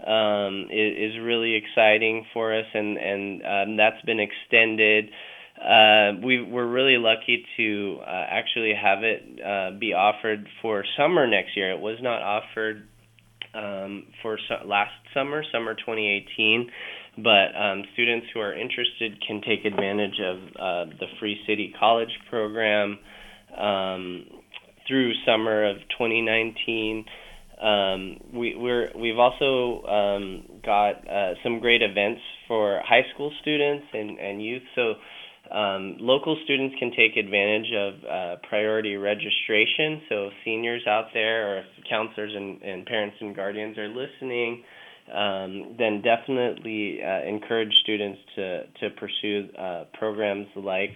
um, 0.06 0.68
is, 0.70 1.14
is 1.14 1.20
really 1.22 1.56
exciting 1.56 2.26
for 2.34 2.54
us, 2.58 2.66
and 2.74 2.98
and 2.98 3.42
um, 3.44 3.78
that's 3.78 4.02
been 4.06 4.20
extended. 4.20 5.10
Uh, 5.58 6.20
we 6.22 6.44
we're 6.44 6.68
really 6.68 6.98
lucky 6.98 7.46
to 7.56 8.00
uh, 8.02 8.26
actually 8.30 8.74
have 8.74 9.04
it 9.04 9.24
uh, 9.40 9.80
be 9.80 9.94
offered 9.94 10.48
for 10.62 10.84
summer 10.98 11.28
next 11.28 11.56
year. 11.56 11.72
It 11.72 11.80
was 11.80 11.98
not 12.02 12.22
offered 12.22 12.90
um, 13.56 14.04
for 14.22 14.38
su- 14.48 14.68
last 14.68 14.92
summer, 15.14 15.44
summer 15.52 15.74
2018. 15.74 16.70
But 17.18 17.56
um, 17.56 17.84
students 17.94 18.28
who 18.34 18.42
are 18.42 18.54
interested 18.54 19.22
can 19.26 19.42
take 19.42 19.66
advantage 19.66 20.20
of 20.20 20.38
uh, 20.38 20.92
the 21.00 21.08
Free 21.20 21.40
City 21.48 21.74
College 21.80 22.12
program 22.30 23.00
um, 23.58 24.26
through 24.88 25.14
summer 25.26 25.70
of 25.70 25.78
2019. 25.98 27.06
Um, 27.62 28.18
we, 28.34 28.54
we're, 28.58 28.90
we've 29.00 29.18
also 29.18 29.86
um, 29.88 30.44
got 30.66 31.08
uh, 31.08 31.36
some 31.42 31.60
great 31.60 31.82
events 31.82 32.22
for 32.50 32.82
high 32.84 33.06
school 33.14 33.32
students 33.42 33.86
and, 33.94 34.20
and 34.20 34.44
youth. 34.44 34.64
So 34.76 34.96
um, 35.52 35.98
local 36.00 36.38
students 36.44 36.76
can 36.80 36.92
take 36.92 37.18
advantage 37.18 37.72
of 37.74 37.94
uh, 38.04 38.36
priority 38.48 38.96
registration. 38.96 40.02
So, 40.10 40.30
seniors 40.44 40.86
out 40.88 41.08
there, 41.14 41.48
or 41.48 41.58
if 41.60 41.66
counselors 41.90 42.34
and, 42.36 42.62
and 42.62 42.86
parents 42.86 43.18
and 43.20 43.36
guardians 43.36 43.78
are 43.78 43.88
listening, 43.88 44.64
um, 45.14 45.76
then 45.78 46.02
definitely 46.02 47.00
uh, 47.04 47.28
encourage 47.28 47.74
students 47.84 48.20
to, 48.36 48.64
to 48.80 48.90
pursue 48.98 49.50
uh, 49.58 49.84
programs 49.94 50.48
like 50.56 50.92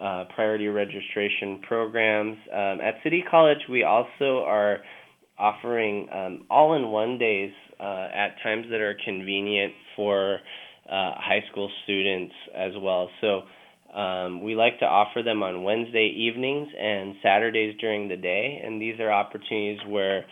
uh, 0.00 0.24
priority 0.34 0.68
registration 0.68 1.60
programs. 1.66 2.36
Um, 2.52 2.80
at 2.82 2.96
City 3.02 3.24
College, 3.30 3.60
we 3.70 3.82
also 3.82 4.44
are 4.44 4.80
offering 5.38 6.08
um, 6.12 6.44
all 6.50 6.74
in 6.74 6.88
one 6.88 7.18
days 7.18 7.52
uh, 7.80 8.08
at 8.14 8.36
times 8.42 8.66
that 8.70 8.80
are 8.80 8.96
convenient 9.04 9.72
for 9.94 10.40
uh, 10.86 11.12
high 11.16 11.42
school 11.50 11.70
students 11.84 12.34
as 12.54 12.72
well. 12.78 13.08
So, 13.20 13.42
um, 13.96 14.42
we 14.42 14.54
like 14.54 14.78
to 14.80 14.84
offer 14.84 15.22
them 15.22 15.42
on 15.42 15.62
Wednesday 15.62 16.12
evenings 16.14 16.68
and 16.78 17.14
Saturdays 17.22 17.76
during 17.80 18.08
the 18.08 18.16
day, 18.16 18.60
and 18.62 18.80
these 18.80 19.00
are 19.00 19.10
opportunities 19.10 19.78
where 19.88 20.24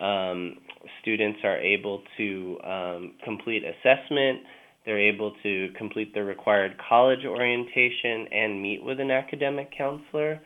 um, 0.00 0.56
students 1.02 1.40
are 1.44 1.58
able 1.58 2.02
to 2.16 2.58
um, 2.64 3.12
complete 3.22 3.62
assessment, 3.62 4.40
they're 4.86 4.98
able 4.98 5.34
to 5.42 5.68
complete 5.76 6.14
the 6.14 6.24
required 6.24 6.76
college 6.88 7.26
orientation, 7.26 8.26
and 8.32 8.62
meet 8.62 8.82
with 8.82 8.98
an 8.98 9.10
academic 9.10 9.70
counselor. 9.76 10.40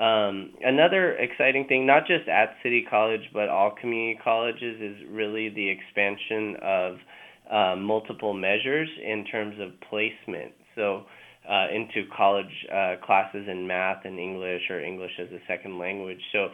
Um, 0.00 0.52
another 0.60 1.14
exciting 1.16 1.66
thing, 1.66 1.86
not 1.86 2.06
just 2.06 2.28
at 2.28 2.54
City 2.62 2.86
College, 2.88 3.22
but 3.32 3.48
all 3.48 3.72
community 3.80 4.20
colleges, 4.22 4.80
is 4.80 4.96
really 5.10 5.48
the 5.48 5.68
expansion 5.68 6.56
of 6.62 6.96
uh, 7.50 7.76
multiple 7.76 8.34
measures 8.34 8.88
in 9.02 9.24
terms 9.24 9.56
of 9.58 9.70
placement. 9.88 10.52
So, 10.76 11.04
uh, 11.48 11.66
into 11.72 12.08
college 12.16 12.66
uh, 12.72 12.94
classes 13.04 13.46
in 13.48 13.66
math 13.66 14.04
and 14.04 14.18
English 14.18 14.62
or 14.70 14.80
English 14.80 15.12
as 15.20 15.28
a 15.30 15.38
second 15.46 15.78
language. 15.78 16.20
So 16.32 16.48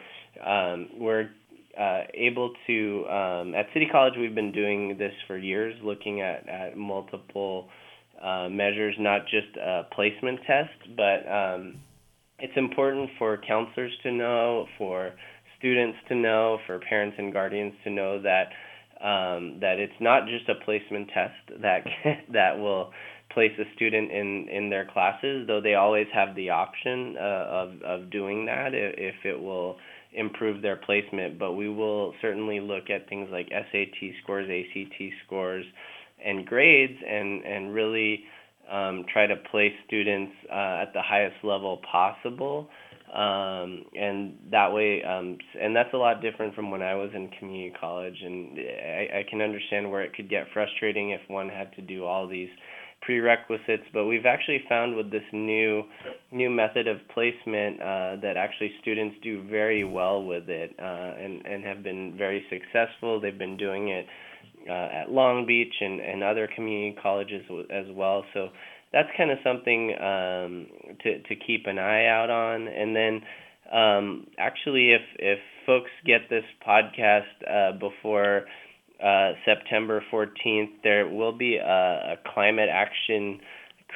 um, 0.45 0.89
we're 0.99 1.31
uh, 1.79 2.03
able 2.15 2.53
to, 2.67 3.07
um, 3.09 3.55
at 3.55 3.67
City 3.73 3.89
College, 3.91 4.15
we've 4.19 4.35
been 4.35 4.53
doing 4.53 4.97
this 4.99 5.13
for 5.27 5.39
years, 5.39 5.75
looking 5.83 6.21
at, 6.21 6.47
at 6.49 6.77
multiple 6.77 7.69
uh, 8.23 8.49
measures, 8.49 8.95
not 8.99 9.23
just 9.23 9.57
a 9.57 9.85
placement 9.95 10.41
test, 10.47 10.97
but 10.97 11.27
um, 11.31 11.77
it's 12.39 12.53
important 12.57 13.11
for 13.19 13.39
counselors 13.47 13.93
to 14.03 14.13
know, 14.13 14.67
for 14.77 15.13
students 15.59 15.97
to 16.09 16.15
know, 16.15 16.59
for 16.67 16.79
parents 16.81 17.17
and 17.19 17.33
guardians 17.33 17.73
to 17.85 17.91
know 17.91 18.21
that 18.21 18.49
um, 19.03 19.59
that 19.61 19.81
it's 19.81 19.99
not 20.01 20.29
just 20.29 20.49
a 20.49 20.65
placement 20.65 21.09
test 21.13 21.61
that 21.61 21.85
that 22.33 22.59
will 22.59 22.93
place 23.35 23.53
a 23.59 23.65
student 23.75 24.11
in 24.11 24.49
in 24.49 24.71
their 24.71 24.87
classes, 24.87 25.47
though 25.47 25.61
they 25.61 25.75
always 25.75 26.07
have 26.13 26.35
the 26.35 26.51
option 26.51 27.17
uh, 27.19 27.47
of 27.49 27.83
of 27.83 28.11
doing 28.11 28.47
that 28.47 28.75
if 28.75 29.15
it 29.25 29.41
will 29.41 29.77
improve 30.13 30.63
their 30.63 30.77
placement. 30.77 31.39
But 31.39 31.53
we 31.53 31.69
will 31.69 32.15
certainly 32.21 32.61
look 32.61 32.91
at 32.91 33.09
things 33.09 33.29
like 33.31 33.49
SAT 33.51 34.13
scores, 34.23 34.49
ACT 34.49 35.03
scores, 35.27 35.65
and 36.25 36.47
grades, 36.47 36.99
and 37.09 37.45
and 37.45 37.75
really 37.75 38.25
um, 38.71 39.05
try 39.13 39.27
to 39.27 39.37
place 39.51 39.73
students 39.87 40.33
uh, 40.51 40.83
at 40.83 40.93
the 40.95 41.03
highest 41.03 41.37
level 41.43 41.81
possible. 41.91 42.69
Um, 43.13 43.85
and 43.95 44.39
that 44.51 44.73
way, 44.73 45.03
um, 45.03 45.37
and 45.61 45.77
that's 45.77 45.93
a 45.93 45.99
lot 45.99 46.23
different 46.23 46.55
from 46.55 46.71
when 46.71 46.81
I 46.81 46.95
was 46.95 47.11
in 47.15 47.29
community 47.39 47.75
college, 47.79 48.17
and 48.25 48.59
I, 48.59 49.19
I 49.19 49.25
can 49.29 49.43
understand 49.43 49.91
where 49.91 50.01
it 50.01 50.15
could 50.15 50.31
get 50.31 50.47
frustrating 50.55 51.11
if 51.11 51.21
one 51.29 51.51
had 51.51 51.75
to 51.75 51.83
do 51.83 52.07
all 52.07 52.27
these 52.27 52.49
prerequisites, 53.03 53.85
but 53.93 54.07
we've 54.07 54.27
actually 54.27 54.63
found 54.69 54.97
with 54.97 55.11
this 55.11 55.25
new 55.33 55.83
new 56.31 56.49
method 56.49 56.89
of 56.89 56.99
placement 57.13 57.81
uh, 57.81 58.17
that 58.23 58.35
actually 58.37 58.73
students 58.81 59.17
do 59.23 59.43
very 59.49 59.85
well 59.85 60.23
with 60.25 60.49
it 60.49 60.75
uh, 60.79 60.83
and 60.83 61.45
and 61.45 61.65
have 61.65 61.83
been 61.83 62.15
very 62.17 62.45
successful. 62.49 63.21
They've 63.21 63.37
been 63.37 63.57
doing 63.57 63.89
it 63.89 64.07
uh, 64.69 65.03
at 65.03 65.11
Long 65.11 65.47
Beach 65.47 65.75
and, 65.81 66.01
and 66.01 66.23
other 66.23 66.49
community 66.55 66.97
colleges 67.03 67.43
as 67.71 67.87
well. 67.91 68.25
So 68.35 68.49
that's 68.93 69.09
kind 69.17 69.31
of 69.31 69.39
something 69.45 69.93
um, 69.95 70.67
to 71.03 71.23
to 71.23 71.37
keep 71.47 71.67
an 71.67 71.79
eye 71.79 72.07
out 72.07 72.31
on. 72.31 72.69
And 72.69 72.95
then 72.95 73.21
um, 73.73 74.27
actually, 74.39 74.93
if 74.93 75.03
if 75.19 75.39
folks 75.67 75.91
get 76.05 76.29
this 76.31 76.45
podcast 76.67 77.23
uh, 77.49 77.79
before 77.79 78.45
uh, 79.03 79.33
September 79.45 80.03
14th, 80.13 80.71
there 80.85 81.09
will 81.09 81.37
be 81.37 81.57
a, 81.57 81.63
a 81.63 82.17
climate 82.35 82.69
action 82.73 83.41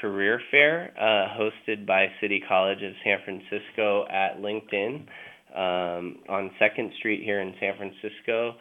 career 0.01 0.41
fair 0.51 0.93
uh, 0.99 1.39
hosted 1.39 1.87
by 1.87 2.07
City 2.21 2.43
College 2.47 2.83
of 2.83 2.93
San 3.05 3.19
Francisco 3.25 4.05
at 4.11 4.39
LinkedIn 4.39 5.07
um, 5.55 6.19
on 6.29 6.51
Second 6.59 6.93
Street 6.99 7.23
here 7.25 7.41
in 7.41 7.55
San 7.61 7.75
Francisco. 7.77 8.55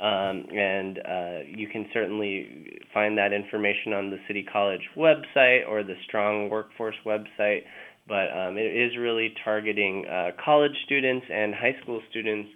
Um, 0.00 0.46
and 0.56 0.98
uh, 0.98 1.38
you 1.46 1.68
can 1.68 1.86
certainly 1.92 2.80
find 2.94 3.18
that 3.18 3.34
information 3.34 3.92
on 3.92 4.08
the 4.08 4.16
City 4.26 4.46
College 4.50 4.80
website 4.96 5.68
or 5.68 5.82
the 5.82 5.94
Strong 6.08 6.48
Workforce 6.48 6.96
website. 7.04 7.60
But 8.08 8.32
um, 8.34 8.56
it 8.56 8.74
is 8.74 8.96
really 8.98 9.34
targeting 9.44 10.06
uh, 10.06 10.30
college 10.42 10.72
students 10.86 11.26
and 11.30 11.54
high 11.54 11.76
school 11.82 12.00
students 12.10 12.48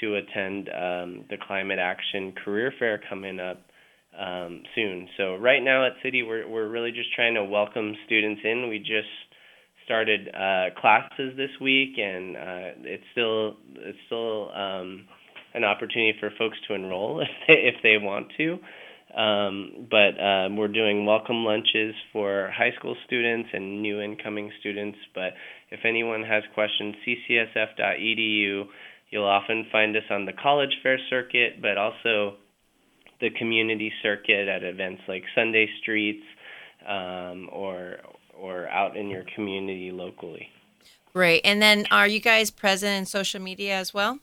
to 0.00 0.16
attend 0.16 0.68
um, 0.68 1.24
the 1.30 1.36
Climate 1.46 1.78
Action 1.78 2.32
Career 2.44 2.72
Fair 2.78 3.00
coming 3.08 3.40
up 3.40 3.62
um, 4.18 4.62
soon. 4.74 5.08
So 5.16 5.36
right 5.36 5.62
now 5.62 5.86
at 5.86 5.92
City, 6.02 6.22
we're 6.22 6.48
we're 6.48 6.68
really 6.68 6.92
just 6.92 7.12
trying 7.14 7.34
to 7.34 7.44
welcome 7.44 7.94
students 8.06 8.40
in. 8.44 8.68
We 8.68 8.78
just 8.78 9.08
started 9.84 10.28
uh, 10.28 10.78
classes 10.80 11.36
this 11.36 11.50
week, 11.60 11.98
and 11.98 12.36
uh, 12.36 12.68
it's 12.84 13.04
still 13.12 13.56
it's 13.76 13.98
still 14.06 14.50
um, 14.54 15.06
an 15.54 15.64
opportunity 15.64 16.14
for 16.20 16.30
folks 16.38 16.56
to 16.68 16.74
enroll 16.74 17.20
if 17.22 17.28
they, 17.46 17.54
if 17.54 17.74
they 17.82 17.96
want 17.98 18.28
to. 18.36 18.58
Um, 19.16 19.88
but 19.90 20.22
um, 20.22 20.56
we're 20.56 20.68
doing 20.68 21.06
welcome 21.06 21.44
lunches 21.44 21.94
for 22.12 22.52
high 22.54 22.72
school 22.78 22.94
students 23.06 23.48
and 23.54 23.80
new 23.80 24.00
incoming 24.00 24.50
students. 24.60 24.98
But 25.14 25.32
if 25.70 25.80
anyone 25.84 26.22
has 26.22 26.42
questions, 26.54 26.94
ccsf.edu 27.06 28.64
You'll 29.10 29.24
often 29.24 29.66
find 29.72 29.96
us 29.96 30.02
on 30.10 30.26
the 30.26 30.32
college 30.32 30.76
fair 30.82 30.98
circuit, 31.08 31.62
but 31.62 31.78
also 31.78 32.36
the 33.20 33.30
community 33.30 33.92
circuit 34.02 34.48
at 34.48 34.62
events 34.62 35.02
like 35.08 35.22
Sunday 35.34 35.68
Streets 35.80 36.24
um, 36.86 37.48
or 37.52 37.96
or 38.38 38.68
out 38.68 38.96
in 38.96 39.08
your 39.08 39.24
community 39.34 39.90
locally. 39.90 40.48
Great. 41.12 41.40
And 41.44 41.60
then 41.60 41.86
are 41.90 42.06
you 42.06 42.20
guys 42.20 42.50
present 42.50 42.96
in 42.96 43.06
social 43.06 43.40
media 43.40 43.74
as 43.74 43.92
well? 43.92 44.20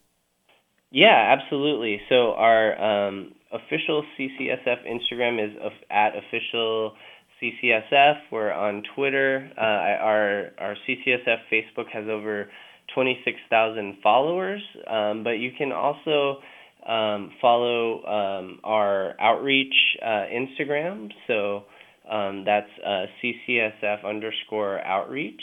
Yeah, 0.92 1.36
absolutely. 1.38 2.00
So 2.08 2.34
our 2.34 3.08
um, 3.08 3.34
official 3.52 4.06
CCSF 4.18 4.88
Instagram 4.88 5.44
is 5.44 5.58
at 5.90 6.14
official 6.16 6.94
CCSF. 7.42 8.16
We're 8.32 8.54
on 8.54 8.84
Twitter. 8.96 9.52
Uh, 9.58 9.62
our 9.62 10.52
our 10.58 10.76
CCSF 10.88 11.40
Facebook 11.52 11.90
has 11.92 12.08
over 12.08 12.50
26,000 12.96 13.98
followers, 14.02 14.62
um, 14.90 15.24
but 15.24 15.32
you 15.32 15.52
can 15.56 15.72
also 15.72 16.40
um, 16.88 17.32
follow 17.42 18.04
um, 18.06 18.60
our 18.64 19.20
outreach 19.20 19.74
uh, 20.02 20.26
Instagram. 20.34 21.10
So 21.28 21.64
um, 22.10 22.44
that's 22.46 22.70
uh, 22.86 23.06
CCSF 23.22 24.06
underscore 24.06 24.80
outreach. 24.80 25.42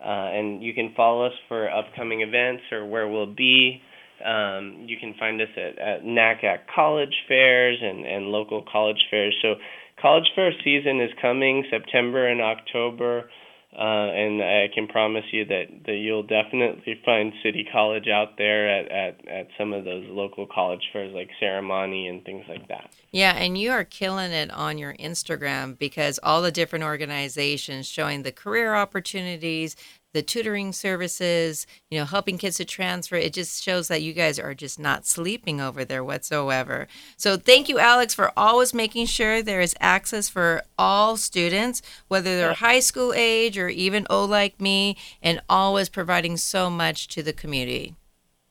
Uh, 0.00 0.34
and 0.34 0.62
you 0.62 0.74
can 0.74 0.92
follow 0.96 1.26
us 1.26 1.32
for 1.48 1.70
upcoming 1.70 2.22
events 2.22 2.62
or 2.72 2.86
where 2.86 3.08
we'll 3.08 3.32
be. 3.32 3.80
Um, 4.24 4.84
you 4.86 4.96
can 4.98 5.14
find 5.18 5.40
us 5.40 5.48
at, 5.56 5.78
at 5.78 6.02
NACAC 6.04 6.58
college 6.74 7.14
fairs 7.28 7.78
and, 7.80 8.04
and 8.04 8.26
local 8.26 8.64
college 8.70 9.00
fairs. 9.10 9.34
So, 9.42 9.54
college 10.00 10.24
fair 10.34 10.50
season 10.64 11.00
is 11.00 11.10
coming 11.20 11.64
September 11.70 12.26
and 12.26 12.40
October. 12.40 13.30
Uh, 13.74 13.80
and 14.12 14.42
I 14.42 14.68
can 14.74 14.86
promise 14.86 15.24
you 15.32 15.46
that, 15.46 15.64
that 15.86 15.94
you'll 15.94 16.24
definitely 16.24 17.00
find 17.06 17.32
City 17.42 17.66
College 17.72 18.06
out 18.06 18.36
there 18.36 18.68
at, 18.68 18.90
at, 18.90 19.28
at 19.28 19.48
some 19.56 19.72
of 19.72 19.86
those 19.86 20.04
local 20.10 20.46
college 20.46 20.82
fairs 20.92 21.14
like 21.14 21.30
Ceremony 21.40 22.06
and 22.06 22.22
things 22.22 22.44
like 22.50 22.68
that. 22.68 22.90
Yeah, 23.12 23.32
and 23.32 23.56
you 23.56 23.70
are 23.70 23.84
killing 23.84 24.30
it 24.30 24.50
on 24.50 24.76
your 24.76 24.92
Instagram 24.94 25.78
because 25.78 26.20
all 26.22 26.42
the 26.42 26.52
different 26.52 26.84
organizations 26.84 27.86
showing 27.86 28.24
the 28.24 28.32
career 28.32 28.74
opportunities, 28.74 29.74
the 30.12 30.22
tutoring 30.22 30.72
services, 30.72 31.66
you 31.90 31.98
know, 31.98 32.04
helping 32.04 32.38
kids 32.38 32.56
to 32.58 32.64
transfer. 32.64 33.16
It 33.16 33.32
just 33.32 33.62
shows 33.62 33.88
that 33.88 34.02
you 34.02 34.12
guys 34.12 34.38
are 34.38 34.54
just 34.54 34.78
not 34.78 35.06
sleeping 35.06 35.60
over 35.60 35.84
there 35.84 36.04
whatsoever. 36.04 36.86
So 37.16 37.36
thank 37.36 37.68
you, 37.68 37.78
Alex, 37.78 38.14
for 38.14 38.32
always 38.36 38.74
making 38.74 39.06
sure 39.06 39.42
there 39.42 39.60
is 39.60 39.74
access 39.80 40.28
for 40.28 40.62
all 40.78 41.16
students, 41.16 41.82
whether 42.08 42.36
they're 42.36 42.54
high 42.54 42.80
school 42.80 43.12
age 43.14 43.58
or 43.58 43.68
even 43.68 44.06
old 44.10 44.30
like 44.30 44.60
me, 44.60 44.96
and 45.22 45.40
always 45.48 45.88
providing 45.88 46.36
so 46.36 46.70
much 46.70 47.08
to 47.08 47.22
the 47.22 47.32
community. 47.32 47.94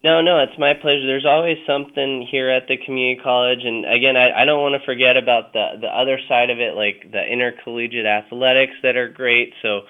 No, 0.04 0.20
no, 0.22 0.40
it's 0.40 0.58
my 0.58 0.74
pleasure. 0.74 1.06
There's 1.06 1.28
always 1.28 1.60
something 1.68 2.28
here 2.30 2.50
at 2.50 2.68
the 2.68 2.78
community 2.78 3.22
college, 3.22 3.64
and 3.64 3.86
again, 3.86 4.18
I, 4.18 4.32
I 4.42 4.46
don't 4.46 4.60
want 4.60 4.74
to 4.74 4.84
forget 4.84 5.16
about 5.16 5.54
the 5.54 5.78
the 5.80 5.88
other 5.88 6.20
side 6.28 6.50
of 6.50 6.60
it, 6.60 6.74
like 6.74 7.12
the 7.12 7.24
intercollegiate 7.24 8.08
athletics 8.08 8.74
that 8.82 8.96
are 8.96 9.10
great. 9.10 9.54
So 9.62 9.82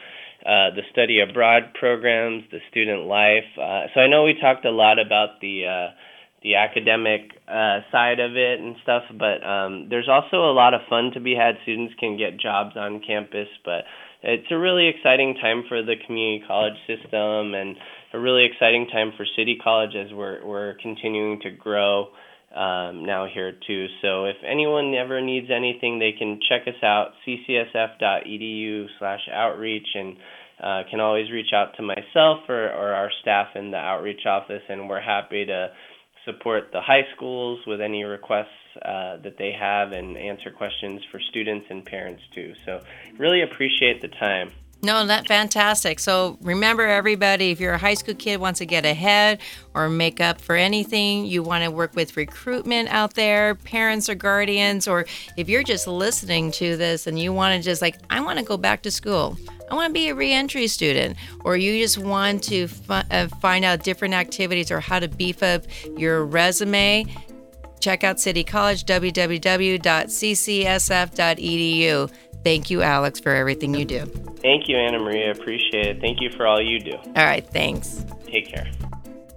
uh, 0.45 0.73
the 0.75 0.81
study 0.91 1.19
abroad 1.19 1.73
programs, 1.79 2.43
the 2.51 2.59
student 2.69 3.05
life. 3.05 3.45
Uh, 3.57 3.87
so 3.93 4.01
I 4.01 4.07
know 4.07 4.23
we 4.23 4.35
talked 4.39 4.65
a 4.65 4.71
lot 4.71 4.99
about 4.99 5.39
the 5.41 5.65
uh, 5.67 5.93
the 6.43 6.55
academic 6.55 7.29
uh, 7.47 7.81
side 7.91 8.19
of 8.19 8.35
it 8.35 8.59
and 8.59 8.75
stuff, 8.81 9.03
but 9.17 9.45
um, 9.45 9.87
there's 9.89 10.09
also 10.09 10.37
a 10.49 10.53
lot 10.53 10.73
of 10.73 10.81
fun 10.89 11.11
to 11.13 11.19
be 11.19 11.35
had. 11.35 11.55
Students 11.61 11.93
can 11.99 12.17
get 12.17 12.39
jobs 12.39 12.75
on 12.75 13.01
campus, 13.05 13.47
but 13.63 13.85
it's 14.23 14.49
a 14.49 14.57
really 14.57 14.87
exciting 14.87 15.35
time 15.35 15.63
for 15.69 15.83
the 15.83 15.95
community 16.05 16.43
college 16.47 16.77
system 16.87 17.53
and 17.53 17.77
a 18.13 18.19
really 18.19 18.45
exciting 18.45 18.87
time 18.91 19.13
for 19.15 19.25
City 19.37 19.57
College 19.61 19.95
as 19.95 20.11
we're 20.13 20.45
we're 20.45 20.75
continuing 20.81 21.39
to 21.41 21.51
grow 21.51 22.07
um, 22.55 23.05
now 23.05 23.27
here 23.31 23.53
too. 23.65 23.87
So 24.01 24.25
if 24.25 24.35
anyone 24.45 24.93
ever 24.93 25.21
needs 25.21 25.49
anything, 25.49 25.99
they 25.99 26.11
can 26.11 26.41
check 26.49 26.67
us 26.67 26.83
out 26.83 27.13
ccsf.edu/outreach 27.25 29.87
and 29.95 30.17
uh, 30.61 30.83
can 30.89 30.99
always 30.99 31.31
reach 31.31 31.53
out 31.53 31.77
to 31.77 31.81
myself 31.81 32.47
or, 32.47 32.69
or 32.69 32.93
our 32.93 33.09
staff 33.21 33.55
in 33.55 33.71
the 33.71 33.77
outreach 33.77 34.27
office, 34.27 34.61
and 34.69 34.87
we're 34.87 35.01
happy 35.01 35.43
to 35.45 35.71
support 36.25 36.71
the 36.71 36.81
high 36.81 37.07
schools 37.15 37.59
with 37.65 37.81
any 37.81 38.03
requests 38.03 38.49
uh, 38.85 39.17
that 39.23 39.39
they 39.39 39.51
have 39.51 39.91
and 39.91 40.15
answer 40.17 40.51
questions 40.51 41.01
for 41.11 41.19
students 41.29 41.65
and 41.69 41.83
parents 41.83 42.21
too. 42.33 42.53
So 42.65 42.79
really 43.17 43.41
appreciate 43.41 44.01
the 44.01 44.07
time. 44.07 44.51
No, 44.83 45.05
that's 45.05 45.27
fantastic. 45.27 45.99
So 45.99 46.39
remember, 46.41 46.87
everybody, 46.87 47.51
if 47.51 47.59
you're 47.59 47.73
a 47.73 47.77
high 47.77 47.93
school 47.93 48.15
kid 48.15 48.39
wants 48.39 48.57
to 48.59 48.65
get 48.65 48.83
ahead 48.83 49.39
or 49.75 49.89
make 49.89 50.19
up 50.19 50.41
for 50.41 50.55
anything, 50.55 51.25
you 51.25 51.43
want 51.43 51.63
to 51.63 51.69
work 51.69 51.95
with 51.95 52.17
recruitment 52.17 52.89
out 52.89 53.13
there, 53.13 53.53
parents 53.53 54.09
or 54.09 54.15
guardians, 54.15 54.87
or 54.87 55.05
if 55.37 55.47
you're 55.47 55.61
just 55.61 55.87
listening 55.87 56.51
to 56.53 56.77
this 56.77 57.05
and 57.05 57.19
you 57.19 57.31
want 57.31 57.55
to 57.55 57.63
just 57.63 57.79
like, 57.81 57.97
I 58.09 58.21
want 58.21 58.39
to 58.39 58.45
go 58.45 58.57
back 58.57 58.81
to 58.83 58.89
school. 58.89 59.37
I 59.69 59.75
want 59.75 59.89
to 59.89 59.93
be 59.93 60.09
a 60.09 60.15
reentry 60.15 60.67
student, 60.67 61.15
or 61.45 61.55
you 61.55 61.79
just 61.79 61.99
want 61.99 62.43
to 62.45 62.67
uh, 62.89 63.27
find 63.39 63.63
out 63.63 63.83
different 63.83 64.15
activities 64.15 64.71
or 64.71 64.79
how 64.79 64.99
to 64.99 65.07
beef 65.07 65.43
up 65.43 65.63
your 65.95 66.25
resume, 66.25 67.05
check 67.79 68.03
out 68.03 68.19
City 68.19 68.43
College, 68.43 68.83
www.ccsf.edu. 68.85 69.81
Thank 72.43 72.69
you, 72.69 72.81
Alex, 72.81 73.19
for 73.19 73.33
everything 73.33 73.73
you 73.73 73.85
do. 73.85 74.05
Thank 74.41 74.67
you, 74.67 74.77
Anna 74.77 74.99
Maria. 74.99 75.31
Appreciate 75.31 75.85
it. 75.85 76.01
Thank 76.01 76.21
you 76.21 76.29
for 76.31 76.47
all 76.47 76.61
you 76.61 76.79
do. 76.79 76.93
All 76.93 77.25
right, 77.25 77.45
thanks. 77.45 78.03
Take 78.25 78.47
care. 78.47 78.67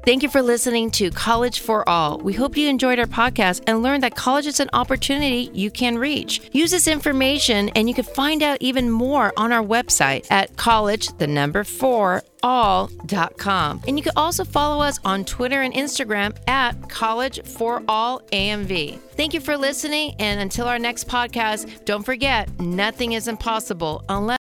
Thank 0.05 0.23
you 0.23 0.29
for 0.29 0.43
listening 0.43 0.91
to 0.93 1.11
College 1.11 1.61
for 1.61 1.89
All. 1.89 2.19
We 2.19 2.35
hope 2.35 2.59
you 2.59 2.69
enjoyed 2.69 2.99
our 2.99 3.07
podcast 3.07 3.63
and 3.67 3.83
learned 3.83 4.03
that 4.03 4.15
college 4.15 4.47
is 4.47 4.61
an 4.61 4.69
opportunity 4.75 5.51
you 5.55 5.71
can 5.71 5.97
reach. 5.97 6.43
Use 6.53 6.71
this 6.71 6.87
information 6.87 7.71
and 7.71 7.89
you 7.89 7.95
can 7.95 8.05
find 8.05 8.43
out 8.43 8.59
even 8.61 8.91
more 8.91 9.33
on 9.39 9.51
our 9.51 9.65
website 9.65 10.27
at 10.31 10.59
college, 10.59 11.09
the 11.17 11.27
number 11.27 11.65
four, 11.65 12.23
all.com. 12.45 13.81
And 13.89 13.99
you 13.99 14.03
can 14.03 14.13
also 14.17 14.45
follow 14.45 14.83
us 14.83 15.01
on 15.05 15.25
Twitter 15.25 15.63
and 15.63 15.73
Instagram 15.73 16.37
at 16.47 16.89
College 16.91 17.43
for 17.43 17.83
All 17.89 18.21
AMV. 18.33 18.99
Thank 19.17 19.33
you 19.33 19.41
for 19.41 19.57
listening. 19.57 20.15
And 20.19 20.41
until 20.41 20.67
our 20.69 20.79
next 20.79 21.09
podcast, 21.09 21.85
don't 21.87 22.05
forget 22.05 22.49
nothing 22.61 23.13
is 23.13 23.29
impossible 23.29 24.05
unless. 24.09 24.39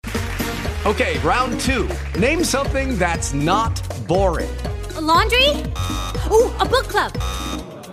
Okay, 0.86 1.18
round 1.20 1.60
two. 1.62 1.90
Name 2.20 2.44
something 2.44 2.98
that's 3.00 3.34
not 3.34 3.82
boring. 4.06 4.54
A 4.96 5.02
laundry? 5.02 5.50
Ooh, 6.30 6.52
a 6.60 6.66
book 6.66 6.90
club. 6.90 7.14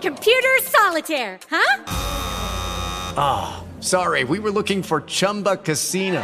Computer 0.01 0.57
solitaire, 0.63 1.39
huh? 1.49 1.83
Ah, 3.17 3.63
oh, 3.63 3.81
sorry, 3.81 4.25
we 4.25 4.39
were 4.39 4.51
looking 4.51 4.83
for 4.83 5.01
Chumba 5.01 5.55
Casino. 5.57 6.23